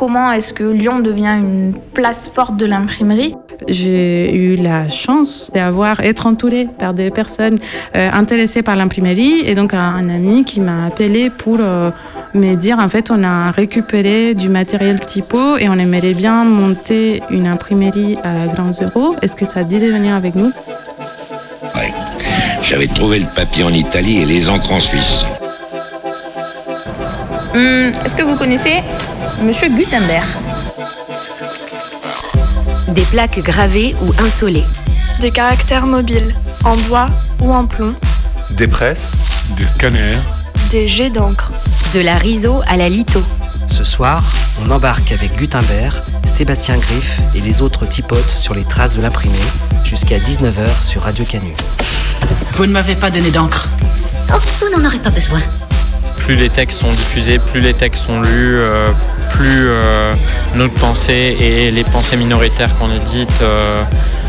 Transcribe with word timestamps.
Comment 0.00 0.32
est-ce 0.32 0.54
que 0.54 0.64
Lyon 0.64 1.00
devient 1.00 1.36
une 1.38 1.74
place 1.92 2.30
forte 2.34 2.56
de 2.56 2.64
l'imprimerie 2.64 3.34
J'ai 3.68 4.34
eu 4.34 4.56
la 4.56 4.88
chance 4.88 5.50
d'avoir 5.52 6.00
être 6.00 6.24
entourée 6.24 6.68
par 6.78 6.94
des 6.94 7.10
personnes 7.10 7.58
euh, 7.94 8.08
intéressées 8.10 8.62
par 8.62 8.76
l'imprimerie 8.76 9.42
et 9.44 9.54
donc 9.54 9.74
un, 9.74 9.78
un 9.78 10.08
ami 10.08 10.44
qui 10.44 10.60
m'a 10.60 10.86
appelé 10.86 11.28
pour 11.28 11.58
euh, 11.60 11.90
me 12.32 12.54
dire 12.54 12.78
en 12.78 12.88
fait 12.88 13.10
on 13.10 13.22
a 13.22 13.50
récupéré 13.50 14.32
du 14.32 14.48
matériel 14.48 15.00
typo 15.00 15.58
et 15.58 15.68
on 15.68 15.74
aimerait 15.74 16.14
bien 16.14 16.44
monter 16.44 17.22
une 17.28 17.46
imprimerie 17.46 18.16
à 18.24 18.46
Grand 18.54 18.72
Zéro. 18.72 19.16
Est-ce 19.20 19.36
que 19.36 19.44
ça 19.44 19.64
dit 19.64 19.80
de 19.80 19.92
venir 19.92 20.14
avec 20.16 20.34
nous? 20.34 20.50
Ouais. 21.76 21.92
J'avais 22.62 22.86
trouvé 22.86 23.18
le 23.18 23.26
papier 23.36 23.64
en 23.64 23.72
Italie 23.74 24.22
et 24.22 24.24
les 24.24 24.48
encres 24.48 24.72
en 24.72 24.80
Suisse. 24.80 25.26
Hum, 27.54 27.92
Est-ce 28.02 28.16
que 28.16 28.22
vous 28.22 28.36
connaissez 28.36 28.76
Monsieur 29.40 29.68
Gutenberg 29.70 30.26
Des 32.88 33.02
plaques 33.02 33.38
gravées 33.40 33.94
ou 34.02 34.12
insolées. 34.22 34.64
Des 35.20 35.30
caractères 35.30 35.86
mobiles, 35.86 36.34
en 36.64 36.76
bois 36.76 37.06
ou 37.42 37.50
en 37.52 37.66
plomb. 37.66 37.94
Des 38.50 38.68
presses. 38.68 39.16
Des 39.56 39.66
scanners. 39.66 40.20
Des 40.70 40.86
jets 40.86 41.08
d'encre. 41.08 41.52
De 41.94 42.00
la 42.00 42.16
riso 42.16 42.60
à 42.66 42.76
la 42.76 42.88
litho. 42.90 43.22
Ce 43.66 43.82
soir, 43.82 44.22
on 44.62 44.70
embarque 44.70 45.12
avec 45.12 45.36
Gutenberg, 45.36 45.94
Sébastien 46.26 46.76
Griff 46.76 47.20
et 47.34 47.40
les 47.40 47.62
autres 47.62 47.86
typotes 47.86 48.28
sur 48.28 48.54
les 48.54 48.64
traces 48.64 48.96
de 48.96 49.02
l'imprimé 49.02 49.38
jusqu'à 49.84 50.18
19h 50.18 50.80
sur 50.80 51.02
Radio 51.02 51.24
Canu. 51.24 51.54
Vous 52.52 52.66
ne 52.66 52.72
m'avez 52.72 52.94
pas 52.94 53.10
donné 53.10 53.30
d'encre. 53.30 53.68
Oh, 54.32 54.38
vous 54.60 54.76
n'en 54.76 54.86
aurez 54.86 54.98
pas 54.98 55.10
besoin. 55.10 55.40
Plus 56.18 56.36
les 56.36 56.50
textes 56.50 56.78
sont 56.78 56.92
diffusés, 56.92 57.38
plus 57.38 57.60
les 57.60 57.72
textes 57.72 58.04
sont 58.04 58.20
lus, 58.20 58.58
euh, 58.58 58.88
plus 59.30 59.68
euh, 59.68 60.12
notre 60.54 60.74
pensée 60.74 61.36
et 61.40 61.70
les 61.70 61.84
pensées 61.84 62.16
minoritaires 62.16 62.76
qu'on 62.76 62.90
édite 62.94 63.40
euh, 63.42 63.82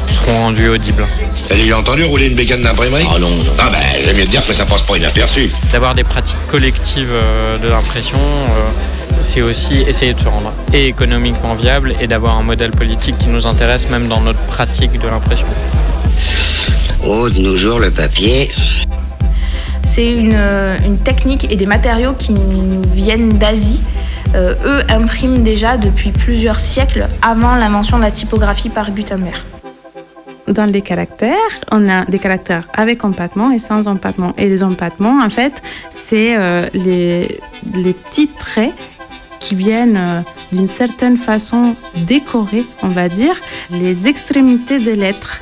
seront 0.06 0.40
rendues 0.46 0.70
audibles. 0.70 1.06
T'as 1.50 1.56
déjà 1.56 1.78
entendu 1.78 2.04
rouler 2.04 2.28
une 2.28 2.36
bécane 2.36 2.62
d'imprimerie? 2.62 3.06
Ah 3.10 3.20
non, 3.20 3.30
non. 3.30 3.44
Ah 3.58 3.70
ben, 3.72 3.80
j'aime 4.04 4.18
mieux 4.18 4.26
te 4.26 4.32
dire 4.32 4.46
que 4.46 4.54
ça 4.54 4.66
passe 4.66 4.84
pas 4.84 4.98
inaperçu. 4.98 5.52
D'avoir 5.72 5.96
des 5.96 6.04
pratiques 6.04 6.38
collectives 6.50 7.12
euh, 7.12 7.58
de 7.58 7.68
l'impression, 7.68 8.20
c'est 9.22 9.42
aussi 9.42 9.82
essayer 9.82 10.14
de 10.14 10.20
se 10.20 10.26
rendre 10.26 10.52
et 10.74 10.88
économiquement 10.88 11.56
viable 11.56 11.94
et 12.00 12.08
d'avoir 12.08 12.38
un 12.38 12.44
modèle 12.44 12.72
politique 12.72 13.18
qui 13.18 13.28
nous 13.28 13.46
intéresse 13.46 13.90
même 13.90 14.08
dans 14.08 14.22
notre 14.22 14.40
pratique 14.40 15.00
de 15.00 15.08
l'impression. 15.08 15.48
Oh, 17.06 17.30
de 17.30 17.40
nos 17.40 17.58
jours, 17.58 17.80
le 17.80 17.92
papier. 17.92 18.52
C'est 19.84 20.14
une, 20.14 20.38
une 20.86 20.98
technique 21.00 21.52
et 21.52 21.56
des 21.56 21.66
matériaux 21.66 22.14
qui 22.14 22.32
nous 22.32 22.82
viennent 22.88 23.30
d'Asie. 23.30 23.82
Euh, 24.34 24.56
eux 24.64 24.84
impriment 24.90 25.44
déjà 25.44 25.78
depuis 25.78 26.12
plusieurs 26.12 26.60
siècles 26.60 27.08
avant 27.22 27.56
l'invention 27.56 27.98
de 27.98 28.04
la 28.04 28.12
typographie 28.12 28.70
par 28.70 28.92
Gutenberg. 28.92 29.38
Dans 30.48 30.66
les 30.66 30.82
caractères, 30.82 31.36
on 31.72 31.88
a 31.90 32.06
des 32.06 32.20
caractères 32.20 32.68
avec 32.74 33.04
empattement 33.04 33.52
et 33.52 33.60
sans 33.60 33.88
empattement. 33.88 34.34
Et 34.38 34.48
les 34.48 34.64
empattements, 34.64 35.20
en 35.22 35.30
fait, 35.30 35.62
c'est 35.92 36.38
euh, 36.38 36.68
les, 36.74 37.40
petits 37.94 38.28
traits 38.28 38.74
qui 39.40 39.56
viennent 39.56 39.98
euh, 39.98 40.22
d'une 40.52 40.68
certaine 40.68 41.18
façon 41.18 41.76
décorer, 42.08 42.64
on 42.84 42.90
va 42.90 43.10
dire, 43.10 43.36
les 43.70 44.08
extrémités 44.08 44.80
des 44.80 44.96
lettres. 44.96 45.42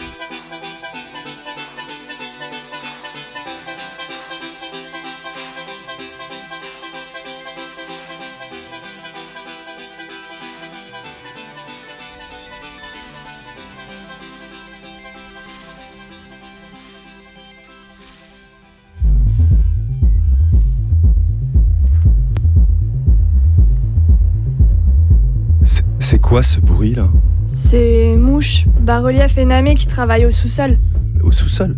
Quoi 26.30 26.44
ce 26.44 26.60
bruit 26.60 26.94
là 26.94 27.08
C'est 27.52 28.16
Mouche, 28.16 28.66
bas-relief 28.82 29.36
et 29.40 29.46
Namé 29.46 29.74
qui 29.74 29.88
travaillent 29.88 30.28
au 30.28 30.32
sous-sol. 30.32 30.78
Au 31.24 31.32
sous-sol 31.32 31.76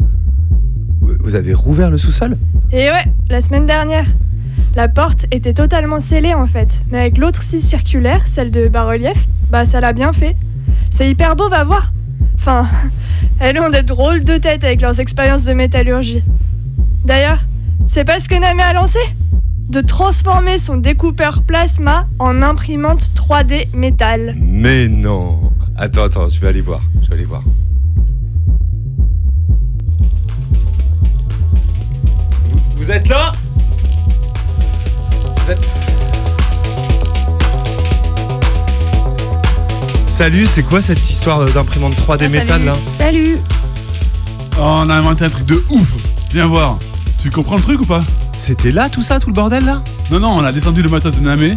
Vous- 1.00 1.16
Vous 1.22 1.36
avez 1.36 1.54
rouvert 1.54 1.90
le 1.90 1.98
sous-sol 1.98 2.38
Et 2.74 2.90
ouais, 2.90 3.06
la 3.30 3.40
semaine 3.40 3.66
dernière. 3.66 4.06
La 4.76 4.90
porte 4.90 5.26
était 5.32 5.54
totalement 5.54 6.02
scellée 6.02 6.34
en 6.34 6.48
fait, 6.48 6.82
mais 6.92 7.00
avec 7.00 7.18
l'autre 7.18 7.42
scie 7.44 7.62
circulaire, 7.62 8.28
celle 8.28 8.52
de 8.52 8.68
bas-relief, 8.68 9.26
bah 9.50 9.66
ça 9.66 9.80
l'a 9.80 9.94
bien 9.94 10.12
fait. 10.12 10.36
C'est 10.90 11.10
hyper 11.10 11.38
beau, 11.38 11.48
va 11.48 11.64
voir. 11.64 11.94
Enfin, 12.36 12.66
elles 13.40 13.58
ont 13.58 13.70
des 13.70 13.84
drôles 13.84 14.26
de 14.26 14.36
têtes 14.36 14.66
avec 14.66 14.82
leurs 14.82 15.00
expériences 15.00 15.46
de 15.46 15.54
métallurgie. 15.54 16.24
D'ailleurs, 17.06 17.40
c'est 17.86 18.04
pas 18.04 18.20
ce 18.20 18.28
que 18.28 18.36
Namé 18.36 18.64
a 18.64 18.74
lancé 18.74 19.00
De 19.72 19.80
transformer 19.80 20.58
son 20.60 20.76
découpeur 20.78 21.44
plasma 21.44 22.08
en 22.20 22.42
imprimante 22.42 23.10
3D 23.16 23.68
métal. 23.74 24.36
Mais 24.38 24.90
non 24.90 25.40
Attends, 25.78 26.04
attends, 26.04 26.28
je 26.28 26.40
vais 26.42 26.48
aller 26.50 26.60
voir. 26.62 26.82
Je 27.02 27.08
vais 27.08 27.14
aller 27.14 27.24
voir. 27.26 27.42
Vous, 32.50 32.60
vous 32.84 32.92
êtes 32.92 33.08
là? 33.08 33.32
Vous 35.46 35.52
êtes- 35.52 35.70
Salut, 40.08 40.46
c'est 40.46 40.64
quoi 40.64 40.82
cette 40.82 41.10
histoire 41.10 41.46
d'imprimante 41.46 41.96
3D 41.96 42.28
métal 42.30 42.64
là? 42.66 42.74
Salut 42.98 43.38
Oh, 44.58 44.64
on 44.84 44.90
a 44.90 44.96
inventé 44.96 45.24
un 45.26 45.30
truc 45.30 45.46
de 45.46 45.64
ouf. 45.70 45.90
Viens 46.34 46.46
voir. 46.48 46.78
Tu 47.20 47.32
comprends 47.32 47.56
le 47.56 47.62
truc 47.64 47.80
ou 47.82 47.86
pas? 47.86 48.02
C'était 48.42 48.72
là 48.72 48.90
tout 48.90 49.04
ça, 49.04 49.20
tout 49.20 49.28
le 49.28 49.36
bordel 49.36 49.64
là 49.66 49.84
Non, 50.10 50.20
non, 50.20 50.30
on 50.32 50.44
a 50.44 50.52
descendu 50.52 50.82
le 50.82 50.90
matos 50.90 51.16
de 51.16 51.22
Namé. 51.22 51.54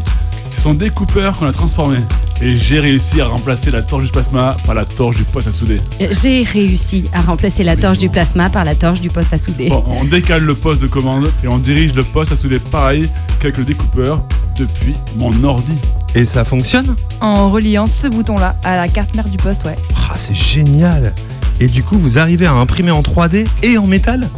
C'est 0.50 0.60
son 0.60 0.74
découpeur 0.74 1.38
qu'on 1.38 1.46
a 1.46 1.52
transformé. 1.52 1.96
Et 2.42 2.56
j'ai 2.56 2.78
réussi 2.78 3.22
à 3.22 3.25
remplacer 3.25 3.70
la 3.70 3.82
torche 3.82 4.04
du 4.04 4.10
plasma 4.10 4.54
par 4.66 4.75
la 4.75 4.84
torche 4.84 5.16
du 5.16 5.25
poste 5.25 5.48
à 5.48 5.52
souder. 5.52 5.81
J'ai 6.10 6.42
réussi 6.42 7.06
à 7.14 7.22
remplacer 7.22 7.64
la 7.64 7.75
torche 7.75 7.96
du 7.96 8.10
plasma 8.10 8.50
par 8.50 8.66
la 8.66 8.75
torche 8.75 9.00
du 9.00 9.08
poste 9.08 9.32
à 9.32 9.38
souder. 9.38 9.70
Bon, 9.70 9.82
on 9.86 10.04
décale 10.04 10.42
le 10.42 10.54
poste 10.54 10.82
de 10.82 10.86
commande 10.86 11.32
et 11.42 11.48
on 11.48 11.56
dirige 11.56 11.94
le 11.94 12.02
poste 12.04 12.32
à 12.32 12.36
souder 12.36 12.58
pareil 12.58 13.08
qu'avec 13.40 13.56
le 13.56 13.64
découpeur 13.64 14.22
depuis 14.58 14.94
mon 15.16 15.42
ordi. 15.42 15.72
Et 16.14 16.26
ça 16.26 16.44
fonctionne 16.44 16.94
En 17.22 17.48
reliant 17.48 17.87
ce 17.87 18.08
bouton-là 18.08 18.56
à 18.62 18.76
la 18.76 18.88
carte 18.88 19.16
mère 19.16 19.30
du 19.30 19.38
poste, 19.38 19.64
ouais. 19.64 19.76
Ah, 20.10 20.16
c'est 20.16 20.37
génial 20.37 21.14
Et 21.60 21.66
du 21.66 21.82
coup, 21.82 21.96
vous 21.96 22.19
arrivez 22.19 22.44
à 22.44 22.52
imprimer 22.52 22.90
en 22.90 23.00
3D 23.00 23.46
et 23.62 23.78
en 23.78 23.87
métal 23.87 24.28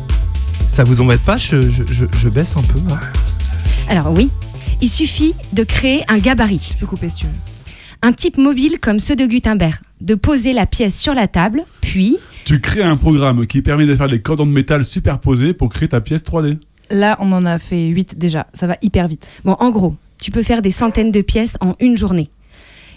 Ça 0.68 0.84
vous 0.84 1.00
embête 1.00 1.22
pas 1.22 1.36
je, 1.36 1.70
je- 1.70 1.84
je- 1.86 2.06
je 2.14 2.28
baisse 2.28 2.56
un 2.56 2.62
peu. 2.62 2.78
Alors 3.88 4.12
oui, 4.12 4.30
il 4.80 4.88
suffit 4.90 5.34
de 5.52 5.62
créer 5.62 6.02
un 6.08 6.18
gabarit. 6.18 6.70
Je 6.72 6.78
peux 6.78 6.86
couper 6.86 7.08
si 7.08 7.16
tu 7.16 7.26
veux. 7.26 7.32
Un 8.02 8.12
type 8.12 8.36
mobile 8.36 8.78
comme 8.80 9.00
ceux 9.00 9.16
de 9.16 9.26
Gutenberg. 9.26 9.76
De 10.00 10.14
poser 10.14 10.52
la 10.52 10.66
pièce 10.66 10.98
sur 11.00 11.14
la 11.14 11.26
table, 11.28 11.62
puis 11.80 12.18
Tu 12.44 12.60
crées 12.60 12.82
un 12.82 12.96
programme 12.96 13.46
qui 13.46 13.62
permet 13.62 13.86
de 13.86 13.96
faire 13.96 14.06
des 14.08 14.20
cordons 14.20 14.46
de 14.46 14.52
métal 14.52 14.84
superposés 14.84 15.52
pour 15.54 15.70
créer 15.70 15.88
ta 15.88 16.00
pièce 16.00 16.22
3D. 16.22 16.58
Là, 16.90 17.16
on 17.20 17.32
en 17.32 17.44
a 17.46 17.58
fait 17.58 17.86
8 17.88 18.18
déjà. 18.18 18.46
Ça 18.52 18.66
va 18.66 18.76
hyper 18.82 19.08
vite. 19.08 19.28
Bon, 19.44 19.56
en 19.58 19.70
gros, 19.70 19.96
tu 20.18 20.30
peux 20.30 20.42
faire 20.44 20.62
des 20.62 20.70
centaines 20.70 21.10
de 21.10 21.22
pièces 21.22 21.56
en 21.60 21.74
une 21.80 21.96
journée. 21.96 22.28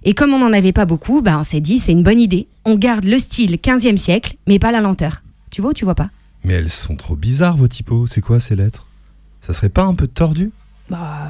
Et 0.03 0.13
comme 0.13 0.33
on 0.33 0.39
n'en 0.39 0.53
avait 0.53 0.71
pas 0.73 0.85
beaucoup, 0.85 1.21
bah, 1.21 1.37
on 1.39 1.43
s'est 1.43 1.61
dit 1.61 1.79
c'est 1.79 1.93
une 1.93 2.03
bonne 2.03 2.19
idée. 2.19 2.47
On 2.65 2.75
garde 2.75 3.05
le 3.05 3.17
style 3.17 3.57
15e 3.57 3.97
siècle, 3.97 4.35
mais 4.47 4.59
pas 4.59 4.71
la 4.71 4.81
lenteur. 4.81 5.23
Tu 5.49 5.61
vois 5.61 5.71
ou 5.71 5.73
tu 5.73 5.85
vois 5.85 5.95
pas? 5.95 6.09
Mais 6.43 6.53
elles 6.53 6.69
sont 6.69 6.95
trop 6.95 7.15
bizarres, 7.15 7.57
vos 7.57 7.67
typos. 7.67 8.07
C'est 8.07 8.21
quoi 8.21 8.39
ces 8.39 8.55
lettres? 8.55 8.87
Ça 9.41 9.53
serait 9.53 9.69
pas 9.69 9.83
un 9.83 9.95
peu 9.95 10.07
tordu? 10.07 10.51
Bah, 10.89 11.29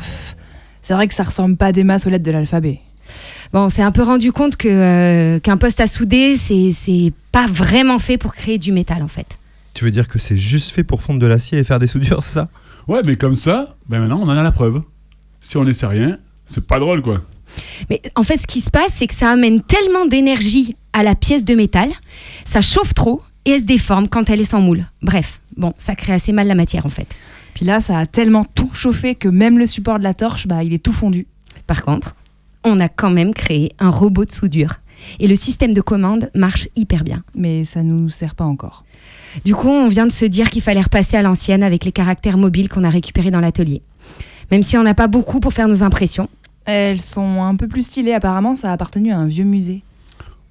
c'est 0.81 0.93
vrai 0.93 1.07
que 1.07 1.13
ça 1.13 1.23
ressemble 1.23 1.57
pas 1.57 1.71
des 1.71 1.83
masses 1.83 2.07
aux 2.07 2.09
lettres 2.09 2.25
de 2.25 2.31
l'alphabet. 2.31 2.79
Bon, 3.53 3.61
on 3.61 3.69
s'est 3.69 3.81
un 3.81 3.91
peu 3.91 4.03
rendu 4.03 4.31
compte 4.31 4.55
que 4.55 4.67
euh, 4.67 5.39
qu'un 5.39 5.57
poste 5.57 5.79
à 5.79 5.87
souder, 5.87 6.35
c'est 6.35 6.71
c'est 6.71 7.11
pas 7.31 7.47
vraiment 7.47 7.97
fait 7.97 8.17
pour 8.17 8.33
créer 8.33 8.57
du 8.57 8.71
métal 8.71 9.01
en 9.01 9.07
fait. 9.07 9.39
Tu 9.73 9.83
veux 9.83 9.91
dire 9.91 10.07
que 10.07 10.19
c'est 10.19 10.37
juste 10.37 10.69
fait 10.71 10.83
pour 10.83 11.01
fondre 11.01 11.19
de 11.19 11.25
l'acier 11.25 11.57
et 11.57 11.63
faire 11.63 11.79
des 11.79 11.87
soudures, 11.87 12.21
c'est 12.23 12.33
ça? 12.33 12.49
Ouais, 12.87 13.01
mais 13.05 13.15
comme 13.15 13.35
ça, 13.35 13.75
ben 13.87 13.99
maintenant 13.99 14.19
on 14.21 14.29
en 14.29 14.37
a 14.37 14.43
la 14.43 14.51
preuve. 14.51 14.81
Si 15.41 15.57
on 15.57 15.65
essaie 15.65 15.87
rien, 15.87 16.17
c'est 16.45 16.65
pas 16.65 16.79
drôle 16.79 17.01
quoi. 17.01 17.21
Mais 17.89 18.01
en 18.15 18.23
fait, 18.23 18.37
ce 18.37 18.45
qui 18.45 18.59
se 18.61 18.69
passe, 18.69 18.91
c'est 18.93 19.07
que 19.07 19.15
ça 19.15 19.31
amène 19.31 19.61
tellement 19.61 20.05
d'énergie 20.05 20.75
à 20.93 21.01
la 21.01 21.15
pièce 21.15 21.45
de 21.45 21.55
métal, 21.55 21.89
ça 22.45 22.61
chauffe 22.61 22.93
trop 22.93 23.21
et 23.45 23.51
elle 23.51 23.61
se 23.61 23.65
déforme 23.65 24.07
quand 24.07 24.29
elle 24.29 24.41
est 24.41 24.51
sans 24.51 24.61
moule. 24.61 24.85
Bref, 25.01 25.41
bon, 25.57 25.73
ça 25.77 25.95
crée 25.95 26.13
assez 26.13 26.31
mal 26.31 26.47
la 26.47 26.55
matière 26.55 26.85
en 26.85 26.89
fait. 26.89 27.07
Puis 27.53 27.65
là, 27.65 27.81
ça 27.81 27.97
a 27.97 28.05
tellement 28.05 28.45
tout 28.45 28.69
chauffé 28.73 29.15
que 29.15 29.27
même 29.27 29.57
le 29.57 29.65
support 29.65 29.99
de 29.99 30.03
la 30.03 30.13
torche, 30.13 30.47
bah, 30.47 30.63
il 30.63 30.73
est 30.73 30.83
tout 30.83 30.93
fondu. 30.93 31.27
Par 31.67 31.83
contre, 31.83 32.15
on 32.63 32.79
a 32.79 32.89
quand 32.89 33.09
même 33.09 33.33
créé 33.33 33.73
un 33.79 33.89
robot 33.89 34.25
de 34.25 34.31
soudure. 34.31 34.75
Et 35.19 35.27
le 35.27 35.35
système 35.35 35.73
de 35.73 35.81
commande 35.81 36.29
marche 36.35 36.67
hyper 36.75 37.03
bien. 37.03 37.23
Mais 37.35 37.63
ça 37.63 37.83
nous 37.83 38.09
sert 38.09 38.35
pas 38.35 38.45
encore. 38.45 38.83
Du 39.45 39.55
coup, 39.55 39.69
on 39.69 39.87
vient 39.87 40.07
de 40.07 40.11
se 40.11 40.25
dire 40.25 40.49
qu'il 40.49 40.61
fallait 40.61 40.81
repasser 40.81 41.17
à 41.17 41.21
l'ancienne 41.21 41.63
avec 41.63 41.85
les 41.85 41.91
caractères 41.91 42.37
mobiles 42.37 42.69
qu'on 42.69 42.83
a 42.83 42.89
récupérés 42.89 43.31
dans 43.31 43.39
l'atelier. 43.39 43.81
Même 44.51 44.63
si 44.63 44.77
on 44.77 44.83
n'a 44.83 44.93
pas 44.93 45.07
beaucoup 45.07 45.39
pour 45.39 45.53
faire 45.53 45.67
nos 45.67 45.83
impressions. 45.83 46.29
Elles 46.65 46.99
sont 46.99 47.43
un 47.43 47.55
peu 47.55 47.67
plus 47.67 47.83
stylées, 47.83 48.13
apparemment, 48.13 48.55
ça 48.55 48.69
a 48.69 48.73
appartenu 48.73 49.11
à 49.11 49.17
un 49.17 49.27
vieux 49.27 49.43
musée. 49.43 49.83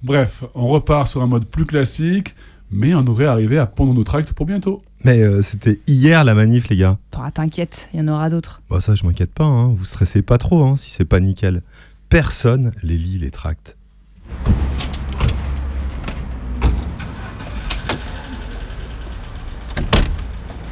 Bref, 0.01 0.43
on 0.55 0.67
repart 0.67 1.07
sur 1.07 1.21
un 1.21 1.27
mode 1.27 1.45
plus 1.45 1.65
classique, 1.65 2.35
mais 2.71 2.93
on 2.93 3.01
devrait 3.01 3.25
arriver 3.25 3.57
à 3.57 3.65
pondre 3.65 3.93
nos 3.93 4.03
tracts 4.03 4.33
pour 4.33 4.45
bientôt. 4.45 4.81
Mais 5.03 5.21
euh, 5.21 5.41
c'était 5.41 5.79
hier 5.87 6.23
la 6.23 6.33
manif, 6.33 6.69
les 6.69 6.75
gars. 6.75 6.97
Bah, 7.11 7.31
T'inquiète, 7.33 7.89
il 7.93 7.99
y 7.99 8.03
en 8.03 8.07
aura 8.07 8.29
d'autres. 8.29 8.61
Bah 8.69 8.81
ça, 8.81 8.95
je 8.95 9.05
m'inquiète 9.05 9.33
pas, 9.33 9.45
hein. 9.45 9.73
vous 9.73 9.85
stressez 9.85 10.21
pas 10.21 10.37
trop 10.37 10.63
hein, 10.63 10.75
si 10.75 10.91
c'est 10.91 11.05
pas 11.05 11.19
nickel. 11.19 11.61
Personne 12.09 12.71
les 12.83 12.97
lit, 12.97 13.19
les 13.19 13.31
tracts. 13.31 13.77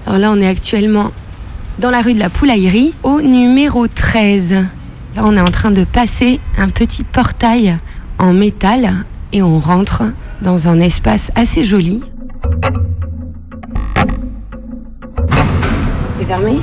Alors 0.05 0.19
là, 0.19 0.31
on 0.31 0.41
est 0.41 0.47
actuellement 0.47 1.11
dans 1.79 1.91
la 1.91 2.01
rue 2.01 2.13
de 2.13 2.19
la 2.19 2.29
Poulaillerie, 2.29 2.93
au 3.03 3.21
numéro 3.21 3.87
13. 3.87 4.53
Là, 5.15 5.23
on 5.25 5.35
est 5.35 5.41
en 5.41 5.51
train 5.51 5.71
de 5.71 5.83
passer 5.83 6.39
un 6.57 6.69
petit 6.69 7.03
portail 7.03 7.77
en 8.17 8.33
métal 8.33 9.05
et 9.33 9.41
on 9.41 9.59
rentre 9.59 10.03
dans 10.41 10.67
un 10.67 10.79
espace 10.79 11.31
assez 11.35 11.63
joli. 11.63 12.01
C'est 16.17 16.25
fermé 16.25 16.53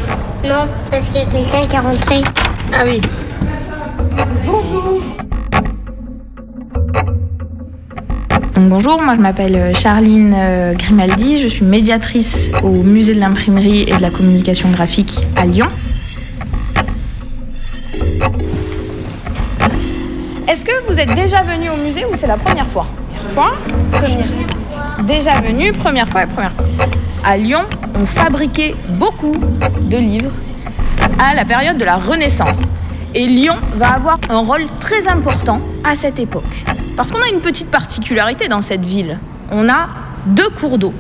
Non, 0.44 0.67
parce 0.91 1.09
qu'il 1.09 1.17
y 1.17 1.25
a 1.25 1.26
quelqu'un 1.26 1.67
qui 1.67 1.76
est 1.76 1.79
rentré. 1.79 2.23
Ah 2.73 2.85
oui. 2.87 3.00
Bonjour. 4.47 5.03
Donc 8.55 8.69
bonjour, 8.69 9.03
moi 9.03 9.17
je 9.17 9.21
m'appelle 9.21 9.56
euh, 9.56 9.73
Charline 9.73 10.32
euh, 10.37 10.75
Grimaldi, 10.75 11.41
je 11.41 11.49
suis 11.49 11.65
médiatrice 11.65 12.53
au 12.62 12.71
musée 12.71 13.15
de 13.15 13.21
l'imprimerie 13.21 13.82
et 13.82 13.97
de 13.97 14.03
la 14.03 14.11
communication 14.11 14.71
graphique 14.71 15.21
à 15.37 15.44
Lyon. 15.44 15.67
Est-ce 20.47 20.65
que 20.65 20.73
vous 20.88 21.00
êtes 21.00 21.12
déjà 21.17 21.43
venu 21.43 21.69
au 21.71 21.76
musée 21.85 22.05
ou 22.05 22.15
c'est 22.17 22.29
la 22.29 22.37
première 22.37 22.67
fois? 22.67 22.87
Fois 23.34 23.52
Première. 23.90 25.04
Déjà 25.04 25.40
venu, 25.40 25.72
première 25.72 26.08
fois 26.08 26.22
et 26.22 26.26
première 26.26 26.52
fois. 26.52 26.66
À 27.25 27.36
Lyon, 27.36 27.62
on 28.00 28.06
fabriquait 28.06 28.75
beaucoup 28.90 29.34
de 29.81 29.96
livres 29.96 30.31
à 31.19 31.34
la 31.34 31.44
période 31.44 31.76
de 31.76 31.84
la 31.84 31.96
Renaissance. 31.96 32.62
Et 33.14 33.26
Lyon 33.26 33.56
va 33.75 33.94
avoir 33.94 34.19
un 34.31 34.38
rôle 34.38 34.66
très 34.78 35.08
important 35.08 35.60
à 35.82 35.94
cette 35.94 36.19
époque. 36.19 36.44
Parce 36.96 37.10
qu'on 37.10 37.20
a 37.20 37.28
une 37.32 37.40
petite 37.40 37.70
particularité 37.70 38.46
dans 38.48 38.62
cette 38.62 38.86
ville. 38.86 39.19
On 39.50 39.69
a 39.69 39.88
deux 40.26 40.48
cours 40.50 40.78
d'eau. 40.78 40.94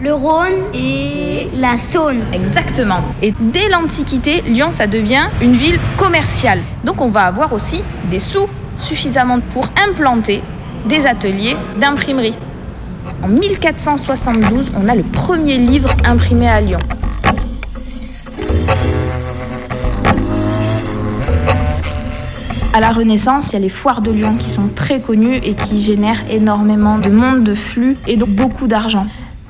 Le 0.00 0.12
Rhône 0.12 0.62
et 0.74 1.48
la 1.56 1.78
Saône. 1.78 2.22
Exactement. 2.32 3.00
Et 3.22 3.34
dès 3.40 3.68
l'Antiquité, 3.68 4.42
Lyon, 4.42 4.68
ça 4.70 4.86
devient 4.86 5.26
une 5.40 5.54
ville 5.54 5.78
commerciale. 5.96 6.60
Donc 6.84 7.00
on 7.00 7.08
va 7.08 7.22
avoir 7.22 7.52
aussi 7.52 7.82
des 8.10 8.18
sous 8.18 8.46
suffisamment 8.76 9.40
pour 9.40 9.68
implanter 9.88 10.42
des 10.88 11.06
ateliers 11.06 11.56
d'imprimerie. 11.80 12.34
En 13.22 13.28
1472, 13.28 14.72
on 14.76 14.88
a 14.88 14.94
le 14.94 15.02
premier 15.02 15.58
livre 15.58 15.90
imprimé 16.04 16.48
à 16.48 16.60
Lyon. 16.60 16.78
À 22.72 22.80
la 22.80 22.90
Renaissance, 22.90 23.46
il 23.48 23.52
y 23.54 23.56
a 23.56 23.60
les 23.60 23.70
foires 23.70 24.02
de 24.02 24.10
Lyon 24.10 24.36
qui 24.38 24.50
sont 24.50 24.68
très 24.74 25.00
connues 25.00 25.36
et 25.36 25.54
qui 25.54 25.80
génèrent 25.80 26.30
énormément 26.30 26.98
de 26.98 27.08
monde, 27.08 27.42
de 27.42 27.54
flux 27.54 27.96
et 28.06 28.16
donc 28.16 28.28
beaucoup 28.28 28.66
d'argent. 28.66 29.06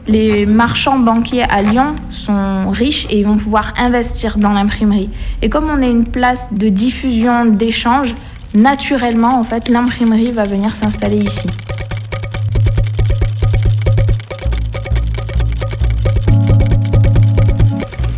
Les 0.06 0.46
marchands 0.46 1.00
banquiers 1.00 1.42
à 1.42 1.62
Lyon 1.62 1.96
sont 2.10 2.70
riches 2.70 3.08
et 3.10 3.24
vont 3.24 3.36
pouvoir 3.36 3.74
investir 3.78 4.38
dans 4.38 4.52
l'imprimerie. 4.52 5.10
Et 5.42 5.48
comme 5.48 5.68
on 5.68 5.82
est 5.82 5.90
une 5.90 6.04
place 6.04 6.52
de 6.52 6.68
diffusion, 6.68 7.46
d'échange, 7.46 8.14
naturellement, 8.56 9.38
en 9.38 9.44
fait, 9.44 9.68
l'imprimerie 9.68 10.32
va 10.32 10.44
venir 10.44 10.74
s'installer 10.74 11.18
ici. 11.18 11.46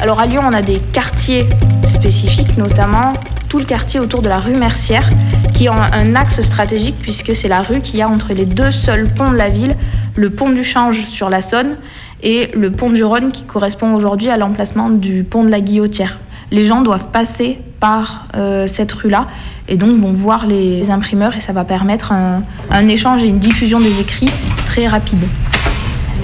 Alors 0.00 0.20
à 0.20 0.26
Lyon, 0.26 0.43
on 0.44 0.52
a 0.52 0.62
des 0.62 0.79
quartiers 0.79 1.46
spécifiques, 1.87 2.56
notamment 2.56 3.12
tout 3.49 3.58
le 3.58 3.64
quartier 3.64 3.99
autour 3.99 4.23
de 4.23 4.29
la 4.29 4.38
rue 4.38 4.55
Mercière, 4.55 5.08
qui 5.55 5.67
est 5.67 5.69
un 5.70 6.14
axe 6.14 6.40
stratégique 6.40 6.96
puisque 7.02 7.35
c'est 7.35 7.49
la 7.49 7.62
rue 7.62 7.81
qui 7.81 8.00
a 8.00 8.08
entre 8.08 8.32
les 8.32 8.46
deux 8.46 8.70
seuls 8.70 9.08
ponts 9.08 9.32
de 9.32 9.37
la 9.37 9.49
ville, 9.49 9.75
le 10.14 10.31
pont 10.31 10.50
du 10.50 10.62
Change 10.62 11.05
sur 11.05 11.31
la 11.31 11.40
Saône 11.40 11.76
et 12.23 12.50
le 12.55 12.70
pont 12.70 12.90
du 12.90 13.02
Rhône 13.02 13.32
qui 13.32 13.44
correspond 13.44 13.94
aujourd'hui 13.94 14.31
à 14.31 14.37
l'emplacement 14.37 14.88
du 14.88 15.25
pont 15.25 15.43
de 15.43 15.50
la 15.50 15.61
Guillotière. 15.61 16.19
Les 16.50 16.64
gens 16.67 16.82
doivent 16.82 17.08
passer 17.08 17.58
par 17.80 18.26
euh, 18.34 18.66
cette 18.66 18.92
rue-là 18.92 19.26
et 19.69 19.76
donc 19.76 19.96
vont 19.96 20.12
voir 20.12 20.46
les 20.46 20.90
imprimeurs 20.90 21.36
et 21.36 21.40
ça 21.40 21.52
va 21.52 21.64
permettre 21.64 22.12
un, 22.12 22.42
un 22.70 22.88
échange 22.88 23.23
et 23.23 23.28
une 23.28 23.38
diffusion 23.38 23.80
des 23.80 24.00
écrits 24.00 24.30
très 24.66 24.87
rapide. 24.87 25.25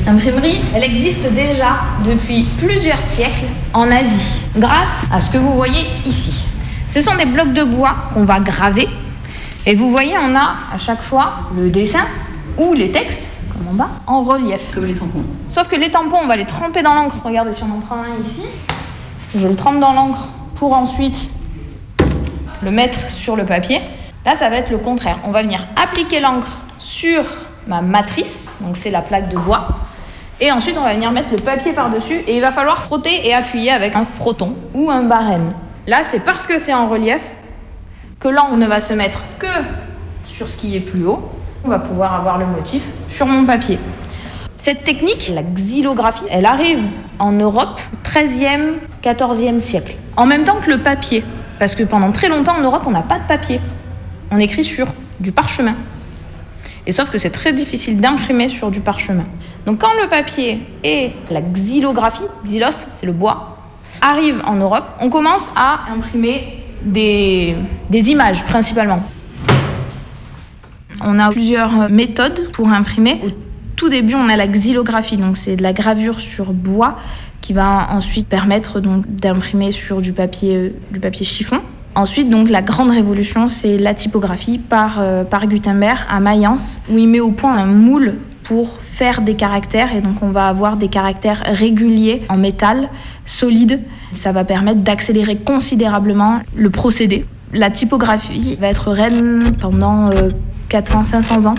L'imprimerie, 0.07 0.61
elle 0.75 0.85
existe 0.85 1.33
déjà 1.33 1.77
depuis 2.05 2.47
plusieurs 2.59 3.01
siècles 3.01 3.47
en 3.73 3.91
Asie, 3.91 4.43
grâce 4.55 5.07
à 5.11 5.21
ce 5.21 5.31
que 5.31 5.39
vous 5.39 5.53
voyez 5.55 5.87
ici. 6.05 6.45
Ce 6.87 7.01
sont 7.01 7.15
des 7.15 7.25
blocs 7.25 7.55
de 7.55 7.65
bois 7.65 7.95
qu'on 8.13 8.25
va 8.25 8.39
graver. 8.41 8.87
Et 9.65 9.75
vous 9.75 9.91
voyez, 9.91 10.15
on 10.19 10.35
a 10.37 10.57
à 10.75 10.79
chaque 10.79 11.01
fois 11.01 11.51
le 11.57 11.71
dessin 11.71 12.05
ou 12.59 12.75
les 12.75 12.91
textes, 12.93 13.31
comme 13.51 13.67
en 13.69 13.73
bas, 13.73 13.89
en 14.07 14.23
relief. 14.23 14.75
Comme 14.75 14.85
les 14.85 14.95
tampons. 14.95 15.25
Sauf 15.49 15.69
que 15.69 15.77
les 15.77 15.91
tampons, 15.91 16.19
on 16.23 16.27
va 16.27 16.37
les 16.37 16.45
tremper 16.45 16.83
dans 16.83 16.93
l'encre. 16.93 17.17
Regardez, 17.25 17.55
si 17.55 17.63
on 17.63 17.75
en 17.75 17.81
prend 17.81 17.97
un 17.97 18.21
ici, 18.21 18.43
je 19.35 19.49
le 19.49 19.57
trempe 19.57 19.81
dans 19.81 19.95
l'encre 19.95 20.29
pour 20.55 20.75
ensuite 20.75 21.31
le 22.65 22.71
mettre 22.71 23.11
sur 23.11 23.37
le 23.37 23.45
papier. 23.45 23.81
Là, 24.25 24.35
ça 24.35 24.49
va 24.49 24.57
être 24.57 24.71
le 24.71 24.79
contraire. 24.79 25.19
On 25.25 25.31
va 25.31 25.43
venir 25.43 25.67
appliquer 25.81 26.21
l'encre 26.21 26.63
sur 26.79 27.23
ma 27.67 27.81
matrice, 27.81 28.51
donc 28.61 28.77
c'est 28.77 28.91
la 28.91 29.03
plaque 29.03 29.29
de 29.29 29.37
bois. 29.37 29.67
Et 30.41 30.51
ensuite, 30.51 30.77
on 30.79 30.83
va 30.83 30.95
venir 30.95 31.13
mettre 31.13 31.31
le 31.31 31.39
papier 31.39 31.73
par-dessus 31.73 32.21
et 32.27 32.37
il 32.37 32.41
va 32.41 32.51
falloir 32.51 32.83
frotter 32.83 33.27
et 33.27 33.35
appuyer 33.35 33.71
avec 33.71 33.95
un 33.95 34.05
frotton 34.05 34.57
ou 34.75 34.91
un 34.91 35.03
barène. 35.03 35.51
Là, 35.87 36.03
c'est 36.03 36.21
parce 36.21 36.47
que 36.47 36.59
c'est 36.59 36.75
en 36.75 36.89
relief 36.89 37.23
que 38.19 38.29
l'encre 38.29 38.57
ne 38.57 38.67
va 38.67 38.81
se 38.81 38.95
mettre 38.95 39.21
que 39.39 39.47
sur 40.27 40.49
ce 40.49 40.57
qui 40.57 40.75
est 40.77 40.81
plus 40.81 41.07
haut. 41.07 41.31
On 41.65 41.69
va 41.69 41.79
pouvoir 41.79 42.15
avoir 42.15 42.39
le 42.39 42.47
motif 42.47 42.83
sur 43.09 43.27
mon 43.27 43.45
papier. 43.45 43.79
Cette 44.59 44.83
technique, 44.85 45.31
la 45.35 45.43
xylographie, 45.43 46.25
elle 46.31 46.47
arrive 46.47 46.83
en 47.19 47.33
Europe 47.33 47.81
13e, 48.05 48.75
14e 49.03 49.59
siècle. 49.59 49.97
En 50.17 50.27
même 50.27 50.45
temps 50.45 50.57
que 50.57 50.71
le 50.71 50.79
papier. 50.79 51.23
Parce 51.59 51.75
que 51.75 51.85
pendant 51.85 52.13
très 52.13 52.29
longtemps 52.29 52.57
en 52.57 52.63
Europe, 52.63 52.83
on 52.87 52.91
n'a 52.91 53.03
pas 53.03 53.19
de 53.19 53.27
papier. 53.27 53.61
On 54.31 54.39
écrit 54.39 54.65
sur 54.65 54.89
du 55.21 55.33
parchemin. 55.33 55.77
Et 56.87 56.93
sauf 56.93 57.11
que 57.11 57.19
c'est 57.19 57.31
très 57.31 57.53
difficile 57.53 58.01
d'imprimer 58.01 58.49
sur 58.49 58.71
du 58.71 58.81
parchemin. 58.81 59.25
Donc 59.67 59.81
quand 59.81 59.93
le 60.01 60.09
papier 60.09 60.67
et 60.83 61.13
la 61.31 61.41
xylographie, 61.41 62.25
xylos, 62.45 62.87
c'est 62.91 63.07
le 63.07 63.13
bois, 63.13 63.59
arrive 64.03 64.43
en 64.45 64.57
Europe, 64.57 64.85
on 65.01 65.09
commence 65.09 65.49
à 65.57 65.91
imprimer 65.91 66.63
des, 66.83 67.55
images 67.91 68.45
principalement. 68.45 69.03
On 71.03 71.19
a 71.19 71.31
plusieurs 71.31 71.89
méthodes 71.89 72.51
pour 72.53 72.69
imprimer. 72.69 73.21
Tout 73.77 73.89
début, 73.89 74.15
on 74.15 74.29
a 74.29 74.37
la 74.37 74.47
xylographie, 74.47 75.17
donc 75.17 75.37
c'est 75.37 75.57
de 75.57 75.63
la 75.63 75.73
gravure 75.73 76.21
sur 76.21 76.53
bois 76.53 76.97
qui 77.41 77.53
va 77.53 77.89
ensuite 77.91 78.27
permettre 78.27 78.81
donc 78.81 79.05
d'imprimer 79.07 79.71
sur 79.71 80.01
du 80.01 80.15
papier, 80.15 80.73
du 80.91 81.01
papier 81.01 81.27
chiffon. 81.27 81.61
Ensuite, 81.95 82.29
donc, 82.29 82.51
la 82.51 82.63
grande 82.63 82.91
révolution, 82.91 83.49
c'est 83.49 83.79
la 83.79 83.95
typographie 83.95 84.59
par, 84.59 84.99
euh, 84.99 85.23
par 85.23 85.47
Gutenberg 85.47 85.99
à 86.09 86.19
Mayence, 86.19 86.81
où 86.91 86.99
il 86.99 87.07
met 87.07 87.21
au 87.21 87.31
point 87.31 87.53
un 87.57 87.67
moule 87.67 88.15
pour 88.43 88.81
faire 88.81 89.21
des 89.21 89.35
caractères. 89.35 89.95
Et 89.95 90.01
donc, 90.01 90.23
on 90.23 90.31
va 90.31 90.49
avoir 90.49 90.77
des 90.77 90.89
caractères 90.89 91.43
réguliers 91.47 92.23
en 92.29 92.37
métal, 92.37 92.89
solides. 93.27 93.81
Ça 94.13 94.33
va 94.33 94.45
permettre 94.45 94.81
d'accélérer 94.81 95.37
considérablement 95.37 96.41
le 96.57 96.71
procédé. 96.71 97.27
La 97.53 97.71
typographie 97.71 98.57
va 98.61 98.69
être 98.69 98.91
reine 98.91 99.53
pendant 99.61 100.11
400-500 100.71 101.47
ans. 101.47 101.55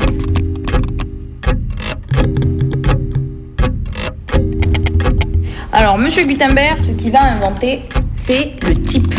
Alors, 5.78 5.98
Monsieur 5.98 6.26
Gutenberg, 6.26 6.80
ce 6.80 6.92
qu'il 6.92 7.12
va 7.12 7.22
inventer, 7.22 7.82
c'est 8.16 8.54
le 8.66 8.82
type. 8.82 9.14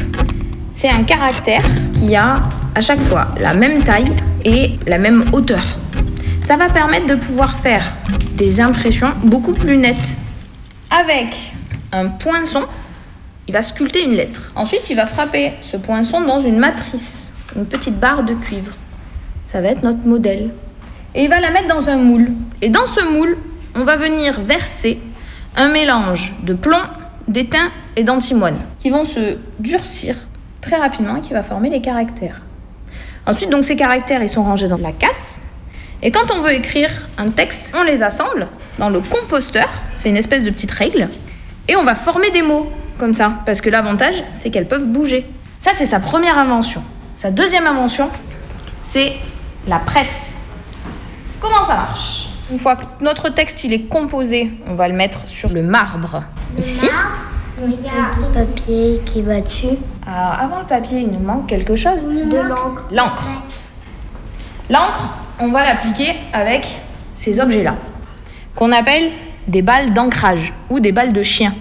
C'est 0.72 0.88
un 0.88 1.04
caractère 1.04 1.60
qui 1.92 2.16
a 2.16 2.40
à 2.74 2.80
chaque 2.80 2.98
fois 2.98 3.28
la 3.38 3.52
même 3.52 3.84
taille 3.84 4.10
et 4.42 4.70
la 4.86 4.96
même 4.96 5.22
hauteur. 5.34 5.62
Ça 6.42 6.56
va 6.56 6.70
permettre 6.70 7.08
de 7.08 7.14
pouvoir 7.14 7.58
faire 7.58 7.92
des 8.38 8.58
impressions 8.62 9.12
beaucoup 9.22 9.52
plus 9.52 9.76
nettes. 9.76 10.16
Avec 10.90 11.36
un 11.92 12.06
poinçon, 12.06 12.64
il 13.48 13.52
va 13.52 13.60
sculpter 13.60 14.04
une 14.04 14.14
lettre. 14.14 14.52
Ensuite, 14.56 14.88
il 14.88 14.96
va 14.96 15.04
frapper 15.04 15.52
ce 15.60 15.76
poinçon 15.76 16.22
dans 16.22 16.40
une 16.40 16.56
matrice, 16.56 17.34
une 17.54 17.66
petite 17.66 18.00
barre 18.00 18.22
de 18.22 18.32
cuivre. 18.32 18.72
Ça 19.44 19.60
va 19.60 19.68
être 19.68 19.82
notre 19.82 20.06
modèle. 20.06 20.48
Et 21.14 21.24
il 21.24 21.28
va 21.28 21.38
la 21.38 21.50
mettre 21.50 21.68
dans 21.68 21.90
un 21.90 21.96
moule. 21.96 22.30
Et 22.62 22.70
dans 22.70 22.86
ce 22.86 23.04
moule, 23.12 23.36
on 23.74 23.84
va 23.84 23.96
venir 23.96 24.40
verser 24.40 24.98
un 25.56 25.68
mélange 25.68 26.34
de 26.42 26.54
plomb, 26.54 26.82
d'étain 27.28 27.70
et 27.96 28.04
d'antimoine 28.04 28.58
qui 28.78 28.90
vont 28.90 29.04
se 29.04 29.38
durcir 29.58 30.14
très 30.60 30.76
rapidement 30.76 31.16
et 31.16 31.20
qui 31.20 31.32
va 31.32 31.42
former 31.42 31.70
les 31.70 31.80
caractères. 31.80 32.40
Ensuite, 33.26 33.50
donc 33.50 33.64
ces 33.64 33.76
caractères, 33.76 34.22
ils 34.22 34.28
sont 34.28 34.44
rangés 34.44 34.68
dans 34.68 34.78
la 34.78 34.92
casse. 34.92 35.44
Et 36.02 36.10
quand 36.10 36.30
on 36.32 36.40
veut 36.40 36.52
écrire 36.52 36.90
un 37.18 37.30
texte, 37.30 37.72
on 37.76 37.82
les 37.82 38.02
assemble 38.02 38.48
dans 38.78 38.90
le 38.90 39.00
composteur, 39.00 39.68
c'est 39.94 40.08
une 40.08 40.16
espèce 40.16 40.44
de 40.44 40.50
petite 40.50 40.70
règle, 40.70 41.08
et 41.68 41.74
on 41.74 41.82
va 41.82 41.94
former 41.94 42.30
des 42.30 42.42
mots 42.42 42.70
comme 42.98 43.14
ça, 43.14 43.40
parce 43.44 43.60
que 43.60 43.70
l'avantage, 43.70 44.22
c'est 44.30 44.50
qu'elles 44.50 44.68
peuvent 44.68 44.86
bouger. 44.86 45.26
Ça, 45.60 45.70
c'est 45.74 45.86
sa 45.86 45.98
première 45.98 46.38
invention. 46.38 46.82
Sa 47.14 47.30
deuxième 47.30 47.66
invention, 47.66 48.10
c'est 48.82 49.14
la 49.66 49.78
presse. 49.78 50.32
Comment 51.40 51.64
ça 51.64 51.74
marche? 51.74 52.25
Une 52.50 52.58
fois 52.60 52.76
que 52.76 52.84
notre 53.00 53.28
texte 53.28 53.64
il 53.64 53.72
est 53.72 53.88
composé, 53.88 54.52
on 54.68 54.74
va 54.74 54.86
le 54.86 54.94
mettre 54.94 55.28
sur 55.28 55.48
le 55.50 55.62
marbre 55.62 56.22
ici. 56.56 56.88
Il 57.60 57.70
y 57.70 57.88
a 57.88 58.16
le 58.20 58.32
papier 58.32 59.00
qui 59.04 59.22
va 59.22 59.40
dessus. 59.40 59.78
Alors, 60.06 60.38
avant 60.38 60.60
le 60.60 60.66
papier, 60.66 61.00
il 61.00 61.08
nous 61.08 61.18
manque 61.18 61.48
quelque 61.48 61.74
chose. 61.74 62.04
De 62.04 62.36
l'encre. 62.36 62.88
L'encre. 62.92 63.26
L'encre, 64.70 65.14
on 65.40 65.48
va 65.48 65.64
l'appliquer 65.64 66.14
avec 66.32 66.66
ces 67.14 67.40
objets-là, 67.40 67.74
qu'on 68.54 68.72
appelle 68.72 69.10
des 69.48 69.62
balles 69.62 69.92
d'ancrage 69.92 70.52
ou 70.70 70.80
des 70.80 70.92
balles 70.92 71.12
de 71.12 71.22
chien. 71.22 71.54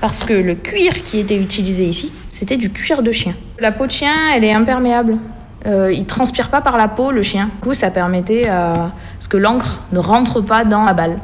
Parce 0.00 0.24
que 0.24 0.32
le 0.32 0.54
cuir 0.54 0.92
qui 1.04 1.18
était 1.18 1.36
utilisé 1.36 1.84
ici, 1.86 2.12
c'était 2.28 2.56
du 2.56 2.70
cuir 2.70 3.02
de 3.02 3.10
chien. 3.10 3.34
La 3.58 3.72
peau 3.72 3.86
de 3.86 3.92
chien, 3.92 4.14
elle 4.34 4.44
est 4.44 4.52
imperméable. 4.52 5.18
Euh, 5.66 5.92
il 5.92 6.06
transpire 6.06 6.48
pas 6.48 6.60
par 6.60 6.76
la 6.78 6.88
peau, 6.88 7.10
le 7.10 7.22
chien. 7.22 7.46
Du 7.46 7.60
coup, 7.60 7.74
ça 7.74 7.90
permettait 7.90 8.48
à 8.48 8.92
ce 9.18 9.28
que 9.28 9.36
l'encre 9.36 9.80
ne 9.92 9.98
rentre 9.98 10.40
pas 10.40 10.64
dans 10.64 10.84
la 10.84 10.94
balle. 10.94 11.18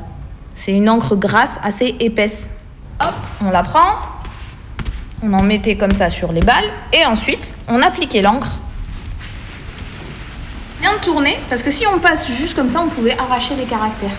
C'est 0.54 0.72
une 0.72 0.88
encre 0.88 1.16
grasse, 1.16 1.58
assez 1.62 1.96
épaisse. 2.00 2.50
Hop, 3.00 3.14
on 3.44 3.50
la 3.50 3.62
prend, 3.62 3.96
on 5.22 5.32
en 5.34 5.42
mettait 5.42 5.76
comme 5.76 5.94
ça 5.94 6.08
sur 6.08 6.32
les 6.32 6.40
balles, 6.40 6.64
et 6.92 7.04
ensuite, 7.04 7.54
on 7.68 7.82
appliquait 7.82 8.22
l'encre. 8.22 8.48
Bien 10.80 10.92
tourner, 11.02 11.38
parce 11.50 11.62
que 11.62 11.70
si 11.70 11.86
on 11.86 11.98
passe 11.98 12.30
juste 12.30 12.54
comme 12.54 12.68
ça, 12.68 12.80
on 12.80 12.88
pouvait 12.88 13.16
arracher 13.18 13.54
les 13.54 13.64
caractères. 13.64 14.16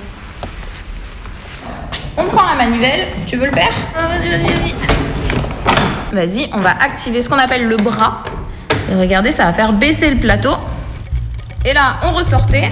On 2.18 2.26
prend 2.26 2.44
la 2.48 2.56
manivelle, 2.56 3.08
tu 3.28 3.38
veux 3.38 3.46
le 3.46 3.52
faire? 3.52 3.74
Vas-y, 3.94 4.30
vas-y, 4.30 4.44
vas-y. 4.44 4.76
Vas-y, 6.14 6.50
on 6.54 6.60
va 6.60 6.72
activer 6.72 7.22
ce 7.22 7.30
qu'on 7.30 7.38
appelle 7.38 7.68
le 7.68 7.78
bras. 7.78 8.24
Et 8.90 8.96
regardez, 8.96 9.32
ça 9.32 9.46
va 9.46 9.54
faire 9.54 9.74
baisser 9.74 10.10
le 10.10 10.18
plateau. 10.18 10.56
Et 11.66 11.74
là, 11.74 11.98
on 12.04 12.12
ressortait. 12.12 12.70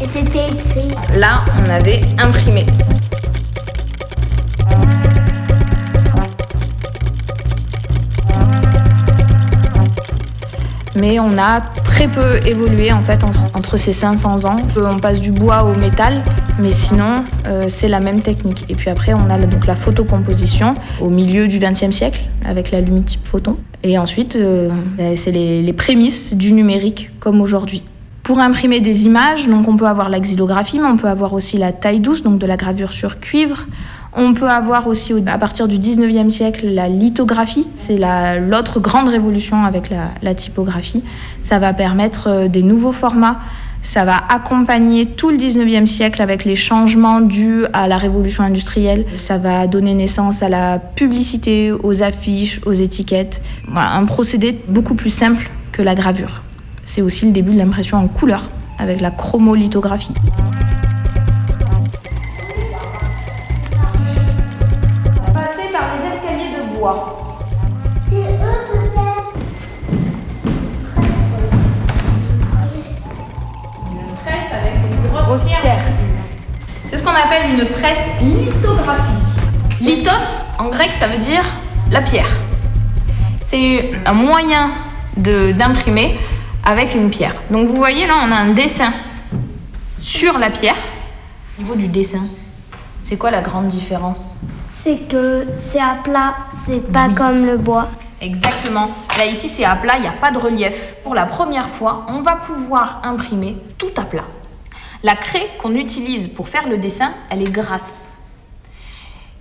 Et 0.00 0.06
c'était 0.12 0.48
écrit. 0.48 0.94
Là, 1.16 1.40
on 1.64 1.70
avait 1.70 2.02
imprimé. 2.18 2.66
Mais 10.96 11.18
on 11.18 11.36
a 11.38 11.60
très 11.60 12.06
peu 12.08 12.36
évolué 12.46 12.92
en 12.92 13.02
fait 13.02 13.24
en- 13.24 13.30
entre 13.58 13.76
ces 13.76 13.92
500 13.92 14.44
ans. 14.44 14.56
Euh, 14.76 14.86
On 14.92 14.98
passe 14.98 15.20
du 15.20 15.32
bois 15.32 15.64
au 15.64 15.74
métal, 15.78 16.22
mais 16.62 16.70
sinon 16.70 17.24
euh, 17.46 17.66
c'est 17.68 17.88
la 17.88 18.00
même 18.00 18.20
technique. 18.20 18.64
Et 18.68 18.74
puis 18.74 18.90
après 18.90 19.12
on 19.14 19.28
a 19.30 19.38
donc 19.38 19.66
la 19.66 19.74
photocomposition 19.74 20.74
au 21.00 21.10
milieu 21.10 21.48
du 21.48 21.58
XXe 21.58 21.90
siècle 21.90 22.22
avec 22.44 22.70
la 22.70 22.80
lumitype 22.80 23.24
photon. 23.26 23.56
Et 23.82 23.98
ensuite 23.98 24.36
euh, 24.36 24.70
c'est 25.16 25.32
les 25.32 25.72
prémices 25.72 26.34
du 26.34 26.52
numérique 26.52 27.10
comme 27.20 27.40
aujourd'hui. 27.40 27.82
Pour 28.24 28.38
imprimer 28.40 28.80
des 28.80 29.04
images, 29.04 29.46
donc 29.48 29.68
on 29.68 29.76
peut 29.76 29.86
avoir 29.86 30.08
la 30.08 30.18
xylographie, 30.18 30.78
mais 30.78 30.88
on 30.88 30.96
peut 30.96 31.08
avoir 31.08 31.34
aussi 31.34 31.58
la 31.58 31.72
taille 31.72 32.00
douce, 32.00 32.22
donc 32.22 32.38
de 32.38 32.46
la 32.46 32.56
gravure 32.56 32.94
sur 32.94 33.20
cuivre. 33.20 33.66
On 34.16 34.32
peut 34.32 34.48
avoir 34.48 34.86
aussi, 34.86 35.12
au- 35.12 35.20
à 35.26 35.36
partir 35.36 35.68
du 35.68 35.78
19e 35.78 36.30
siècle, 36.30 36.66
la 36.68 36.88
lithographie. 36.88 37.66
C'est 37.74 37.98
la- 37.98 38.38
l'autre 38.38 38.80
grande 38.80 39.08
révolution 39.08 39.64
avec 39.64 39.90
la, 39.90 40.12
la 40.22 40.34
typographie. 40.34 41.04
Ça 41.42 41.58
va 41.58 41.74
permettre 41.74 42.28
euh, 42.30 42.48
des 42.48 42.62
nouveaux 42.62 42.92
formats. 42.92 43.40
Ça 43.82 44.06
va 44.06 44.16
accompagner 44.30 45.04
tout 45.04 45.28
le 45.28 45.36
19e 45.36 45.84
siècle 45.84 46.22
avec 46.22 46.46
les 46.46 46.56
changements 46.56 47.20
dus 47.20 47.64
à 47.74 47.88
la 47.88 47.98
révolution 47.98 48.42
industrielle. 48.42 49.04
Ça 49.16 49.36
va 49.36 49.66
donner 49.66 49.92
naissance 49.92 50.42
à 50.42 50.48
la 50.48 50.78
publicité, 50.78 51.72
aux 51.72 52.02
affiches, 52.02 52.60
aux 52.64 52.72
étiquettes. 52.72 53.42
Voilà, 53.68 53.92
un 53.96 54.06
procédé 54.06 54.58
beaucoup 54.68 54.94
plus 54.94 55.10
simple 55.12 55.50
que 55.72 55.82
la 55.82 55.94
gravure. 55.94 56.43
C'est 56.84 57.02
aussi 57.02 57.26
le 57.26 57.32
début 57.32 57.52
de 57.52 57.58
l'impression 57.58 57.98
en 57.98 58.06
couleur 58.06 58.50
avec 58.78 59.00
la 59.00 59.10
chromolithographie. 59.10 60.14
Passer 65.32 65.70
par 65.72 65.88
les 65.96 66.14
escaliers 66.14 66.52
de 66.56 66.78
bois. 66.78 67.38
Une 68.12 68.38
presse 74.22 74.52
avec 74.52 74.74
une 74.74 75.08
grosse 75.10 75.44
pierre. 75.46 75.84
C'est 76.86 76.98
ce 76.98 77.02
qu'on 77.02 77.10
appelle 77.10 77.58
une 77.58 77.64
presse 77.66 78.06
lithographique. 78.20 79.80
Lithos, 79.80 80.46
en 80.58 80.68
grec, 80.68 80.92
ça 80.92 81.08
veut 81.08 81.18
dire 81.18 81.42
la 81.90 82.02
pierre. 82.02 82.28
C'est 83.40 83.92
un 84.06 84.12
moyen 84.12 84.70
d'imprimer 85.16 86.18
avec 86.64 86.94
une 86.94 87.10
pierre. 87.10 87.34
Donc 87.50 87.68
vous 87.68 87.76
voyez 87.76 88.06
là, 88.06 88.14
on 88.24 88.32
a 88.32 88.36
un 88.36 88.50
dessin 88.50 88.92
sur 89.98 90.38
la 90.38 90.50
pierre. 90.50 90.76
Au 91.58 91.62
niveau 91.62 91.74
du 91.74 91.88
dessin, 91.88 92.26
c'est 93.02 93.16
quoi 93.16 93.30
la 93.30 93.42
grande 93.42 93.68
différence? 93.68 94.40
C'est 94.82 95.08
que 95.08 95.46
c'est 95.54 95.80
à 95.80 95.96
plat, 96.02 96.34
c'est 96.66 96.92
pas 96.92 97.08
comme 97.08 97.46
le 97.46 97.56
bois. 97.56 97.88
Exactement. 98.20 98.90
Là, 99.18 99.26
ici, 99.26 99.48
c'est 99.48 99.64
à 99.64 99.76
plat, 99.76 99.94
il 99.96 100.02
n'y 100.02 100.06
a 100.06 100.12
pas 100.12 100.30
de 100.30 100.38
relief. 100.38 100.94
Pour 101.04 101.14
la 101.14 101.26
première 101.26 101.68
fois, 101.68 102.06
on 102.08 102.20
va 102.20 102.36
pouvoir 102.36 103.00
imprimer 103.02 103.56
tout 103.78 103.92
à 103.96 104.02
plat. 104.02 104.24
La 105.02 105.14
craie 105.14 105.48
qu'on 105.58 105.74
utilise 105.74 106.28
pour 106.28 106.48
faire 106.48 106.66
le 106.66 106.78
dessin, 106.78 107.12
elle 107.30 107.42
est 107.42 107.50
grasse. 107.50 108.12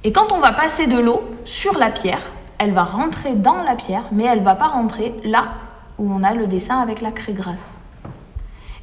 Et 0.03 0.11
quand 0.11 0.33
on 0.33 0.39
va 0.39 0.51
passer 0.51 0.87
de 0.87 0.99
l'eau 0.99 1.21
sur 1.45 1.77
la 1.77 1.89
pierre, 1.89 2.19
elle 2.57 2.73
va 2.73 2.83
rentrer 2.83 3.33
dans 3.35 3.63
la 3.63 3.75
pierre, 3.75 4.03
mais 4.11 4.25
elle 4.25 4.43
va 4.43 4.55
pas 4.55 4.67
rentrer 4.67 5.15
là 5.23 5.45
où 5.97 6.11
on 6.11 6.23
a 6.23 6.33
le 6.33 6.47
dessin 6.47 6.79
avec 6.79 7.01
la 7.01 7.11
craie 7.11 7.33
grasse. 7.33 7.83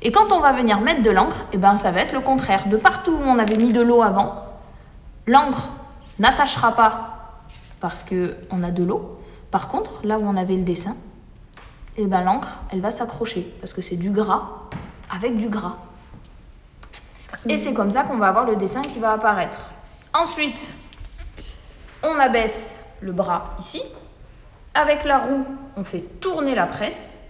Et 0.02 0.12
quand 0.12 0.32
on 0.32 0.40
va 0.40 0.52
venir 0.52 0.80
mettre 0.80 1.02
de 1.02 1.10
l'encre, 1.10 1.44
eh 1.52 1.58
ben, 1.58 1.76
ça 1.76 1.90
va 1.90 2.00
être 2.00 2.12
le 2.12 2.20
contraire. 2.20 2.68
De 2.68 2.76
partout 2.76 3.12
où 3.12 3.22
on 3.22 3.38
avait 3.38 3.56
mis 3.56 3.72
de 3.72 3.80
l'eau 3.80 4.02
avant, 4.02 4.44
l'encre 5.26 5.68
n'attachera 6.18 6.72
pas 6.72 7.42
parce 7.80 8.04
qu'on 8.04 8.62
a 8.62 8.70
de 8.70 8.84
l'eau. 8.84 9.18
Par 9.50 9.68
contre, 9.68 10.00
là 10.04 10.18
où 10.18 10.22
on 10.26 10.36
avait 10.36 10.56
le 10.56 10.62
dessin, 10.62 10.96
eh 11.96 12.06
ben, 12.06 12.22
l'encre, 12.22 12.60
elle 12.72 12.80
va 12.80 12.90
s'accrocher 12.90 13.52
parce 13.60 13.72
que 13.72 13.82
c'est 13.82 13.96
du 13.96 14.10
gras 14.10 14.68
avec 15.14 15.36
du 15.36 15.48
gras. 15.48 15.76
Et 17.48 17.58
c'est 17.58 17.74
comme 17.74 17.90
ça 17.90 18.04
qu'on 18.04 18.16
va 18.16 18.28
avoir 18.28 18.44
le 18.44 18.56
dessin 18.56 18.82
qui 18.82 18.98
va 18.98 19.12
apparaître. 19.12 19.70
Ensuite, 20.14 20.74
on 22.02 22.18
abaisse 22.18 22.84
le 23.00 23.12
bras 23.12 23.56
ici. 23.58 23.82
Avec 24.74 25.04
la 25.04 25.18
roue, 25.18 25.44
on 25.76 25.82
fait 25.82 26.04
tourner 26.20 26.54
la 26.54 26.66
presse. 26.66 27.20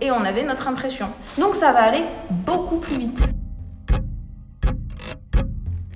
Et 0.00 0.10
on 0.10 0.24
avait 0.24 0.44
notre 0.44 0.68
impression. 0.68 1.06
Donc 1.38 1.56
ça 1.56 1.72
va 1.72 1.80
aller 1.84 2.02
beaucoup 2.30 2.78
plus 2.78 2.98
vite. 2.98 3.28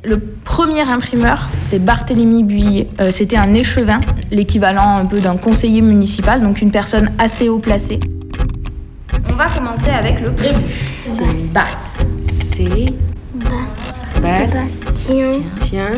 Le 0.04 0.18
premier 0.18 0.82
imprimeur, 0.82 1.48
c'est 1.58 1.78
Barthélemy 1.78 2.42
Buillet. 2.44 2.88
Euh, 3.00 3.10
C'était 3.12 3.36
un 3.36 3.54
échevin, 3.54 4.00
l'équivalent 4.30 4.96
un 4.96 5.06
peu 5.06 5.20
d'un 5.20 5.36
conseiller 5.36 5.80
municipal, 5.80 6.40
donc 6.42 6.60
une 6.60 6.72
personne 6.72 7.12
assez 7.18 7.48
haut 7.48 7.60
placée. 7.60 8.00
On 9.28 9.34
va 9.34 9.48
commencer 9.48 9.90
avec 9.90 10.20
le 10.20 10.30
grébus. 10.30 10.60
C'est 11.06 11.22
une 11.24 11.46
basse. 11.48 12.08
C'est 12.54 12.86
basse. 14.20 14.56
Tiens. 14.94 15.30
Tiens. 15.60 15.90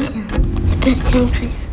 Sébastien 0.82 1.24
Griff. 1.24 1.63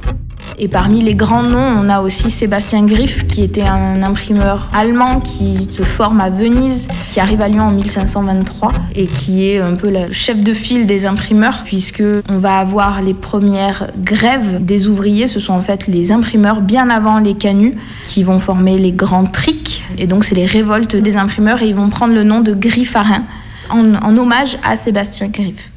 Et 0.57 0.67
parmi 0.67 1.01
les 1.01 1.15
grands 1.15 1.43
noms, 1.43 1.57
on 1.57 1.89
a 1.89 2.01
aussi 2.01 2.29
Sébastien 2.29 2.85
Griff, 2.85 3.27
qui 3.27 3.41
était 3.41 3.63
un 3.63 4.03
imprimeur 4.03 4.69
allemand 4.73 5.19
qui 5.19 5.67
se 5.71 5.81
forme 5.81 6.21
à 6.21 6.29
Venise, 6.29 6.87
qui 7.11 7.19
arrive 7.19 7.41
à 7.41 7.47
Lyon 7.47 7.63
en 7.63 7.71
1523 7.71 8.71
et 8.95 9.07
qui 9.07 9.47
est 9.47 9.59
un 9.59 9.75
peu 9.75 9.89
le 9.89 10.11
chef 10.11 10.43
de 10.43 10.53
file 10.53 10.85
des 10.85 11.05
imprimeurs, 11.05 11.63
puisque 11.65 12.03
on 12.29 12.37
va 12.37 12.57
avoir 12.57 13.01
les 13.01 13.13
premières 13.13 13.87
grèves 13.97 14.63
des 14.63 14.87
ouvriers. 14.87 15.27
Ce 15.27 15.39
sont 15.39 15.53
en 15.53 15.61
fait 15.61 15.87
les 15.87 16.11
imprimeurs 16.11 16.61
bien 16.61 16.89
avant 16.89 17.19
les 17.19 17.33
canuts 17.33 17.75
qui 18.05 18.23
vont 18.23 18.39
former 18.39 18.77
les 18.77 18.91
grands 18.91 19.25
trics. 19.25 19.83
Et 19.97 20.07
donc 20.07 20.23
c'est 20.23 20.35
les 20.35 20.45
révoltes 20.45 20.95
des 20.95 21.15
imprimeurs 21.15 21.61
et 21.61 21.67
ils 21.67 21.75
vont 21.75 21.89
prendre 21.89 22.13
le 22.13 22.23
nom 22.23 22.41
de 22.41 22.53
Griffarin 22.53 23.23
en, 23.69 23.95
en 23.95 24.17
hommage 24.17 24.57
à 24.63 24.75
Sébastien 24.75 25.27
Griff. 25.27 25.71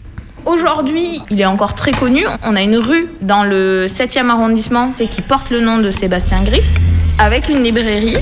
Aujourd'hui, 0.46 1.22
il 1.30 1.40
est 1.40 1.46
encore 1.46 1.74
très 1.74 1.92
connu. 1.92 2.24
On 2.44 2.54
a 2.54 2.62
une 2.62 2.76
rue 2.76 3.08
dans 3.22 3.44
le 3.44 3.86
7e 3.86 4.28
arrondissement 4.28 4.92
qui 4.92 5.22
porte 5.22 5.50
le 5.50 5.60
nom 5.60 5.78
de 5.78 5.90
Sébastien 5.90 6.42
Griff, 6.44 6.66
avec 7.18 7.48
une 7.48 7.62
librairie. 7.62 8.18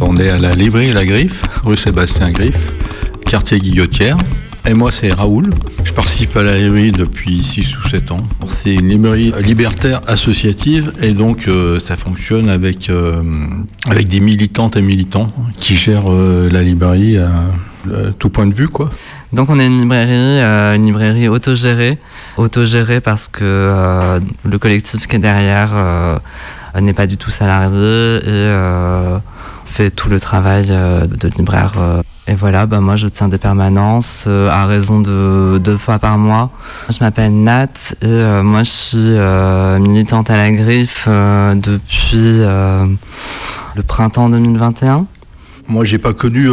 On 0.00 0.16
est 0.16 0.30
à 0.30 0.38
la 0.38 0.54
librairie 0.54 0.92
La 0.92 1.04
Griffe, 1.04 1.42
rue 1.64 1.76
Sébastien 1.76 2.30
Griffe, 2.30 2.72
quartier 3.26 3.58
Guillotière. 3.58 4.16
Et 4.66 4.74
moi, 4.74 4.92
c'est 4.92 5.12
Raoul. 5.12 5.50
Je 5.84 5.92
participe 5.92 6.36
à 6.36 6.42
la 6.42 6.56
librairie 6.56 6.92
depuis 6.92 7.42
6 7.42 7.76
ou 7.78 7.88
7 7.88 8.12
ans. 8.12 8.20
C'est 8.48 8.74
une 8.74 8.88
librairie 8.88 9.32
libertaire 9.42 10.00
associative 10.06 10.92
et 11.00 11.12
donc 11.12 11.48
euh, 11.48 11.78
ça 11.78 11.96
fonctionne 11.96 12.48
avec, 12.48 12.90
euh, 12.90 13.22
avec 13.88 14.06
des 14.08 14.20
militantes 14.20 14.76
et 14.76 14.82
militants 14.82 15.28
qui 15.56 15.76
gèrent 15.76 16.10
euh, 16.10 16.50
la 16.50 16.62
librairie 16.62 17.16
à, 17.16 17.30
tout 18.18 18.28
point 18.28 18.46
de 18.46 18.54
vue. 18.54 18.68
quoi. 18.68 18.90
Donc 19.32 19.48
on 19.48 19.58
est 19.58 19.66
une 19.66 19.80
librairie, 19.80 20.42
une 20.76 20.84
librairie 20.84 21.28
autogérée, 21.28 21.98
autogérée 22.36 23.00
parce 23.00 23.26
que 23.26 24.20
le 24.44 24.58
collectif 24.58 25.06
qui 25.06 25.16
est 25.16 25.18
derrière 25.18 25.70
n'est 26.78 26.92
pas 26.92 27.06
du 27.06 27.16
tout 27.16 27.30
salarié 27.30 28.16
et 28.18 28.54
fait 29.64 29.90
tout 29.90 30.10
le 30.10 30.20
travail 30.20 30.66
de 30.66 31.28
libraire. 31.38 32.02
Et 32.30 32.34
voilà, 32.34 32.66
bah 32.66 32.80
moi 32.80 32.94
je 32.94 33.08
tiens 33.08 33.26
des 33.26 33.38
permanences 33.38 34.26
euh, 34.28 34.48
à 34.48 34.66
raison 34.66 35.00
de 35.00 35.58
deux 35.58 35.76
fois 35.76 35.98
par 35.98 36.16
mois. 36.16 36.52
Je 36.88 36.98
m'appelle 37.00 37.34
Nat 37.34 37.66
et 38.02 38.06
euh, 38.06 38.44
moi 38.44 38.62
je 38.62 38.70
suis 38.70 38.98
euh, 38.98 39.80
militante 39.80 40.30
à 40.30 40.36
la 40.36 40.52
griffe 40.52 41.08
depuis 41.08 42.42
le 43.74 43.82
printemps 43.84 44.28
2021. 44.28 45.06
Moi, 45.66 45.84
j'ai 45.84 45.98
pas 45.98 46.12
connu 46.12 46.48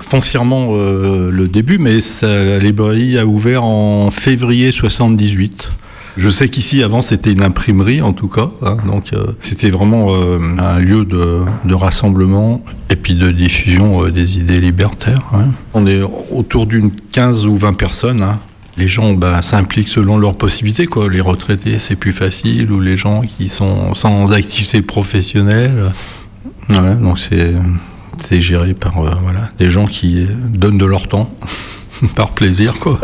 foncièrement 0.00 0.74
le 0.74 1.48
début, 1.48 1.78
mais 1.78 2.00
ça, 2.00 2.26
la 2.26 2.58
librairie 2.58 3.18
a 3.18 3.26
ouvert 3.26 3.64
en 3.64 4.10
février 4.10 4.72
78. 4.72 5.70
Je 6.16 6.28
sais 6.28 6.48
qu'ici, 6.48 6.82
avant, 6.82 7.02
c'était 7.02 7.32
une 7.32 7.42
imprimerie, 7.42 8.00
en 8.00 8.12
tout 8.12 8.28
cas. 8.28 8.50
hein, 8.62 8.76
donc, 8.86 9.12
euh, 9.12 9.32
c'était 9.40 9.70
vraiment 9.70 10.14
euh, 10.14 10.38
un 10.58 10.78
lieu 10.78 11.04
de, 11.04 11.74
rassemblement 11.74 12.62
et 12.88 12.94
puis 12.96 13.14
de 13.14 13.32
diffusion 13.32 14.04
euh, 14.04 14.10
des 14.12 14.38
idées 14.38 14.60
libertaires. 14.60 15.22
hein. 15.34 15.46
On 15.74 15.86
est 15.86 16.02
autour 16.30 16.66
d'une 16.66 16.92
15 17.10 17.46
ou 17.46 17.56
20 17.56 17.72
personnes. 17.72 18.22
hein. 18.22 18.38
Les 18.76 18.86
gens 18.86 19.12
bah, 19.14 19.42
s'impliquent 19.42 19.88
selon 19.88 20.16
leurs 20.16 20.36
possibilités. 20.36 20.86
Quoi. 20.86 21.08
Les 21.10 21.20
retraités, 21.20 21.78
c'est 21.80 21.96
plus 21.96 22.12
facile, 22.12 22.70
ou 22.70 22.80
les 22.80 22.96
gens 22.96 23.22
qui 23.22 23.48
sont 23.48 23.94
sans 23.94 24.32
activité 24.32 24.82
professionnelle. 24.82 25.72
Donc 26.68 27.18
c'est 27.18 28.40
géré 28.40 28.74
par 28.74 29.00
voilà, 29.00 29.48
des 29.58 29.70
gens 29.70 29.86
qui 29.86 30.26
donnent 30.48 30.78
de 30.78 30.84
leur 30.86 31.06
temps 31.08 31.30
par 32.16 32.30
plaisir. 32.30 32.74
Quoi. 32.80 32.98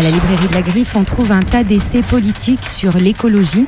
À 0.00 0.02
la 0.02 0.12
librairie 0.12 0.48
de 0.48 0.54
la 0.54 0.62
Griffe, 0.62 0.96
on 0.96 1.04
trouve 1.04 1.30
un 1.30 1.42
tas 1.42 1.62
d'essais 1.62 2.00
politiques 2.00 2.64
sur 2.64 2.96
l'écologie, 2.96 3.66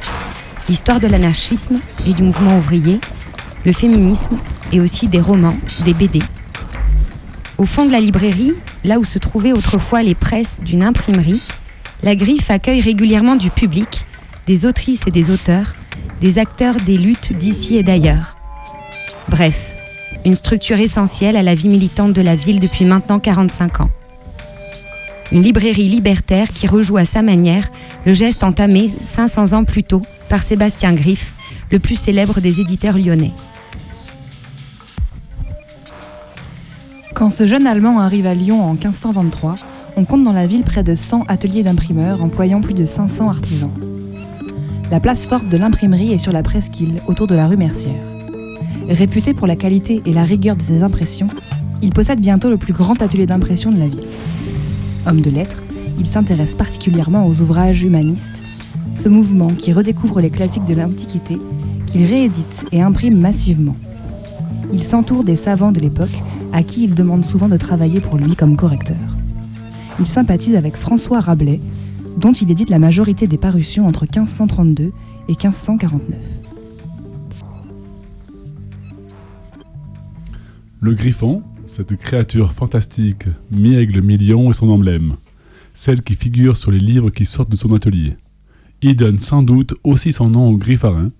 l'histoire 0.66 0.99
de 0.99 1.07
l'anarchisme 1.07 1.79
et 2.09 2.14
du 2.14 2.23
mouvement 2.23 2.57
ouvrier, 2.57 3.01
le 3.66 3.73
féminisme 3.75 4.38
et 4.73 4.81
aussi 4.81 5.09
des 5.09 5.21
romans, 5.21 5.59
des 5.85 5.92
BD. 5.92 6.21
Au 7.59 7.66
fond 7.66 7.85
de 7.85 7.92
la 7.92 8.01
librairie, 8.01 8.55
là 8.83 8.99
où 8.99 9.05
se 9.05 9.18
trouvaient 9.18 9.53
autrefois 9.53 10.03
les 10.03 10.14
presses 10.14 10.62
d'une 10.64 10.83
imprimerie, 10.83 11.42
la 12.03 12.16
Griffe 12.16 12.51
accueille 12.51 12.81
régulièrement 12.81 13.37
du 13.37 13.51
public, 13.51 14.07
des 14.47 14.64
autrices 14.64 15.07
et 15.07 15.11
des 15.11 15.31
auteurs, 15.31 15.75
des 16.23 16.38
acteurs 16.38 16.77
des 16.77 16.97
luttes 16.97 17.35
d'ici 17.35 17.77
et 17.77 17.83
d'ailleurs. 17.83 18.38
Bref, 19.29 19.71
une 20.25 20.35
structure 20.35 20.79
essentielle 20.79 21.37
à 21.37 21.42
la 21.42 21.55
vie 21.55 21.68
militante 21.68 22.14
de 22.14 22.23
la 22.23 22.37
ville 22.37 22.59
depuis 22.59 22.87
maintenant 22.87 23.18
45 23.18 23.83
ans. 23.83 23.90
Une 25.33 25.42
librairie 25.42 25.88
libertaire 25.88 26.49
qui 26.49 26.66
rejoue 26.66 26.99
à 26.99 27.07
sa 27.07 27.23
manière 27.23 27.71
le 28.05 28.12
geste 28.12 28.45
entamé 28.45 28.88
500 28.88 29.55
ans 29.55 29.64
plus 29.64 29.83
tôt 29.83 30.03
par 30.29 30.42
Sébastien 30.42 30.92
Griff, 30.92 31.33
le 31.71 31.79
plus 31.79 31.95
célèbre 31.95 32.40
des 32.40 32.61
éditeurs 32.61 32.99
lyonnais. 32.99 33.31
Quand 37.14 37.31
ce 37.31 37.47
jeune 37.47 37.66
Allemand 37.66 37.99
arrive 37.99 38.27
à 38.27 38.35
Lyon 38.35 38.62
en 38.62 38.75
1523, 38.75 39.55
on 39.97 40.05
compte 40.05 40.23
dans 40.23 40.33
la 40.33 40.47
ville 40.47 40.64
près 40.64 40.83
de 40.83 40.95
100 40.95 41.25
ateliers 41.29 41.62
d'imprimeurs 41.62 42.23
employant 42.23 42.61
plus 42.61 42.75
de 42.75 42.85
500 42.85 43.29
artisans. 43.29 43.73
La 44.90 45.01
place 45.01 45.27
forte 45.27 45.49
de 45.49 45.57
l'imprimerie 45.57 46.12
est 46.12 46.18
sur 46.18 46.33
la 46.33 46.42
presqu'île, 46.42 47.01
autour 47.07 47.27
de 47.27 47.35
la 47.35 47.47
rue 47.47 47.57
Mercière. 47.57 48.03
Réputé 48.87 49.33
pour 49.33 49.47
la 49.47 49.57
qualité 49.57 50.03
et 50.05 50.12
la 50.12 50.25
rigueur 50.25 50.57
de 50.57 50.62
ses 50.62 50.83
impressions, 50.83 51.29
il 51.81 51.90
possède 51.90 52.21
bientôt 52.21 52.51
le 52.51 52.59
plus 52.59 52.75
grand 52.75 53.01
atelier 53.01 53.25
d'impression 53.25 53.73
de 53.73 53.79
la 53.79 53.87
ville. 53.87 54.05
Homme 55.05 55.21
de 55.21 55.31
lettres, 55.31 55.62
il 55.99 56.07
s'intéresse 56.07 56.55
particulièrement 56.55 57.27
aux 57.27 57.41
ouvrages 57.41 57.83
humanistes, 57.83 58.43
ce 59.01 59.09
mouvement 59.09 59.49
qui 59.49 59.73
redécouvre 59.73 60.21
les 60.21 60.31
classiques 60.31 60.65
de 60.65 60.75
l'Antiquité, 60.75 61.38
qu'il 61.87 62.05
réédite 62.05 62.67
et 62.71 62.81
imprime 62.81 63.19
massivement. 63.19 63.77
Il 64.73 64.85
s'entoure 64.85 65.25
des 65.25 65.35
savants 65.35 65.73
de 65.73 65.81
l'époque, 65.81 66.23
à 66.53 66.62
qui 66.62 66.85
il 66.85 66.95
demande 66.95 67.25
souvent 67.25 67.49
de 67.49 67.57
travailler 67.57 68.01
pour 68.01 68.17
lui 68.17 68.37
comme 68.37 68.57
correcteur. 68.57 68.97
Il 69.99 70.07
sympathise 70.07 70.55
avec 70.55 70.77
François 70.77 71.19
Rabelais, 71.19 71.61
dont 72.17 72.33
il 72.33 72.51
édite 72.51 72.71
la 72.71 72.79
majorité 72.79 73.27
des 73.27 73.38
parutions 73.38 73.87
entre 73.87 74.03
1532 74.03 74.85
et 74.85 74.93
1549. 75.33 76.17
Le 80.81 80.95
griffon, 80.95 81.43
cette 81.75 81.97
créature 81.97 82.53
fantastique, 82.53 83.25
mi-aigle, 83.51 84.03
mi-lion 84.03 84.51
est 84.51 84.55
son 84.55 84.69
emblème. 84.69 85.17
Celle 85.73 86.03
qui 86.03 86.15
figure 86.15 86.55
sur 86.55 86.71
les 86.71 86.79
livres 86.79 87.09
qui 87.09 87.25
sortent 87.25 87.49
de 87.49 87.57
son 87.57 87.73
atelier. 87.73 88.15
Il 88.83 88.95
donne 88.95 89.19
sans 89.19 89.43
doute 89.43 89.73
aussi 89.83 90.13
son 90.13 90.29
nom 90.29 90.51
au 90.51 90.59
griffarin, 90.59 91.11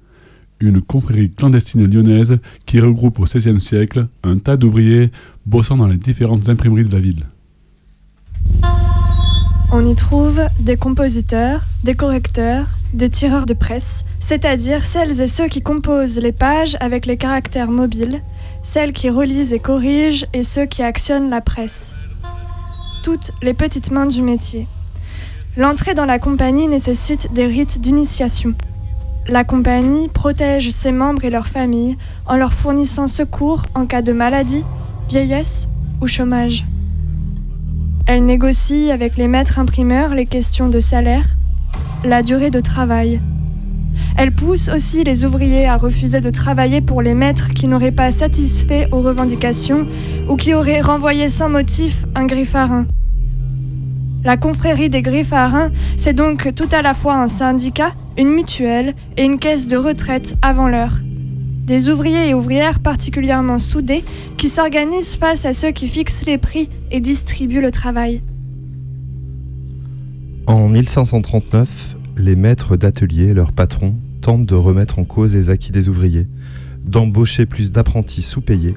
une 0.61 0.83
confrérie 0.83 1.31
clandestine 1.31 1.87
lyonnaise 1.87 2.39
qui 2.67 2.81
regroupe 2.81 3.19
au 3.19 3.25
XVIe 3.25 3.59
siècle 3.59 4.09
un 4.23 4.37
tas 4.37 4.59
d'ouvriers 4.59 5.11
bossant 5.47 5.79
dans 5.79 5.87
les 5.87 5.97
différentes 5.97 6.51
imprimeries 6.51 6.85
de 6.85 6.93
la 6.93 7.01
ville. 7.01 7.27
On 9.73 9.89
y 9.89 9.97
trouve 9.97 10.43
des 10.61 10.77
compositeurs, 10.77 11.63
des 11.83 11.95
correcteurs, 11.95 12.67
des 12.93 13.09
tireurs 13.09 13.47
de 13.47 13.55
presse, 13.55 14.05
c'est-à-dire 14.21 14.85
celles 14.85 15.19
et 15.23 15.29
ceux 15.29 15.49
qui 15.49 15.63
composent 15.63 16.19
les 16.19 16.33
pages 16.33 16.77
avec 16.81 17.07
les 17.07 17.17
caractères 17.17 17.71
mobiles, 17.71 18.21
celles 18.63 18.93
qui 18.93 19.11
relisent 19.11 19.53
et 19.53 19.59
corrigent 19.59 20.27
et 20.33 20.43
ceux 20.43 20.67
qui 20.67 20.83
actionnent 20.83 21.31
la 21.31 21.41
presse. 21.41 21.95
Toutes 23.05 23.33
les 23.43 23.55
petites 23.55 23.91
mains 23.91 24.07
du 24.07 24.23
métier. 24.23 24.67
L'entrée 25.57 25.95
dans 25.95 26.05
la 26.07 26.19
compagnie 26.19 26.69
nécessite 26.69 27.33
des 27.35 27.47
rites 27.47 27.81
d'initiation. 27.81 28.55
La 29.29 29.45
compagnie 29.45 30.09
protège 30.09 30.71
ses 30.71 30.93
membres 30.93 31.25
et 31.25 31.31
leurs 31.31 31.47
familles 31.47 31.97
en 32.27 32.37
leur 32.37 32.53
fournissant 32.53 33.07
secours 33.07 33.67
en 33.75 33.87
cas 33.87 34.03
de 34.03 34.13
maladie, 34.13 34.65
vieillesse 35.09 35.69
ou 36.01 36.07
chômage. 36.07 36.65
Elle 38.07 38.27
négocie 38.27 38.91
avec 38.91 39.17
les 39.17 39.29
maîtres 39.29 39.59
imprimeurs 39.59 40.15
les 40.15 40.27
questions 40.27 40.69
de 40.69 40.81
salaire, 40.81 41.27
la 42.05 42.23
durée 42.23 42.51
de 42.51 42.61
travail. 42.61 43.21
Elle 44.17 44.33
pousse 44.33 44.69
aussi 44.69 45.05
les 45.05 45.25
ouvriers 45.25 45.67
à 45.67 45.77
refuser 45.77 46.21
de 46.21 46.31
travailler 46.31 46.81
pour 46.81 47.03
les 47.03 47.15
maîtres 47.15 47.51
qui 47.51 47.67
n'auraient 47.67 47.91
pas 47.91 48.11
satisfait 48.11 48.89
aux 48.93 49.01
revendications 49.01 49.87
ou 50.29 50.37
qui 50.37 50.55
auraient 50.55 50.81
renvoyé 50.81 51.29
sans 51.29 51.49
motif 51.49 52.05
un 52.15 52.27
griffarin. 52.27 52.87
La 54.25 54.37
confrérie 54.37 54.91
des 54.91 55.03
griffarins, 55.03 55.71
c'est 55.97 56.15
donc 56.15 56.55
tout 56.55 56.69
à 56.73 56.83
la 56.83 56.95
fois 56.95 57.17
un 57.17 57.27
syndicat 57.27 57.93
une 58.19 58.29
mutuelle 58.29 58.95
et 59.17 59.25
une 59.25 59.39
caisse 59.39 59.69
de 59.69 59.77
retraite 59.77 60.37
avant 60.43 60.69
l'heure. 60.69 60.99
Des 61.03 61.89
ouvriers 61.89 62.29
et 62.29 62.35
ouvrières 62.35 62.81
particulièrement 62.81 63.59
soudés 63.59 64.05
qui 64.37 64.49
s'organisent 64.49 65.15
face 65.15 65.45
à 65.45 65.53
ceux 65.53 65.71
qui 65.71 65.89
fixent 65.89 66.27
les 66.27 66.39
prix 66.39 66.69
et 66.91 67.01
distribuent 67.01 67.61
le 67.61 67.71
travail. 67.71 68.21
En 70.47 70.69
1539, 70.69 71.97
les 72.23 72.37
maîtres 72.37 72.77
d'atelier 72.77 73.35
leurs 73.35 73.51
patrons 73.51 73.97
tentent 74.21 74.47
de 74.47 74.55
remettre 74.55 75.01
en 75.01 75.05
cause 75.05 75.35
les 75.35 75.51
acquis 75.51 75.73
des 75.73 75.89
ouvriers, 75.89 76.29
d'embaucher 76.85 77.47
plus 77.47 77.73
d'apprentis 77.73 78.23
sous-payés 78.23 78.77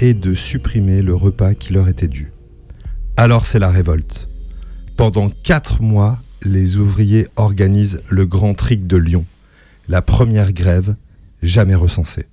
et 0.00 0.14
de 0.14 0.34
supprimer 0.34 1.00
le 1.00 1.14
repas 1.14 1.54
qui 1.54 1.72
leur 1.72 1.88
était 1.88 2.08
dû. 2.08 2.32
Alors 3.16 3.46
c'est 3.46 3.60
la 3.60 3.70
révolte. 3.70 4.28
Pendant 4.96 5.30
quatre 5.30 5.80
mois, 5.80 6.20
les 6.42 6.76
ouvriers 6.76 7.28
organisent 7.36 8.02
le 8.08 8.26
Grand 8.26 8.54
Tric 8.54 8.88
de 8.88 8.96
Lyon, 8.96 9.24
la 9.88 10.02
première 10.02 10.52
grève 10.52 10.96
jamais 11.40 11.76
recensée. 11.76 12.26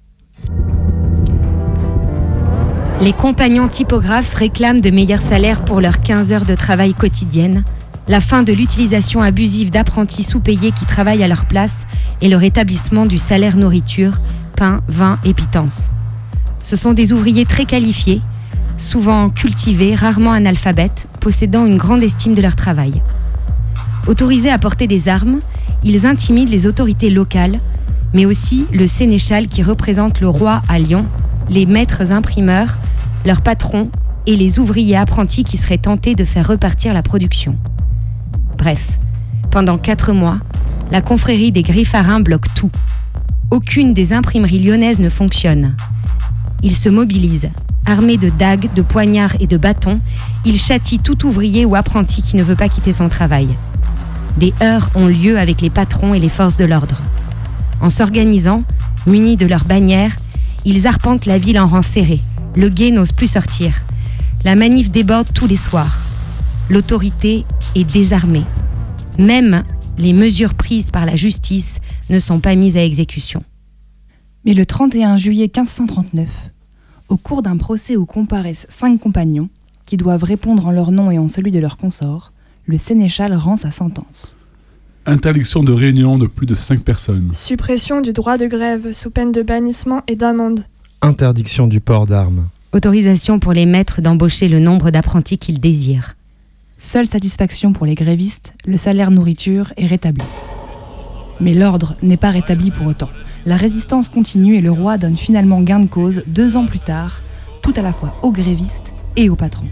Les 3.01 3.13
compagnons 3.13 3.67
typographes 3.67 4.33
réclament 4.33 4.81
de 4.81 4.89
meilleurs 4.89 5.21
salaires 5.21 5.63
pour 5.63 5.79
leurs 5.79 6.01
15 6.01 6.31
heures 6.33 6.45
de 6.45 6.55
travail 6.55 6.95
quotidienne, 6.95 7.63
la 8.09 8.21
fin 8.21 8.41
de 8.41 8.51
l'utilisation 8.51 9.21
abusive 9.21 9.69
d'apprentis 9.69 10.23
sous-payés 10.23 10.71
qui 10.71 10.85
travaillent 10.85 11.23
à 11.23 11.27
leur 11.27 11.45
place 11.45 11.85
et 12.21 12.27
le 12.27 12.37
rétablissement 12.37 13.05
du 13.05 13.19
salaire 13.19 13.55
nourriture, 13.55 14.19
pain, 14.55 14.81
vin 14.87 15.19
et 15.23 15.35
pitance. 15.35 15.91
Ce 16.63 16.75
sont 16.75 16.93
des 16.93 17.13
ouvriers 17.13 17.45
très 17.45 17.65
qualifiés, 17.65 18.21
souvent 18.77 19.29
cultivés, 19.29 19.93
rarement 19.93 20.31
analphabètes, 20.31 21.07
possédant 21.21 21.67
une 21.67 21.77
grande 21.77 22.01
estime 22.01 22.33
de 22.33 22.41
leur 22.41 22.55
travail. 22.55 23.03
Autorisés 24.07 24.49
à 24.49 24.57
porter 24.57 24.87
des 24.87 25.07
armes, 25.07 25.39
ils 25.83 26.07
intimident 26.07 26.51
les 26.51 26.65
autorités 26.65 27.11
locales, 27.11 27.59
mais 28.15 28.25
aussi 28.25 28.65
le 28.73 28.87
sénéchal 28.87 29.47
qui 29.47 29.61
représente 29.61 30.19
le 30.19 30.29
roi 30.29 30.63
à 30.67 30.79
Lyon, 30.79 31.05
les 31.47 31.67
maîtres 31.67 32.11
imprimeurs, 32.11 32.79
leurs 33.23 33.41
patrons 33.41 33.91
et 34.25 34.35
les 34.35 34.57
ouvriers 34.57 34.97
apprentis 34.97 35.43
qui 35.43 35.57
seraient 35.57 35.77
tentés 35.77 36.15
de 36.15 36.25
faire 36.25 36.47
repartir 36.47 36.95
la 36.95 37.03
production. 37.03 37.55
Bref, 38.59 38.85
pendant 39.51 39.77
quatre 39.77 40.11
mois, 40.11 40.37
la 40.91 41.01
confrérie 41.01 41.53
des 41.53 41.61
Griffarins 41.61 42.19
bloque 42.19 42.53
tout. 42.55 42.69
Aucune 43.51 43.93
des 43.93 44.11
imprimeries 44.11 44.59
lyonnaises 44.59 44.99
ne 44.99 45.07
fonctionne. 45.07 45.77
Ils 46.61 46.75
se 46.75 46.89
mobilisent. 46.89 47.49
Armés 47.85 48.17
de 48.17 48.27
dagues, 48.27 48.67
de 48.75 48.81
poignards 48.81 49.35
et 49.39 49.47
de 49.47 49.55
bâtons, 49.55 50.01
ils 50.43 50.59
châtient 50.59 50.99
tout 51.01 51.25
ouvrier 51.25 51.63
ou 51.63 51.75
apprenti 51.75 52.21
qui 52.21 52.35
ne 52.35 52.43
veut 52.43 52.57
pas 52.57 52.67
quitter 52.67 52.91
son 52.91 53.07
travail. 53.07 53.47
Des 54.35 54.53
heurts 54.61 54.89
ont 54.93 55.07
lieu 55.07 55.39
avec 55.39 55.61
les 55.61 55.69
patrons 55.69 56.13
et 56.13 56.19
les 56.19 56.27
forces 56.27 56.57
de 56.57 56.65
l'ordre. 56.65 57.01
En 57.79 57.89
s'organisant, 57.89 58.63
munis 59.07 59.37
de 59.37 59.45
leurs 59.45 59.63
bannières, 59.63 60.17
ils 60.65 60.85
arpentent 60.85 61.25
la 61.25 61.37
ville 61.37 61.59
en 61.59 61.67
rang 61.67 61.81
serré. 61.81 62.19
Le 62.57 62.67
guet 62.67 62.91
n'ose 62.91 63.13
plus 63.13 63.27
sortir. 63.27 63.83
La 64.43 64.55
manif 64.55 64.91
déborde 64.91 65.31
tous 65.33 65.47
les 65.47 65.55
soirs. 65.55 66.08
L'autorité 66.69 67.45
est 67.73 67.91
désarmée. 67.91 68.43
Même 69.17 69.63
les 69.97 70.13
mesures 70.13 70.53
prises 70.53 70.91
par 70.91 71.07
la 71.07 71.15
justice 71.15 71.79
ne 72.11 72.19
sont 72.19 72.39
pas 72.39 72.53
mises 72.53 72.77
à 72.77 72.83
exécution. 72.83 73.43
Mais 74.45 74.53
le 74.53 74.67
31 74.67 75.17
juillet 75.17 75.45
1539, 75.45 76.29
au 77.09 77.17
cours 77.17 77.41
d'un 77.41 77.57
procès 77.57 77.95
où 77.95 78.05
comparaissent 78.05 78.67
cinq 78.69 78.99
compagnons, 78.99 79.49
qui 79.87 79.97
doivent 79.97 80.23
répondre 80.23 80.67
en 80.67 80.71
leur 80.71 80.91
nom 80.91 81.09
et 81.09 81.17
en 81.17 81.27
celui 81.27 81.49
de 81.49 81.57
leur 81.57 81.77
consort, 81.77 82.33
le 82.67 82.77
sénéchal 82.77 83.33
rend 83.33 83.55
sa 83.55 83.71
sentence. 83.71 84.35
Interdiction 85.07 85.63
de 85.63 85.71
réunion 85.71 86.19
de 86.19 86.27
plus 86.27 86.45
de 86.45 86.53
5 86.53 86.81
personnes. 86.83 87.31
Suppression 87.33 87.99
du 87.99 88.13
droit 88.13 88.37
de 88.37 88.45
grève 88.45 88.93
sous 88.93 89.09
peine 89.09 89.31
de 89.31 89.41
bannissement 89.41 90.03
et 90.07 90.15
d'amende. 90.15 90.65
Interdiction 91.01 91.65
du 91.65 91.79
port 91.79 92.05
d'armes. 92.05 92.47
Autorisation 92.73 93.39
pour 93.39 93.53
les 93.53 93.65
maîtres 93.65 94.01
d'embaucher 94.03 94.47
le 94.47 94.59
nombre 94.59 94.91
d'apprentis 94.91 95.39
qu'ils 95.39 95.59
désirent. 95.59 96.13
Seule 96.81 97.07
satisfaction 97.07 97.73
pour 97.73 97.85
les 97.85 97.93
grévistes, 97.93 98.53
le 98.65 98.77
salaire 98.77 99.11
nourriture 99.11 99.73
est 99.75 99.85
rétabli. 99.85 100.23
Mais 101.41 101.53
l'ordre 101.53 101.95
n'est 102.01 102.15
pas 102.15 102.29
rétabli 102.29 102.71
pour 102.71 102.87
autant. 102.87 103.09
La 103.45 103.57
résistance 103.57 104.07
continue 104.07 104.55
et 104.55 104.61
le 104.61 104.71
roi 104.71 104.97
donne 104.97 105.17
finalement 105.17 105.59
gain 105.59 105.81
de 105.81 105.87
cause 105.87 106.23
deux 106.25 106.55
ans 106.55 106.65
plus 106.65 106.79
tard, 106.79 107.21
tout 107.61 107.73
à 107.75 107.81
la 107.81 107.91
fois 107.91 108.13
aux 108.23 108.31
grévistes 108.31 108.93
et 109.17 109.29
aux 109.29 109.35
patrons. 109.35 109.67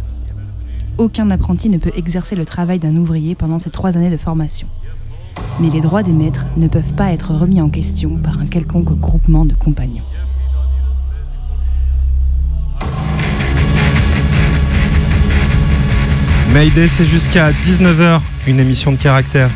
Aucun 0.98 1.32
apprenti 1.32 1.70
ne 1.70 1.78
peut 1.78 1.94
exercer 1.96 2.36
le 2.36 2.46
travail 2.46 2.80
d'un 2.80 2.98
ouvrier 2.98 3.36
pendant 3.36 3.58
ces 3.58 3.70
trois 3.70 3.96
années 3.96 4.10
de 4.10 4.18
formation. 4.18 4.68
Mais 5.62 5.70
les 5.70 5.80
droits 5.80 6.04
des 6.04 6.12
maîtres 6.12 6.46
ne 6.58 6.68
peuvent 6.68 6.94
pas 6.94 7.14
être 7.14 7.34
remis 7.34 7.62
en 7.62 7.70
question 7.70 8.18
par 8.18 8.38
un 8.40 8.48
quelconque 8.48 9.00
groupement 9.00 9.46
de 9.46 9.54
compagnons. 9.54 10.04
Mayday, 16.54 16.88
c'est 16.88 17.06
jusqu'à 17.06 17.52
19h, 17.52 18.22
une 18.48 18.60
émission 18.60 18.92
de 18.92 18.98
caractère. 18.98 19.50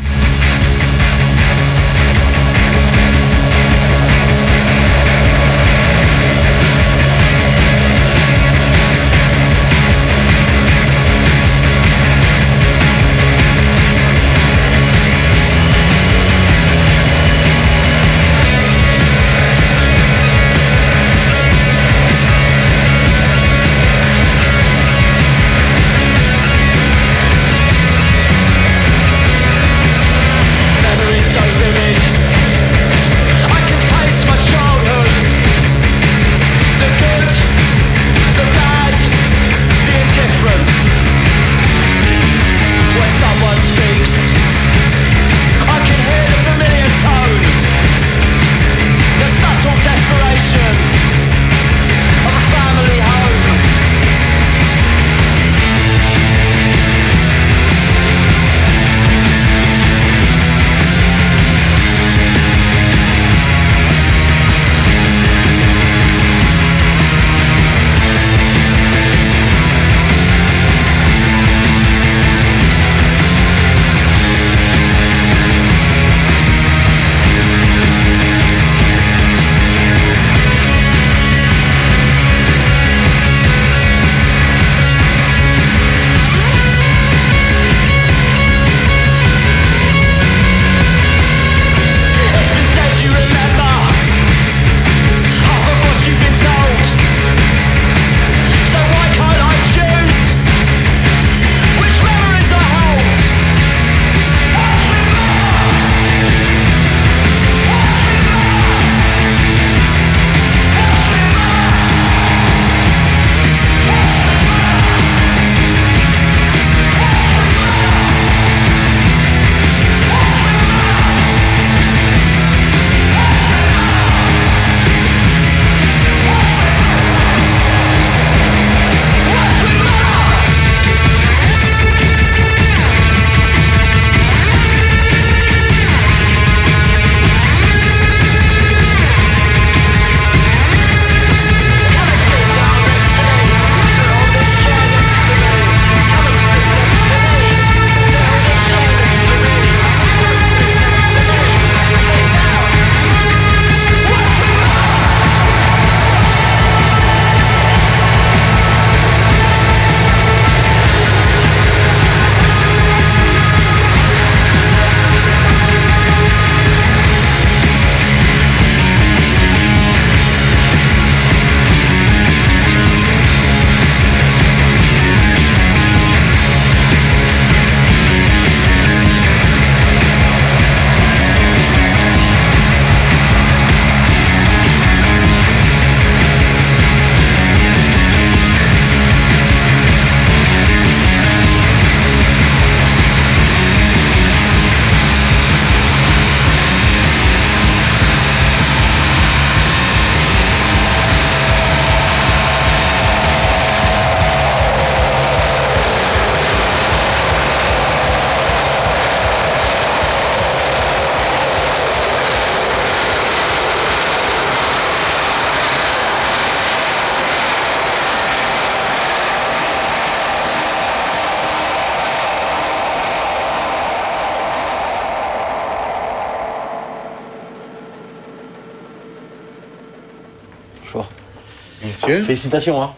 Monsieur 231.92 232.22
Félicitations, 232.22 232.82
hein. 232.82 232.90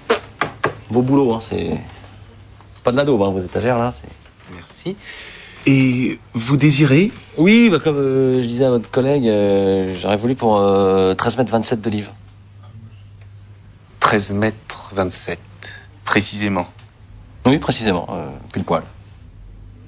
Beau 0.91 1.03
boulot, 1.03 1.33
hein. 1.35 1.41
C'est 1.41 1.71
c'est 2.75 2.83
pas 2.85 2.93
de 2.93 2.97
la 2.97 3.05
daube, 3.05 3.23
hein, 3.23 3.31
vos 3.31 3.41
étagères, 3.41 3.79
là. 3.79 3.91
c'est... 3.91 4.09
Merci. 4.55 4.97
Et 5.67 6.19
vous 6.35 6.57
désirez 6.57 7.11
Oui, 7.37 7.71
bah, 7.71 7.79
comme 7.83 7.97
euh, 7.97 8.43
je 8.43 8.47
disais 8.47 8.65
à 8.67 8.71
votre 8.71 8.91
collègue, 8.91 9.27
euh, 9.27 9.97
j'aurais 10.01 10.17
voulu 10.17 10.35
pour 10.35 10.59
euh, 10.59 11.15
13 11.15 11.39
mètres 11.39 11.51
27 11.53 11.81
de 11.81 11.91
livres. 11.91 12.15
13 14.01 14.33
mètres 14.33 14.91
27, 14.95 15.39
précisément. 16.05 16.67
Oui, 17.47 17.59
précisément, 17.59 18.07
euh, 18.13 18.27
pile 18.53 18.65
poil. 18.65 18.83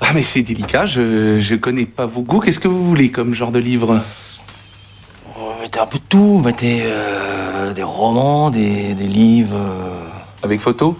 Ah 0.01 0.13
mais 0.15 0.23
c'est 0.23 0.43
délicat, 0.43 0.87
je, 0.87 1.41
je 1.41 1.55
connais 1.55 1.87
pas 1.87 2.07
vos 2.07 2.23
goûts. 2.23 2.41
Qu'est-ce 2.41 2.59
que 2.59 2.69
vous 2.69 2.85
voulez 2.87 3.11
comme 3.11 3.35
genre 3.35 3.53
de 3.53 3.59
livre? 3.59 4.01
Vous 5.67 5.69
mettez 5.69 5.81
un 5.81 5.87
peu 5.87 5.99
de 5.99 6.05
tout, 6.09 6.35
vous 6.37 6.43
mettez 6.45 6.83
euh, 6.85 7.73
des 7.73 7.83
romans, 7.83 8.51
des, 8.51 8.95
des 8.95 9.09
livres... 9.09 9.57
euh, 9.57 10.09
Avec 10.45 10.61
photo? 10.61 10.97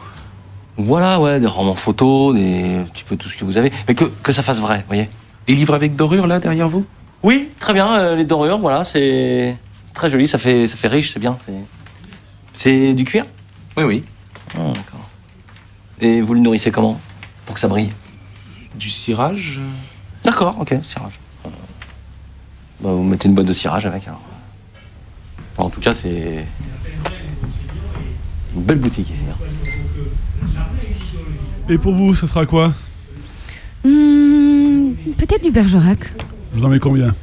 Voilà, 0.77 1.21
ouais, 1.21 1.39
des 1.39 1.47
romans 1.47 1.77
photos, 1.77 2.35
des, 2.35 2.79
un 2.79 2.83
petit 2.83 3.05
peu 3.05 3.17
tout 3.17 3.29
ce 3.29 3.37
que 3.37 3.45
vous 3.45 3.59
avez. 3.59 3.71
Mais 3.87 3.95
que, 3.95 4.07
que 4.07 4.33
ça 4.33 4.43
fasse 4.43 4.59
vrai, 4.59 4.79
vous 4.79 4.87
voyez? 4.89 5.09
Les 5.47 5.55
livres 5.55 5.75
avec 5.75 5.95
dorure 5.95 6.27
là 6.27 6.41
derrière 6.41 6.69
vous? 6.69 6.85
Oui, 7.23 7.49
très 7.61 7.75
bien, 7.75 7.95
euh, 7.95 8.17
les 8.17 8.25
dorures, 8.25 8.59
voilà, 8.59 8.85
c'est 8.85 9.57
très 9.95 10.11
joli, 10.11 10.27
ça 10.27 10.37
fait, 10.37 10.67
ça 10.67 10.77
fait 10.77 10.89
riche, 10.89 11.13
c'est 11.13 11.21
bien. 11.21 11.39
C'est, 11.47 11.53
c'est 12.55 12.95
du 12.95 13.05
cuir? 13.05 13.25
Oui, 13.77 13.85
oui. 13.85 14.05
Ah, 14.57 14.73
d'accord. 14.75 15.09
Et 16.01 16.21
vous 16.21 16.35
le 16.35 16.41
nourrissez 16.41 16.73
comment 16.73 16.99
Pour 17.45 17.55
que 17.55 17.61
ça 17.61 17.69
brille? 17.69 17.93
Du 18.75 18.91
cirage 18.91 19.61
D'accord, 20.25 20.57
ok, 20.59 20.75
cirage. 20.83 21.21
Euh, 21.45 21.51
bah, 22.81 22.91
vous 22.91 23.05
mettez 23.05 23.29
une 23.29 23.35
boîte 23.37 23.47
de 23.47 23.53
cirage 23.53 23.87
avec, 23.87 24.09
alors. 24.09 24.21
En 25.59 25.71
tout 25.71 25.81
cas, 25.81 25.95
c'est 25.95 26.47
une 28.55 28.63
belle 28.63 28.79
boutique 28.79 29.09
ici. 29.11 29.25
hein. 29.31 30.61
Et 31.69 31.79
pour 31.79 31.95
vous, 31.95 32.15
ce 32.15 32.27
sera 32.27 32.47
quoi? 32.47 32.73
Hmm, 33.85 34.91
Peut-être 35.17 35.43
du 35.43 35.51
Bergerac. 35.51 35.99
Vous 36.53 36.65
en 36.65 36.69
mettez 36.69 36.81
combien? 36.81 37.15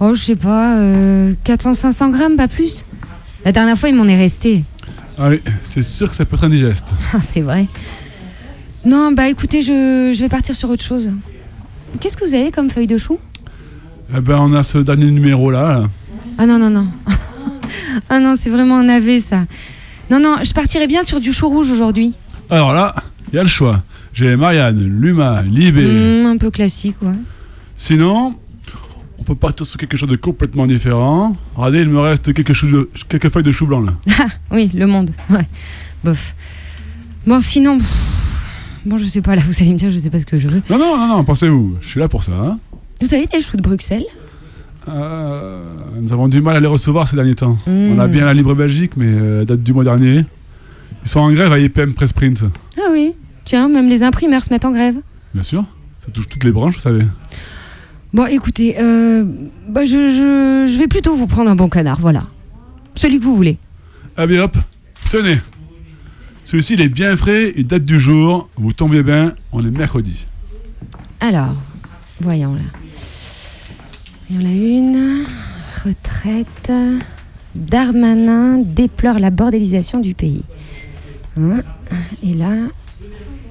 Oh, 0.00 0.14
je 0.14 0.20
sais 0.20 0.36
pas, 0.36 0.76
euh, 0.78 1.34
400-500 1.44 2.10
grammes, 2.10 2.36
pas 2.36 2.48
plus. 2.48 2.84
La 3.44 3.52
dernière 3.52 3.78
fois, 3.78 3.88
il 3.88 3.94
m'en 3.94 4.06
est 4.06 4.16
resté. 4.16 4.64
Ah 5.18 5.28
oui, 5.28 5.40
c'est 5.62 5.82
sûr 5.82 6.08
que 6.10 6.16
ça 6.16 6.24
peut 6.24 6.36
être 6.36 6.44
indigeste. 6.44 6.92
Ah, 7.12 7.20
c'est 7.20 7.40
vrai. 7.42 7.66
Non, 8.84 9.12
bah 9.12 9.28
écoutez, 9.28 9.62
je, 9.62 10.12
je 10.14 10.18
vais 10.20 10.28
partir 10.28 10.54
sur 10.56 10.68
autre 10.70 10.82
chose. 10.82 11.12
Qu'est-ce 12.00 12.16
que 12.16 12.24
vous 12.24 12.34
avez 12.34 12.50
comme 12.50 12.68
feuille 12.68 12.88
de 12.88 12.98
chou? 12.98 13.18
Eh 14.16 14.20
ben, 14.20 14.38
on 14.40 14.52
a 14.54 14.62
ce 14.64 14.78
dernier 14.78 15.10
numéro 15.10 15.50
là. 15.52 15.84
Ah 16.38 16.46
non, 16.46 16.58
non, 16.58 16.70
non. 16.70 16.86
ah 18.08 18.18
non, 18.18 18.34
c'est 18.36 18.50
vraiment 18.50 18.78
un 18.78 18.84
navet, 18.84 19.20
ça. 19.20 19.46
Non, 20.10 20.20
non, 20.20 20.36
je 20.42 20.52
partirai 20.52 20.86
bien 20.86 21.02
sur 21.02 21.20
du 21.20 21.32
chou 21.32 21.48
rouge 21.48 21.70
aujourd'hui. 21.70 22.12
Alors 22.50 22.72
là, 22.72 22.94
il 23.32 23.36
y 23.36 23.38
a 23.38 23.42
le 23.42 23.48
choix. 23.48 23.82
J'ai 24.12 24.36
Marianne, 24.36 24.78
Luma, 25.00 25.42
Libé. 25.42 25.84
Hmm, 25.86 26.26
un 26.26 26.36
peu 26.36 26.50
classique, 26.50 26.96
ouais. 27.02 27.14
Sinon, 27.76 28.34
on 29.18 29.22
peut 29.22 29.34
partir 29.34 29.64
sur 29.64 29.78
quelque 29.78 29.96
chose 29.96 30.08
de 30.08 30.16
complètement 30.16 30.66
différent. 30.66 31.36
Regardez, 31.54 31.80
il 31.82 31.88
me 31.88 32.00
reste 32.00 32.32
quelques, 32.34 32.52
chou- 32.52 32.66
de- 32.70 32.90
quelques 33.08 33.30
feuilles 33.30 33.42
de 33.42 33.52
chou 33.52 33.66
blanc 33.66 33.80
là. 33.80 33.92
Ah, 34.18 34.26
oui, 34.50 34.70
le 34.74 34.86
monde. 34.86 35.10
Ouais. 35.30 35.46
Bof. 36.04 36.34
Bon, 37.26 37.40
sinon. 37.40 37.78
pff, 37.78 37.88
Bon, 38.84 38.98
je 38.98 39.04
sais 39.04 39.22
pas, 39.22 39.36
là, 39.36 39.42
vous 39.46 39.54
allez 39.62 39.70
me 39.72 39.78
dire, 39.78 39.90
je 39.92 39.98
sais 39.98 40.10
pas 40.10 40.18
ce 40.18 40.26
que 40.26 40.36
je 40.36 40.48
veux. 40.48 40.60
Non, 40.68 40.76
non, 40.76 40.96
non, 40.98 41.06
non, 41.06 41.24
pensez-vous, 41.24 41.76
je 41.80 41.88
suis 41.88 42.00
là 42.00 42.08
pour 42.08 42.24
ça. 42.24 42.32
hein. 42.32 42.58
Vous 43.00 43.14
avez 43.14 43.26
des 43.28 43.40
choux 43.40 43.56
de 43.56 43.62
Bruxelles? 43.62 44.04
Euh, 44.88 45.62
nous 46.00 46.12
avons 46.12 46.28
du 46.28 46.40
mal 46.40 46.56
à 46.56 46.60
les 46.60 46.66
recevoir 46.66 47.06
ces 47.08 47.16
derniers 47.16 47.34
temps. 47.34 47.56
Mm. 47.66 47.92
On 47.92 47.98
a 47.98 48.08
bien 48.08 48.24
la 48.26 48.34
Libre 48.34 48.54
Belgique, 48.54 48.92
mais 48.96 49.06
euh, 49.08 49.44
date 49.44 49.62
du 49.62 49.72
mois 49.72 49.84
dernier. 49.84 50.24
Ils 51.04 51.08
sont 51.08 51.20
en 51.20 51.32
grève 51.32 51.52
à 51.52 51.58
IPM 51.58 51.94
Press 51.94 52.12
Print. 52.12 52.44
Ah 52.78 52.88
oui. 52.90 53.12
Tiens, 53.44 53.68
même 53.68 53.88
les 53.88 54.02
imprimeurs 54.02 54.42
se 54.42 54.50
mettent 54.50 54.64
en 54.64 54.72
grève. 54.72 54.96
Bien 55.34 55.42
sûr, 55.42 55.64
ça 56.04 56.10
touche 56.12 56.28
toutes 56.28 56.44
les 56.44 56.52
branches, 56.52 56.74
vous 56.74 56.80
savez. 56.80 57.04
Bon, 58.12 58.26
écoutez, 58.26 58.76
euh, 58.78 59.24
bah, 59.68 59.84
je, 59.84 60.10
je, 60.10 60.72
je 60.72 60.78
vais 60.78 60.86
plutôt 60.86 61.14
vous 61.14 61.26
prendre 61.26 61.50
un 61.50 61.56
bon 61.56 61.68
canard, 61.68 61.98
voilà. 62.00 62.24
Celui 62.94 63.18
que 63.18 63.24
vous 63.24 63.34
voulez. 63.34 63.58
Ah 64.16 64.26
bien 64.26 64.42
hop, 64.42 64.56
tenez. 65.10 65.38
Celui-ci, 66.44 66.74
il 66.74 66.82
est 66.82 66.88
bien 66.88 67.16
frais, 67.16 67.52
il 67.56 67.66
date 67.66 67.84
du 67.84 67.98
jour. 67.98 68.50
Vous 68.56 68.72
tombez 68.72 69.02
bien, 69.02 69.32
on 69.52 69.64
est 69.64 69.70
mercredi. 69.70 70.26
Alors, 71.20 71.54
voyons 72.20 72.54
là. 72.54 72.60
Voyons 74.32 74.48
la 74.48 74.54
une. 74.54 75.24
Retraite. 75.84 76.72
Darmanin 77.54 78.58
déplore 78.58 79.18
la 79.18 79.30
bordélisation 79.30 80.00
du 80.00 80.14
pays. 80.14 80.44
Hein 81.36 81.60
Et 82.22 82.32
là, 82.32 82.54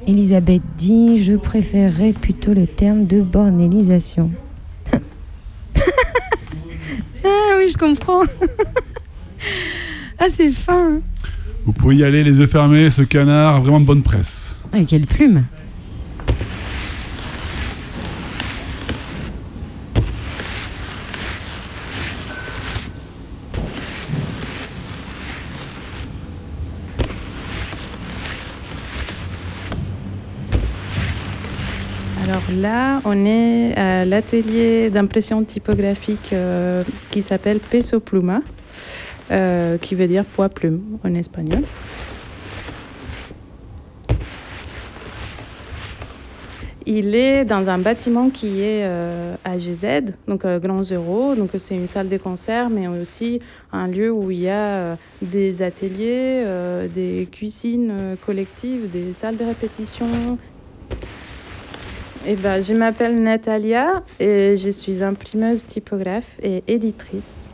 Elisabeth 0.08 0.64
dit 0.78 1.24
Je 1.24 1.34
préférerais 1.34 2.14
plutôt 2.14 2.54
le 2.54 2.66
terme 2.66 3.06
de 3.06 3.22
bornélisation. 3.22 4.32
ah 4.94 5.00
oui, 7.58 7.70
je 7.72 7.78
comprends. 7.78 8.24
ah, 10.20 10.30
c'est 10.30 10.50
fin. 10.52 10.94
hein. 10.96 11.02
Vous 11.66 11.74
pouvez 11.74 11.98
y 11.98 12.04
aller 12.04 12.24
les 12.24 12.40
yeux 12.40 12.48
fermés, 12.48 12.90
ce 12.90 13.04
canard 13.04 13.58
a 13.58 13.60
vraiment 13.60 13.80
de 13.82 13.86
bonne 13.86 14.04
presse. 14.04 14.58
Ah, 14.74 14.80
quelle 14.88 15.06
plume. 15.06 15.44
Alors 32.32 32.41
là, 32.52 33.02
on 33.06 33.26
est 33.26 33.76
à 33.76 34.06
l'atelier 34.06 34.90
d'impression 34.90 35.44
typographique 35.44 36.34
euh, 36.34 36.84
qui 37.10 37.22
s'appelle 37.22 37.60
Peso 37.60 38.00
Pluma, 38.00 38.42
euh, 39.32 39.78
qui 39.78 39.96
veut 39.96 40.08
dire 40.08 40.26
poids 40.26 40.50
plume 40.50 40.82
en 41.04 41.14
espagnol. 41.14 41.64
Il 46.88 47.14
est 47.16 47.46
dans 47.46 47.70
un 47.70 47.78
bâtiment 47.78 48.30
qui 48.32 48.62
est 48.62 48.84
euh, 48.84 49.36
à 49.46 49.58
GZ, 49.58 50.14
donc 50.28 50.46
Grand 50.46 50.84
Zéro. 50.84 51.36
Donc 51.36 51.52
c'est 51.58 51.76
une 51.76 51.88
salle 51.88 52.10
de 52.10 52.18
concert, 52.18 52.70
mais 52.70 52.88
aussi 52.88 53.40
un 53.72 53.88
lieu 53.88 54.12
où 54.12 54.32
il 54.32 54.40
y 54.40 54.50
a 54.50 54.98
des 55.22 55.62
ateliers, 55.62 56.44
des 56.94 57.28
cuisines 57.32 58.18
collectives, 58.26 58.90
des 58.90 59.14
salles 59.14 59.38
de 59.38 59.46
répétition, 59.46 60.08
eh 62.26 62.36
ben, 62.36 62.62
je 62.62 62.74
m'appelle 62.74 63.22
Natalia 63.22 64.04
et 64.20 64.56
je 64.58 64.70
suis 64.70 65.04
imprimeuse, 65.04 65.66
typographe 65.66 66.38
et 66.44 66.64
éditrice. 66.68 67.50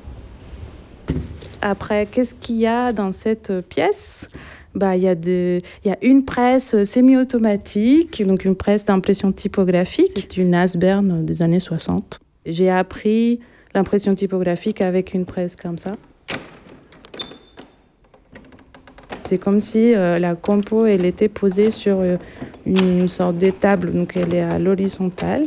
Après, 1.62 2.06
qu'est-ce 2.06 2.36
qu'il 2.36 2.58
y 2.58 2.68
a 2.68 2.92
dans 2.94 3.12
cette 3.12 3.62
pièce? 3.70 4.28
Bah, 4.76 4.96
il, 4.96 5.04
y 5.04 5.08
a 5.08 5.16
de- 5.16 5.60
il 5.84 5.88
y 5.88 5.92
a 5.92 5.98
une 6.04 6.24
presse 6.24 6.84
semi-automatique, 6.84 8.24
donc 8.28 8.46
une 8.46 8.56
presse 8.56 8.86
d'impression 8.86 9.32
typographique. 9.32 10.12
C'est 10.16 10.38
une 10.38 10.54
Asbern 10.54 11.26
des 11.26 11.42
années 11.42 11.60
60. 11.60 12.20
J'ai 12.46 12.70
appris 12.70 13.40
l'impression 13.74 14.14
typographique 14.14 14.82
avec 14.82 15.14
une 15.14 15.26
presse 15.26 15.56
comme 15.56 15.78
ça. 15.78 15.96
C'est 19.22 19.40
comme 19.40 19.60
si 19.60 19.94
euh, 19.94 20.20
la 20.20 20.36
compo 20.36 20.86
elle 20.86 21.06
était 21.06 21.28
posée 21.28 21.70
sur 21.70 22.00
euh, 22.00 22.16
une 22.68 23.08
sorte 23.08 23.38
de 23.38 23.50
table, 23.50 23.92
donc 23.94 24.16
elle 24.16 24.34
est 24.34 24.42
à 24.42 24.60
l'horizontale. 24.60 25.44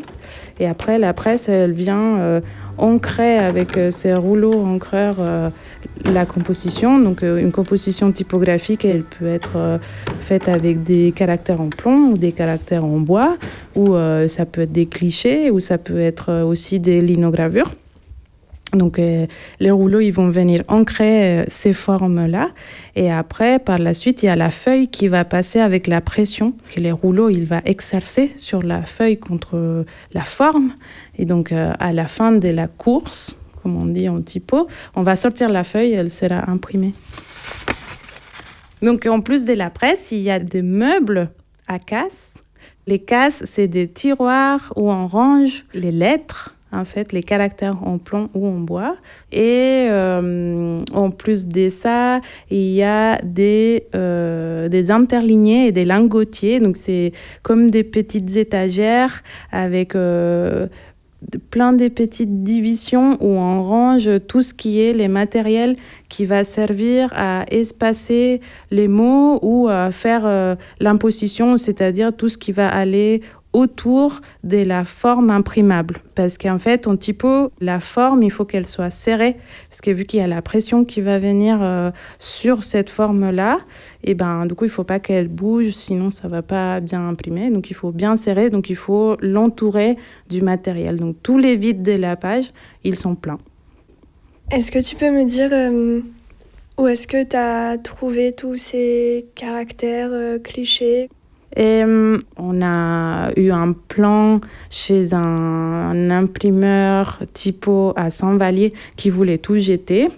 Et 0.59 0.67
après, 0.67 0.99
la 0.99 1.13
presse, 1.13 1.49
elle 1.49 1.73
vient 1.73 2.19
euh, 2.19 2.41
ancrer 2.79 3.39
avec 3.39 3.77
euh, 3.77 3.91
ses 3.91 4.15
rouleaux 4.15 4.63
encreurs 4.65 5.17
euh, 5.19 5.51
la 6.05 6.27
composition. 6.27 6.99
Donc 6.99 7.23
euh, 7.23 7.39
une 7.39 7.53
composition 7.53 8.11
typographique, 8.13 8.85
elle 8.85 9.03
peut 9.03 9.29
être 9.29 9.57
euh, 9.57 9.79
faite 10.21 10.49
avec 10.49 10.83
des 10.83 11.13
caractères 11.13 11.61
en 11.61 11.69
plomb 11.69 12.11
ou 12.13 12.19
des 12.19 12.33
caractères 12.33 12.85
en 12.85 13.01
bois, 13.01 13.37
ou 13.75 13.95
euh, 13.95 14.29
ça 14.29 14.47
peut 14.47 14.63
être 14.63 14.73
des 14.73 14.87
clichés, 14.87 15.51
ou 15.51 15.61
ça 15.61 15.79
peut 15.79 16.01
être 16.01 16.31
euh, 16.31 16.45
aussi 16.45 16.81
des 16.81 17.01
linogravures. 17.01 17.71
Donc 18.73 18.99
euh, 18.99 19.27
les 19.59 19.71
rouleaux, 19.71 20.01
ils 20.01 20.13
vont 20.13 20.31
venir 20.31 20.63
ancrer 20.69 21.41
euh, 21.41 21.45
ces 21.49 21.73
formes-là. 21.73 22.51
Et 22.95 23.11
après, 23.11 23.59
par 23.59 23.79
la 23.79 23.95
suite, 23.95 24.23
il 24.23 24.27
y 24.27 24.29
a 24.29 24.37
la 24.37 24.51
feuille 24.51 24.89
qui 24.89 25.09
va 25.09 25.25
passer 25.25 25.61
avec 25.61 25.87
la 25.87 26.01
pression 26.01 26.55
que 26.73 26.81
les 26.81 26.93
rouleaux, 26.93 27.31
il 27.31 27.47
va 27.47 27.63
exercer 27.65 28.31
sur 28.37 28.63
la 28.63 28.83
feuille 28.83 29.19
contre 29.19 29.85
la 30.13 30.23
forme. 30.23 30.73
Et 31.19 31.25
donc 31.25 31.53
euh, 31.53 31.73
à 31.79 31.93
la 31.93 32.07
fin 32.07 32.33
de 32.33 32.49
la 32.49 32.69
course, 32.69 33.37
comme 33.63 33.77
on 33.77 33.87
dit 33.87 34.09
en 34.09 34.23
typo, 34.23 34.69
on 34.95 35.03
va 35.03 35.17
sortir 35.17 35.49
la 35.49 35.65
feuille, 35.65 35.93
elle 35.93 36.11
sera 36.11 36.49
imprimée. 36.49 36.93
Donc 38.83 39.07
en 39.07 39.21
plus 39.21 39.45
de 39.45 39.53
la 39.53 39.71
presse, 39.71 40.13
il 40.13 40.21
y 40.21 40.31
a 40.31 40.39
des 40.39 40.63
meubles 40.63 41.31
à 41.67 41.79
casse. 41.79 42.45
Les 42.87 42.99
casses, 42.99 43.43
c'est 43.45 43.69
des 43.69 43.89
tiroirs 43.89 44.73
où 44.77 44.91
on 44.91 45.07
range 45.07 45.65
les 45.75 45.93
lettres 45.93 46.57
en 46.73 46.85
fait, 46.85 47.13
les 47.13 47.23
caractères 47.23 47.77
en 47.87 47.99
plomb 47.99 48.31
ou 48.35 48.47
en 48.47 48.59
bois. 48.59 48.97
Et 49.33 49.87
euh, 49.91 50.81
en 50.93 51.11
plus 51.11 51.47
de 51.47 51.69
ça, 51.69 52.21
il 52.51 52.71
y 52.71 52.83
a 52.83 53.21
des, 53.23 53.87
euh, 53.95 54.69
des 54.69 54.91
interlignés 54.91 55.67
et 55.67 55.73
des 55.73 55.85
lingotiers. 55.85 56.61
Donc, 56.61 56.77
c'est 56.77 57.13
comme 57.43 57.71
des 57.71 57.85
petites 57.85 58.37
étagères 58.37 59.23
avec 59.51 59.95
euh, 59.95 60.69
plein 61.51 61.73
de 61.73 61.89
petites 61.89 62.43
divisions 62.43 63.19
où 63.21 63.29
on 63.29 63.63
range 63.63 64.11
tout 64.27 64.43
ce 64.43 64.55
qui 64.55 64.81
est 64.81 64.93
les 64.93 65.09
matériels 65.09 65.77
qui 66.09 66.25
va 66.25 66.45
servir 66.45 67.13
à 67.15 67.45
espacer 67.51 68.41
les 68.71 68.89
mots 68.89 69.39
ou 69.43 69.69
à 69.69 69.91
faire 69.91 70.23
euh, 70.25 70.55
l'imposition, 70.81 71.57
c'est-à-dire 71.59 72.15
tout 72.17 72.29
ce 72.29 72.39
qui 72.39 72.53
va 72.53 72.69
aller 72.69 73.21
autour 73.53 74.21
de 74.45 74.59
la 74.59 74.85
forme 74.85 75.31
imprimable. 75.31 75.99
Parce 76.15 76.39
qu'en 76.39 76.59
fait, 76.59 76.87
en 76.87 76.97
typo, 76.97 77.51
la 77.61 77.81
forme, 77.81 78.23
il 78.23 78.31
faut 78.31 78.45
qu'elle 78.45 78.67
soit 78.67 78.91
serrée. 78.91 79.37
Parce 79.69 79.81
que 79.81 79.91
vu 79.91 80.05
qu'il 80.05 80.21
y 80.21 80.23
a 80.23 80.27
la 80.27 80.43
pression 80.43 80.85
qui 80.85 81.01
va 81.01 81.19
venir 81.19 81.59
euh, 81.61 81.91
sur 82.19 82.63
cette 82.65 82.91
forme-là, 82.91 83.59
et 84.05 84.15
ben, 84.15 84.47
du 84.47 84.55
coup, 84.55 84.65
il 84.65 84.71
faut 84.71 84.85
pas 84.85 85.01
qu'elle 85.01 85.29
bouge, 85.29 85.71
sinon 85.71 86.11
ça 86.11 86.29
va 86.29 86.43
pas 86.43 86.81
bien 86.81 87.09
imprimer. 87.09 87.51
Donc, 87.51 87.71
il 87.71 87.75
faut 87.75 87.91
bien 87.91 88.17
serrer. 88.17 88.51
Donc, 88.51 88.71
il 88.71 88.77
faut 88.77 89.17
l'entourer 89.21 89.97
du 90.29 90.43
matériel. 90.43 90.97
Donc, 90.97 91.17
tous 91.23 91.39
les 91.39 91.57
vides 91.57 91.83
de 91.83 91.93
la 91.93 92.17
page, 92.17 92.53
ils 92.85 92.97
sont 92.97 93.15
pleins. 93.15 93.39
Est-ce 94.51 94.73
que 94.73 94.81
tu 94.81 94.97
peux 94.97 95.11
me 95.11 95.25
dire 95.25 95.51
euh, 95.53 96.01
où 96.79 96.87
est-ce 96.87 97.07
que 97.07 97.23
tu 97.25 97.37
as 97.37 97.79
trouvé 97.79 98.33
tous 98.33 98.57
ces 98.57 99.27
caractères, 99.35 100.11
euh, 100.13 100.39
clichés? 100.39 101.09
Et 101.57 101.83
on 102.37 102.63
a 102.63 103.31
eu 103.37 103.51
un 103.51 103.73
plan 103.73 104.41
chez 104.69 105.15
un, 105.15 105.19
un 105.19 106.11
imprimeur 106.11 107.19
typo 107.33 107.93
à 107.97 108.11
Saint-Vallier 108.11 108.73
qui 108.97 109.11
voulait 109.11 109.39
tout 109.39 109.59
jeter. 109.59 110.09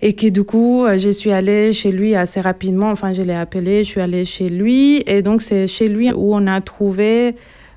Et 0.00 0.12
que 0.12 0.28
du 0.28 0.44
coup, 0.44 0.84
euh, 0.84 0.96
je 0.96 1.10
suis 1.10 1.32
allée 1.32 1.72
chez 1.72 1.90
lui 1.90 2.14
assez 2.14 2.40
rapidement. 2.40 2.90
Enfin, 2.90 3.12
je 3.12 3.22
l'ai 3.22 3.34
appelé, 3.34 3.82
je 3.82 3.88
suis 3.88 4.00
allée 4.00 4.24
chez 4.24 4.48
lui. 4.48 5.02
Et 5.06 5.22
donc, 5.22 5.42
c'est 5.42 5.66
chez 5.66 5.88
lui 5.88 6.12
où 6.12 6.34
on 6.34 6.46
a 6.46 6.60
trouvé 6.60 7.34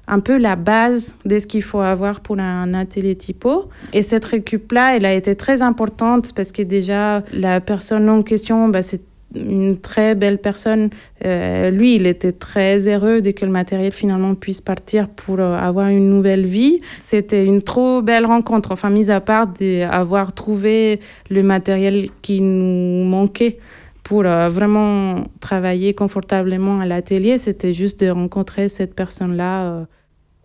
un 0.07 0.19
peu 0.19 0.37
la 0.37 0.55
base 0.55 1.15
de 1.25 1.39
ce 1.39 1.47
qu'il 1.47 1.63
faut 1.63 1.79
avoir 1.79 2.19
pour 2.19 2.37
un 2.37 2.73
atelier 2.73 3.15
typo. 3.15 3.69
Et 3.93 4.01
cette 4.01 4.25
récup-là, 4.25 4.95
elle 4.95 5.05
a 5.05 5.13
été 5.13 5.35
très 5.35 5.61
importante 5.61 6.33
parce 6.35 6.51
que 6.51 6.61
déjà, 6.61 7.23
la 7.33 7.59
personne 7.59 8.07
en 8.09 8.21
question, 8.21 8.67
bah, 8.67 8.81
c'est 8.81 9.01
une 9.35 9.77
très 9.79 10.15
belle 10.15 10.39
personne. 10.39 10.89
Euh, 11.25 11.69
lui, 11.69 11.95
il 11.95 12.05
était 12.05 12.31
très 12.31 12.87
heureux 12.87 13.21
de 13.21 13.31
que 13.31 13.45
le 13.45 13.51
matériel 13.51 13.91
finalement 13.91 14.35
puisse 14.35 14.61
partir 14.61 15.07
pour 15.09 15.39
euh, 15.39 15.55
avoir 15.55 15.87
une 15.87 16.09
nouvelle 16.09 16.45
vie. 16.45 16.81
C'était 16.99 17.45
une 17.45 17.61
trop 17.61 18.01
belle 18.01 18.25
rencontre, 18.25 18.71
enfin, 18.71 18.89
mis 18.89 19.09
à 19.09 19.21
part 19.21 19.47
d'avoir 19.47 20.33
trouvé 20.33 20.99
le 21.29 21.43
matériel 21.43 22.09
qui 22.21 22.41
nous 22.41 23.05
manquait 23.05 23.59
pour 24.03 24.25
euh, 24.25 24.49
vraiment 24.49 25.25
travailler 25.39 25.93
confortablement 25.93 26.79
à 26.79 26.85
l'atelier. 26.85 27.37
C'était 27.37 27.73
juste 27.73 28.01
de 28.01 28.09
rencontrer 28.09 28.69
cette 28.69 28.95
personne-là. 28.95 29.85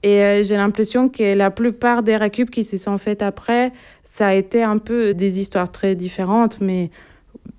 Et 0.03 0.43
j'ai 0.45 0.57
l'impression 0.57 1.09
que 1.09 1.35
la 1.35 1.51
plupart 1.51 2.05
des 2.05 2.17
récup 2.17 2.51
qui 2.51 2.63
se 2.63 2.77
sont 2.77 2.97
faites 2.97 3.23
après, 3.23 3.73
ça 4.05 4.29
a 4.29 4.35
été 4.35 4.63
un 4.63 4.79
peu 4.79 5.15
des 5.15 5.41
histoires 5.41 5.73
très 5.73 5.97
différentes, 5.97 6.59
mais 6.61 6.91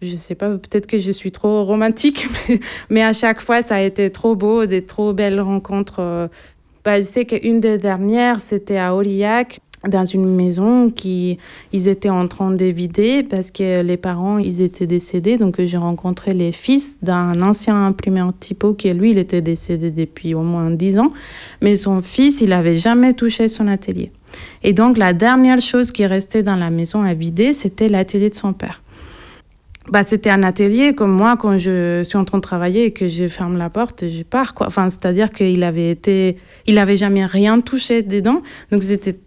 je 0.02 0.16
sais 0.16 0.36
pas, 0.36 0.50
peut-être 0.50 0.88
que 0.88 1.00
je 1.00 1.12
suis 1.12 1.32
trop 1.32 1.64
romantique, 1.64 2.28
mais, 2.90 3.04
à 3.04 3.14
chaque 3.14 3.42
fois, 3.42 3.62
ça 3.62 3.76
a 3.76 3.82
été 3.82 4.10
trop 4.12 4.36
beau, 4.36 4.66
des 4.66 4.84
trop 4.84 5.14
belles 5.14 5.42
rencontres. 5.42 6.30
Bah, 6.84 7.02
je 7.02 7.06
sais 7.06 7.26
qu'une 7.26 7.60
des 7.60 7.78
dernières, 7.78 8.40
c'était 8.40 8.78
à 8.78 8.96
Aurillac, 8.96 9.60
dans 9.88 10.06
une 10.06 10.34
maison 10.34 10.90
qui 10.90 11.38
ils 11.72 11.88
étaient 11.88 12.10
en 12.10 12.28
train 12.28 12.52
de 12.52 12.66
vider 12.66 13.24
parce 13.24 13.52
que 13.52 13.82
les 13.82 13.98
parents 13.98 14.38
ils 14.38 14.62
étaient 14.62 14.88
décédés. 14.88 15.38
Donc 15.38 15.62
j'ai 15.64 15.78
rencontré 15.78 16.34
les 16.34 16.52
fils 16.52 16.98
d'un 17.02 17.42
ancien 17.42 17.86
imprimeur 17.86 18.34
typo 18.40 18.74
qui 18.74 18.92
lui 18.94 19.12
il 19.12 19.18
était 19.18 19.42
décédé 19.42 19.92
depuis 19.92 20.34
au 20.34 20.42
moins 20.42 20.72
dix 20.72 20.98
ans. 20.98 21.12
Mais 21.62 21.76
son 21.76 22.02
fils 22.02 22.42
il 22.42 22.54
avait 22.54 22.80
jamais 22.80 23.14
touché 23.14 23.48
son 23.48 23.68
atelier. 23.68 24.12
Et 24.64 24.74
donc 24.74 24.98
la 24.98 25.14
dernière 25.14 25.62
chose 25.62 25.92
qui 25.92 26.06
restait 26.06 26.44
dans 26.44 26.56
la 26.56 26.70
maison 26.70 27.04
à 27.04 27.14
vider 27.14 27.54
c'était 27.54 27.90
l'atelier 27.90 28.30
de 28.30 28.36
son 28.36 28.54
père 28.54 28.82
bah, 29.92 30.04
c'était 30.04 30.30
un 30.30 30.44
atelier 30.44 30.94
comme 30.94 31.12
moi 31.12 31.38
quand 31.38 31.58
je 31.58 32.02
suis 32.04 32.18
en 32.18 32.26
train 32.26 32.38
de 32.38 32.44
travailler 32.44 32.86
et 32.86 32.92
que 32.92 33.08
je 33.08 33.28
ferme 33.28 33.58
la 33.58 33.70
porte, 33.70 34.10
je 34.10 34.24
pars 34.24 34.54
quoi. 34.54 34.68
Enfin, 34.68 34.90
c'est-à-dire 34.90 35.32
qu'il 35.32 35.64
avait 35.64 35.90
été, 35.92 36.38
il 36.66 36.78
jamais 36.96 37.26
rien 37.26 37.62
touché 37.62 38.02
dedans, 38.02 38.42
donc 38.72 38.84
c'était 38.84 39.18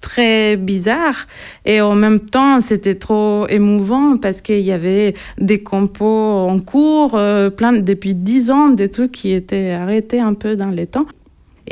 très 0.00 0.56
bizarre 0.56 1.26
et 1.66 1.80
en 1.82 1.94
même 1.94 2.20
temps 2.20 2.60
c'était 2.60 2.94
trop 2.94 3.46
émouvant 3.48 4.16
parce 4.16 4.40
qu'il 4.40 4.60
y 4.60 4.72
avait 4.72 5.14
des 5.38 5.62
compos 5.62 6.48
en 6.48 6.58
cours, 6.58 7.14
euh, 7.14 7.50
plein 7.50 7.72
depuis 7.72 8.14
dix 8.14 8.50
ans, 8.50 8.70
des 8.70 8.88
trucs 8.88 9.12
qui 9.12 9.32
étaient 9.32 9.72
arrêtés 9.72 10.20
un 10.20 10.34
peu 10.34 10.56
dans 10.56 10.70
les 10.70 10.86
temps. 10.86 11.06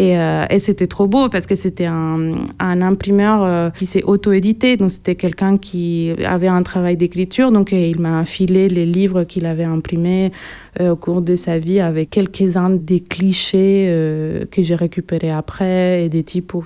Euh, 0.00 0.46
et, 0.48 0.58
c'était 0.58 0.86
trop 0.86 1.06
beau 1.06 1.28
parce 1.28 1.46
que 1.46 1.54
c'était 1.54 1.86
un, 1.86 2.32
un, 2.58 2.82
imprimeur 2.82 3.42
euh, 3.42 3.70
qui 3.70 3.86
s'est 3.86 4.04
auto-édité. 4.04 4.76
Donc, 4.76 4.90
c'était 4.90 5.16
quelqu'un 5.16 5.56
qui 5.56 6.12
avait 6.24 6.48
un 6.48 6.62
travail 6.62 6.96
d'écriture. 6.96 7.50
Donc, 7.50 7.72
euh, 7.72 7.76
il 7.76 8.00
m'a 8.00 8.24
filé 8.24 8.68
les 8.68 8.86
livres 8.86 9.24
qu'il 9.24 9.46
avait 9.46 9.64
imprimés 9.64 10.32
au 10.80 10.94
cours 10.94 11.22
de 11.22 11.34
sa 11.34 11.58
vie 11.58 11.80
avec 11.80 12.10
quelques-uns 12.10 12.70
des 12.70 13.00
clichés 13.00 13.86
que 14.50 14.62
j'ai 14.62 14.76
récupérés 14.76 15.30
après 15.30 16.04
et 16.04 16.08
des 16.08 16.22
typos. 16.22 16.62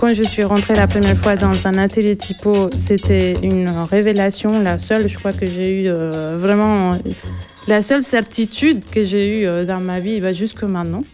Quand 0.00 0.14
je 0.14 0.22
suis 0.22 0.44
rentrée 0.44 0.74
la 0.74 0.86
première 0.86 1.14
fois 1.14 1.36
dans 1.36 1.66
un 1.66 1.76
atelier 1.76 2.16
typo, 2.16 2.70
c'était 2.74 3.34
une 3.42 3.68
révélation, 3.68 4.58
la 4.58 4.78
seule, 4.78 5.10
je 5.10 5.18
crois 5.18 5.34
que 5.34 5.44
j'ai 5.44 5.82
eu 5.82 5.88
euh, 5.90 6.38
vraiment 6.38 6.96
la 7.68 7.82
seule 7.82 8.02
certitude 8.02 8.86
que 8.86 9.04
j'ai 9.04 9.42
eue 9.42 9.46
euh, 9.46 9.66
dans 9.66 9.78
ma 9.78 10.00
vie 10.00 10.22
bah, 10.22 10.32
jusque 10.32 10.62
maintenant, 10.62 11.04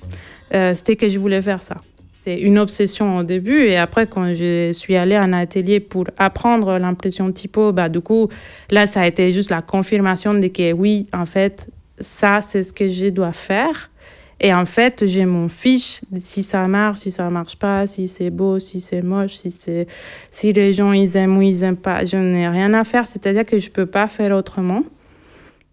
euh, 0.55 0.73
c'était 0.73 0.95
que 0.95 1.09
je 1.09 1.19
voulais 1.19 1.43
faire 1.43 1.63
ça. 1.63 1.79
C'est 2.23 2.39
une 2.39 2.61
obsession 2.61 3.17
au 3.17 3.25
début 3.25 3.65
et 3.65 3.77
après 3.77 4.07
quand 4.07 4.33
je 4.35 4.71
suis 4.71 4.95
allée 4.95 5.17
à 5.17 5.23
un 5.23 5.33
atelier 5.33 5.81
pour 5.81 6.05
apprendre 6.17 6.79
l'impression 6.79 7.33
typo, 7.33 7.73
bah 7.73 7.89
du 7.89 8.01
coup 8.01 8.29
là 8.71 8.87
ça 8.87 9.01
a 9.01 9.07
été 9.09 9.33
juste 9.33 9.51
la 9.51 9.63
confirmation 9.63 10.33
de 10.33 10.47
que 10.47 10.73
oui 10.73 11.09
en 11.13 11.27
fait 11.27 11.69
ça 11.99 12.41
c'est 12.41 12.63
ce 12.63 12.73
que 12.73 12.89
je 12.89 13.09
dois 13.09 13.33
faire 13.33 13.91
et 14.39 14.53
en 14.53 14.67
fait, 14.67 15.07
j'ai 15.07 15.25
mon 15.25 15.49
fiche 15.49 16.03
si 16.19 16.43
ça 16.43 16.69
marche, 16.69 17.01
si 17.01 17.11
ça 17.11 17.31
marche 17.31 17.57
pas, 17.57 17.87
si 17.87 18.07
c'est 18.07 18.31
beau, 18.31 18.59
si 18.59 18.81
c'est 18.81 19.03
moche, 19.03 19.37
si 19.37 19.51
c'est 19.51 19.87
si 20.31 20.53
les 20.53 20.75
gens 20.75 20.93
ils 20.93 21.17
aiment 21.17 21.39
ou 21.39 21.43
ils 21.43 21.63
aiment 21.63 21.77
pas. 21.77 22.05
Je 22.05 22.19
n'ai 22.19 22.49
rien 22.49 22.75
à 22.75 22.85
faire, 22.85 23.07
c'est-à-dire 23.07 23.47
que 23.47 23.59
je 23.59 23.71
peux 23.71 23.87
pas 23.87 24.09
faire 24.09 24.37
autrement. 24.37 24.83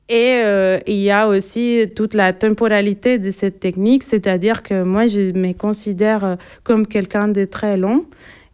Et 0.08 0.36
euh, 0.38 0.80
il 0.88 1.00
y 1.00 1.12
a 1.12 1.28
aussi 1.28 1.86
toute 1.96 2.14
la 2.14 2.34
temporalité 2.34 3.20
de 3.20 3.32
cette 3.32 3.60
technique, 3.60 4.04
c'est-à-dire 4.04 4.64
que 4.64 4.84
moi 4.84 5.08
je 5.08 5.32
me 5.32 5.54
considère 5.54 6.24
euh, 6.24 6.36
comme 6.64 6.88
quelqu'un 6.88 7.28
de 7.28 7.46
très 7.46 7.78
long. 7.78 8.06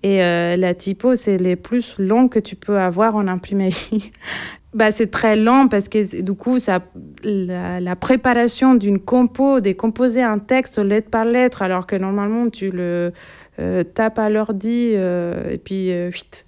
Et 0.04 0.24
euh, 0.24 0.56
la 0.56 0.74
typo, 0.74 1.16
c'est 1.16 1.38
les 1.38 1.56
plus 1.56 1.96
longs 1.98 2.28
que 2.28 2.40
tu 2.40 2.56
peux 2.56 2.80
avoir 2.80 3.16
en 3.16 3.28
imprimerie. 3.28 4.12
bah, 4.74 4.92
c'est 4.92 5.12
très 5.12 5.36
lent 5.36 5.68
parce 5.68 5.90
que 5.90 6.22
du 6.22 6.34
coup, 6.34 6.60
ça, 6.60 6.80
la, 7.24 7.96
préparation 7.96 8.76
d'une 8.76 9.00
compo, 9.00 9.60
des 9.60 9.76
composer 9.76 10.24
un 10.24 10.40
texte 10.40 10.80
lettre 10.80 11.10
par 11.10 11.26
lettre, 11.26 11.62
alors 11.62 11.86
que 11.86 11.96
normalement, 11.98 12.50
tu 12.50 12.72
le 12.72 13.12
euh, 13.60 13.84
tapes 13.84 14.20
à 14.20 14.30
l'ordi 14.30 14.94
euh, 14.94 15.50
et 15.52 15.58
puis 15.58 15.92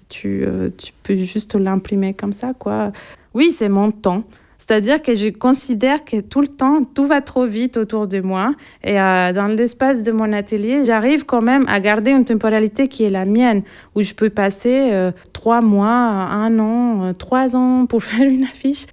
tu, 0.07 0.45
tu 0.77 0.93
peux 1.03 1.17
juste 1.17 1.55
l'imprimer 1.55 2.13
comme 2.13 2.33
ça, 2.33 2.53
quoi. 2.57 2.93
Oui, 3.33 3.51
c'est 3.51 3.69
mon 3.69 3.91
temps. 3.91 4.23
C'est-à-dire 4.61 5.01
que 5.01 5.15
je 5.15 5.29
considère 5.29 6.05
que 6.05 6.21
tout 6.21 6.39
le 6.39 6.47
temps, 6.47 6.83
tout 6.83 7.07
va 7.07 7.21
trop 7.21 7.47
vite 7.47 7.77
autour 7.77 8.05
de 8.05 8.21
moi. 8.21 8.53
Et 8.83 9.01
euh, 9.01 9.33
dans 9.33 9.47
l'espace 9.47 10.03
de 10.03 10.11
mon 10.11 10.31
atelier, 10.31 10.85
j'arrive 10.85 11.25
quand 11.25 11.41
même 11.41 11.65
à 11.67 11.79
garder 11.79 12.11
une 12.11 12.25
temporalité 12.25 12.87
qui 12.87 13.03
est 13.03 13.09
la 13.09 13.25
mienne, 13.25 13.63
où 13.95 14.03
je 14.03 14.13
peux 14.13 14.29
passer 14.29 14.91
euh, 14.91 15.11
trois 15.33 15.61
mois, 15.61 15.89
un 15.89 16.59
an, 16.59 17.05
euh, 17.05 17.13
trois 17.13 17.55
ans 17.55 17.87
pour 17.87 18.03
faire 18.09 18.29
une 18.29 18.43
affiche. 18.43 18.85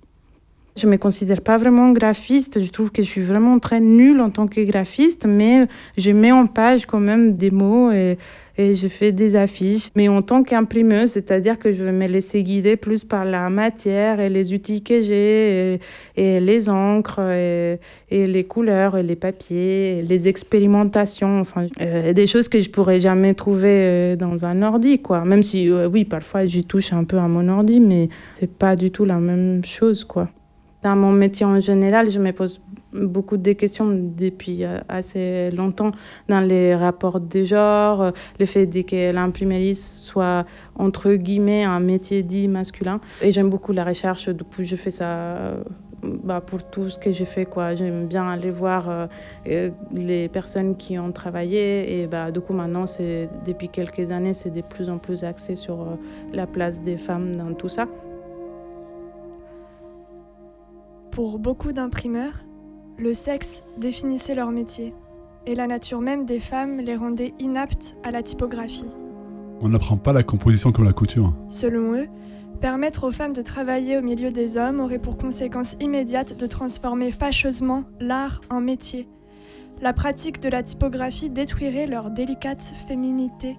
Je 0.76 0.86
ne 0.86 0.92
me 0.92 0.96
considère 0.96 1.42
pas 1.42 1.58
vraiment 1.58 1.92
graphiste. 1.92 2.64
Je 2.64 2.70
trouve 2.70 2.90
que 2.90 3.02
je 3.02 3.08
suis 3.08 3.20
vraiment 3.20 3.58
très 3.58 3.80
nulle 3.80 4.22
en 4.22 4.30
tant 4.30 4.46
que 4.46 4.62
graphiste, 4.62 5.26
mais 5.26 5.66
je 5.98 6.12
mets 6.12 6.32
en 6.32 6.46
page 6.46 6.86
quand 6.86 7.00
même 7.00 7.36
des 7.36 7.50
mots 7.50 7.90
et 8.58 8.74
je 8.74 8.88
fais 8.88 9.12
des 9.12 9.36
affiches. 9.36 9.88
Mais 9.94 10.08
en 10.08 10.20
tant 10.20 10.42
qu'imprimeuse, 10.42 11.10
c'est-à-dire 11.10 11.58
que 11.58 11.72
je 11.72 11.84
vais 11.84 11.92
me 11.92 12.06
laisser 12.08 12.42
guider 12.42 12.76
plus 12.76 13.04
par 13.04 13.24
la 13.24 13.48
matière 13.48 14.20
et 14.20 14.28
les 14.28 14.52
outils 14.52 14.82
que 14.82 15.00
j'ai, 15.00 15.80
et, 16.16 16.40
les 16.40 16.68
encres, 16.68 17.20
et, 17.20 17.78
les 18.10 18.44
couleurs, 18.44 18.96
et 18.96 19.04
les 19.04 19.16
papiers, 19.16 19.98
et 19.98 20.02
les 20.02 20.28
expérimentations, 20.28 21.40
enfin, 21.40 21.66
euh, 21.80 22.12
des 22.12 22.26
choses 22.26 22.48
que 22.48 22.60
je 22.60 22.68
pourrais 22.68 22.98
jamais 23.00 23.34
trouver 23.34 23.68
euh, 23.70 24.16
dans 24.16 24.44
un 24.44 24.62
ordi, 24.62 25.00
quoi. 25.00 25.24
Même 25.24 25.44
si, 25.44 25.70
euh, 25.70 25.88
oui, 25.88 26.04
parfois 26.04 26.44
j'y 26.44 26.64
touche 26.64 26.92
un 26.92 27.04
peu 27.04 27.18
à 27.18 27.28
mon 27.28 27.48
ordi, 27.48 27.78
mais 27.78 28.08
c'est 28.32 28.52
pas 28.52 28.74
du 28.74 28.90
tout 28.90 29.04
la 29.04 29.18
même 29.18 29.64
chose, 29.64 30.04
quoi. 30.04 30.28
dans 30.82 30.96
mon 30.96 31.12
métier 31.12 31.46
en 31.46 31.60
général, 31.60 32.10
je 32.10 32.18
me 32.18 32.32
pose 32.32 32.60
beaucoup 32.92 33.36
de 33.36 33.52
questions 33.52 33.86
depuis 33.90 34.64
euh, 34.64 34.78
assez 34.88 35.50
longtemps 35.50 35.90
dans 36.28 36.40
les 36.40 36.74
rapports 36.74 37.20
de 37.20 37.44
genre, 37.44 38.02
euh, 38.02 38.10
le 38.38 38.46
fait 38.46 38.66
que 38.66 39.12
l'imprimerie 39.12 39.74
soit 39.74 40.46
entre 40.74 41.12
guillemets 41.14 41.64
un 41.64 41.80
métier 41.80 42.22
dit 42.22 42.48
masculin. 42.48 43.00
Et 43.22 43.30
j'aime 43.30 43.50
beaucoup 43.50 43.72
la 43.72 43.84
recherche, 43.84 44.28
depuis 44.28 44.64
je 44.64 44.76
fais 44.76 44.90
ça 44.90 45.06
euh, 45.06 45.62
bah, 46.02 46.40
pour 46.40 46.62
tout 46.62 46.88
ce 46.88 46.98
que 46.98 47.12
j'ai 47.12 47.24
fait. 47.24 47.44
quoi. 47.44 47.74
J'aime 47.74 48.06
bien 48.06 48.28
aller 48.28 48.50
voir 48.50 49.08
les 49.44 50.28
personnes 50.28 50.76
qui 50.76 50.98
ont 50.98 51.12
travaillé 51.12 52.00
et 52.00 52.06
bah, 52.06 52.30
du 52.30 52.40
coup 52.40 52.52
maintenant, 52.52 52.86
c'est, 52.86 53.28
depuis 53.46 53.68
quelques 53.68 54.12
années, 54.12 54.32
c'est 54.32 54.50
de 54.50 54.62
plus 54.62 54.90
en 54.90 54.98
plus 54.98 55.24
axé 55.24 55.56
sur 55.56 55.98
la 56.32 56.46
place 56.46 56.80
des 56.80 56.96
femmes 56.96 57.34
dans 57.34 57.52
tout 57.52 57.68
ça. 57.68 57.86
Pour 61.10 61.40
beaucoup 61.40 61.72
d'imprimeurs, 61.72 62.44
le 62.98 63.14
sexe 63.14 63.62
définissait 63.78 64.34
leur 64.34 64.50
métier, 64.50 64.92
et 65.46 65.54
la 65.54 65.66
nature 65.66 66.00
même 66.00 66.26
des 66.26 66.40
femmes 66.40 66.80
les 66.80 66.96
rendait 66.96 67.32
inaptes 67.38 67.96
à 68.02 68.10
la 68.10 68.22
typographie. 68.22 68.88
On 69.60 69.68
n'apprend 69.68 69.96
pas 69.96 70.12
la 70.12 70.22
composition 70.22 70.72
comme 70.72 70.84
la 70.84 70.92
couture. 70.92 71.32
Selon 71.48 71.94
eux, 71.94 72.08
permettre 72.60 73.04
aux 73.04 73.12
femmes 73.12 73.32
de 73.32 73.42
travailler 73.42 73.98
au 73.98 74.02
milieu 74.02 74.32
des 74.32 74.56
hommes 74.56 74.80
aurait 74.80 74.98
pour 74.98 75.16
conséquence 75.16 75.76
immédiate 75.80 76.36
de 76.36 76.46
transformer 76.46 77.12
fâcheusement 77.12 77.84
l'art 78.00 78.40
en 78.50 78.60
métier. 78.60 79.08
La 79.80 79.92
pratique 79.92 80.40
de 80.40 80.48
la 80.48 80.64
typographie 80.64 81.30
détruirait 81.30 81.86
leur 81.86 82.10
délicate 82.10 82.62
féminité. 82.88 83.56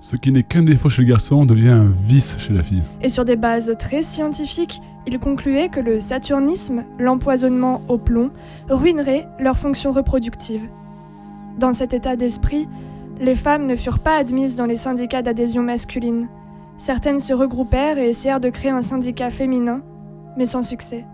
Ce 0.00 0.16
qui 0.16 0.32
n'est 0.32 0.42
qu'un 0.42 0.64
défaut 0.64 0.88
chez 0.88 1.02
le 1.02 1.08
garçon 1.08 1.44
devient 1.44 1.68
un 1.68 1.92
vice 2.08 2.36
chez 2.40 2.52
la 2.52 2.64
fille. 2.64 2.82
Et 3.02 3.08
sur 3.08 3.24
des 3.24 3.36
bases 3.36 3.76
très 3.78 4.02
scientifiques, 4.02 4.80
il 5.06 5.18
concluait 5.18 5.68
que 5.68 5.80
le 5.80 6.00
saturnisme, 6.00 6.84
l'empoisonnement 6.98 7.82
au 7.88 7.98
plomb, 7.98 8.30
ruinerait 8.68 9.26
leur 9.38 9.56
fonction 9.56 9.92
reproductive. 9.92 10.68
Dans 11.58 11.72
cet 11.72 11.92
état 11.92 12.16
d'esprit, 12.16 12.68
les 13.20 13.34
femmes 13.34 13.66
ne 13.66 13.76
furent 13.76 13.98
pas 13.98 14.16
admises 14.16 14.56
dans 14.56 14.66
les 14.66 14.76
syndicats 14.76 15.22
d'adhésion 15.22 15.62
masculine. 15.62 16.28
Certaines 16.76 17.20
se 17.20 17.32
regroupèrent 17.32 17.98
et 17.98 18.08
essayèrent 18.08 18.40
de 18.40 18.48
créer 18.48 18.70
un 18.70 18.82
syndicat 18.82 19.30
féminin, 19.30 19.82
mais 20.36 20.46
sans 20.46 20.62
succès. 20.62 21.04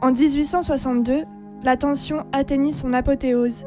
En 0.00 0.12
1862, 0.12 1.24
la 1.62 1.76
tension 1.76 2.24
atteignit 2.32 2.72
son 2.72 2.92
apothéose. 2.92 3.64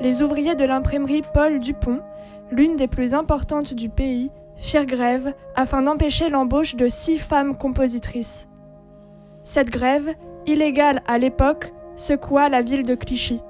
Les 0.00 0.22
ouvriers 0.22 0.54
de 0.54 0.64
l'imprimerie 0.64 1.22
Paul 1.34 1.60
Dupont, 1.60 2.00
l'une 2.50 2.76
des 2.76 2.86
plus 2.86 3.12
importantes 3.12 3.74
du 3.74 3.88
pays, 3.88 4.30
firent 4.56 4.86
grève 4.86 5.34
afin 5.54 5.82
d'empêcher 5.82 6.28
l'embauche 6.28 6.76
de 6.76 6.88
six 6.88 7.18
femmes 7.18 7.56
compositrices. 7.56 8.48
Cette 9.42 9.70
grève, 9.70 10.14
illégale 10.46 11.02
à 11.06 11.18
l'époque, 11.18 11.72
secoua 11.96 12.48
la 12.48 12.62
ville 12.62 12.84
de 12.84 12.94
Clichy. 12.94 13.40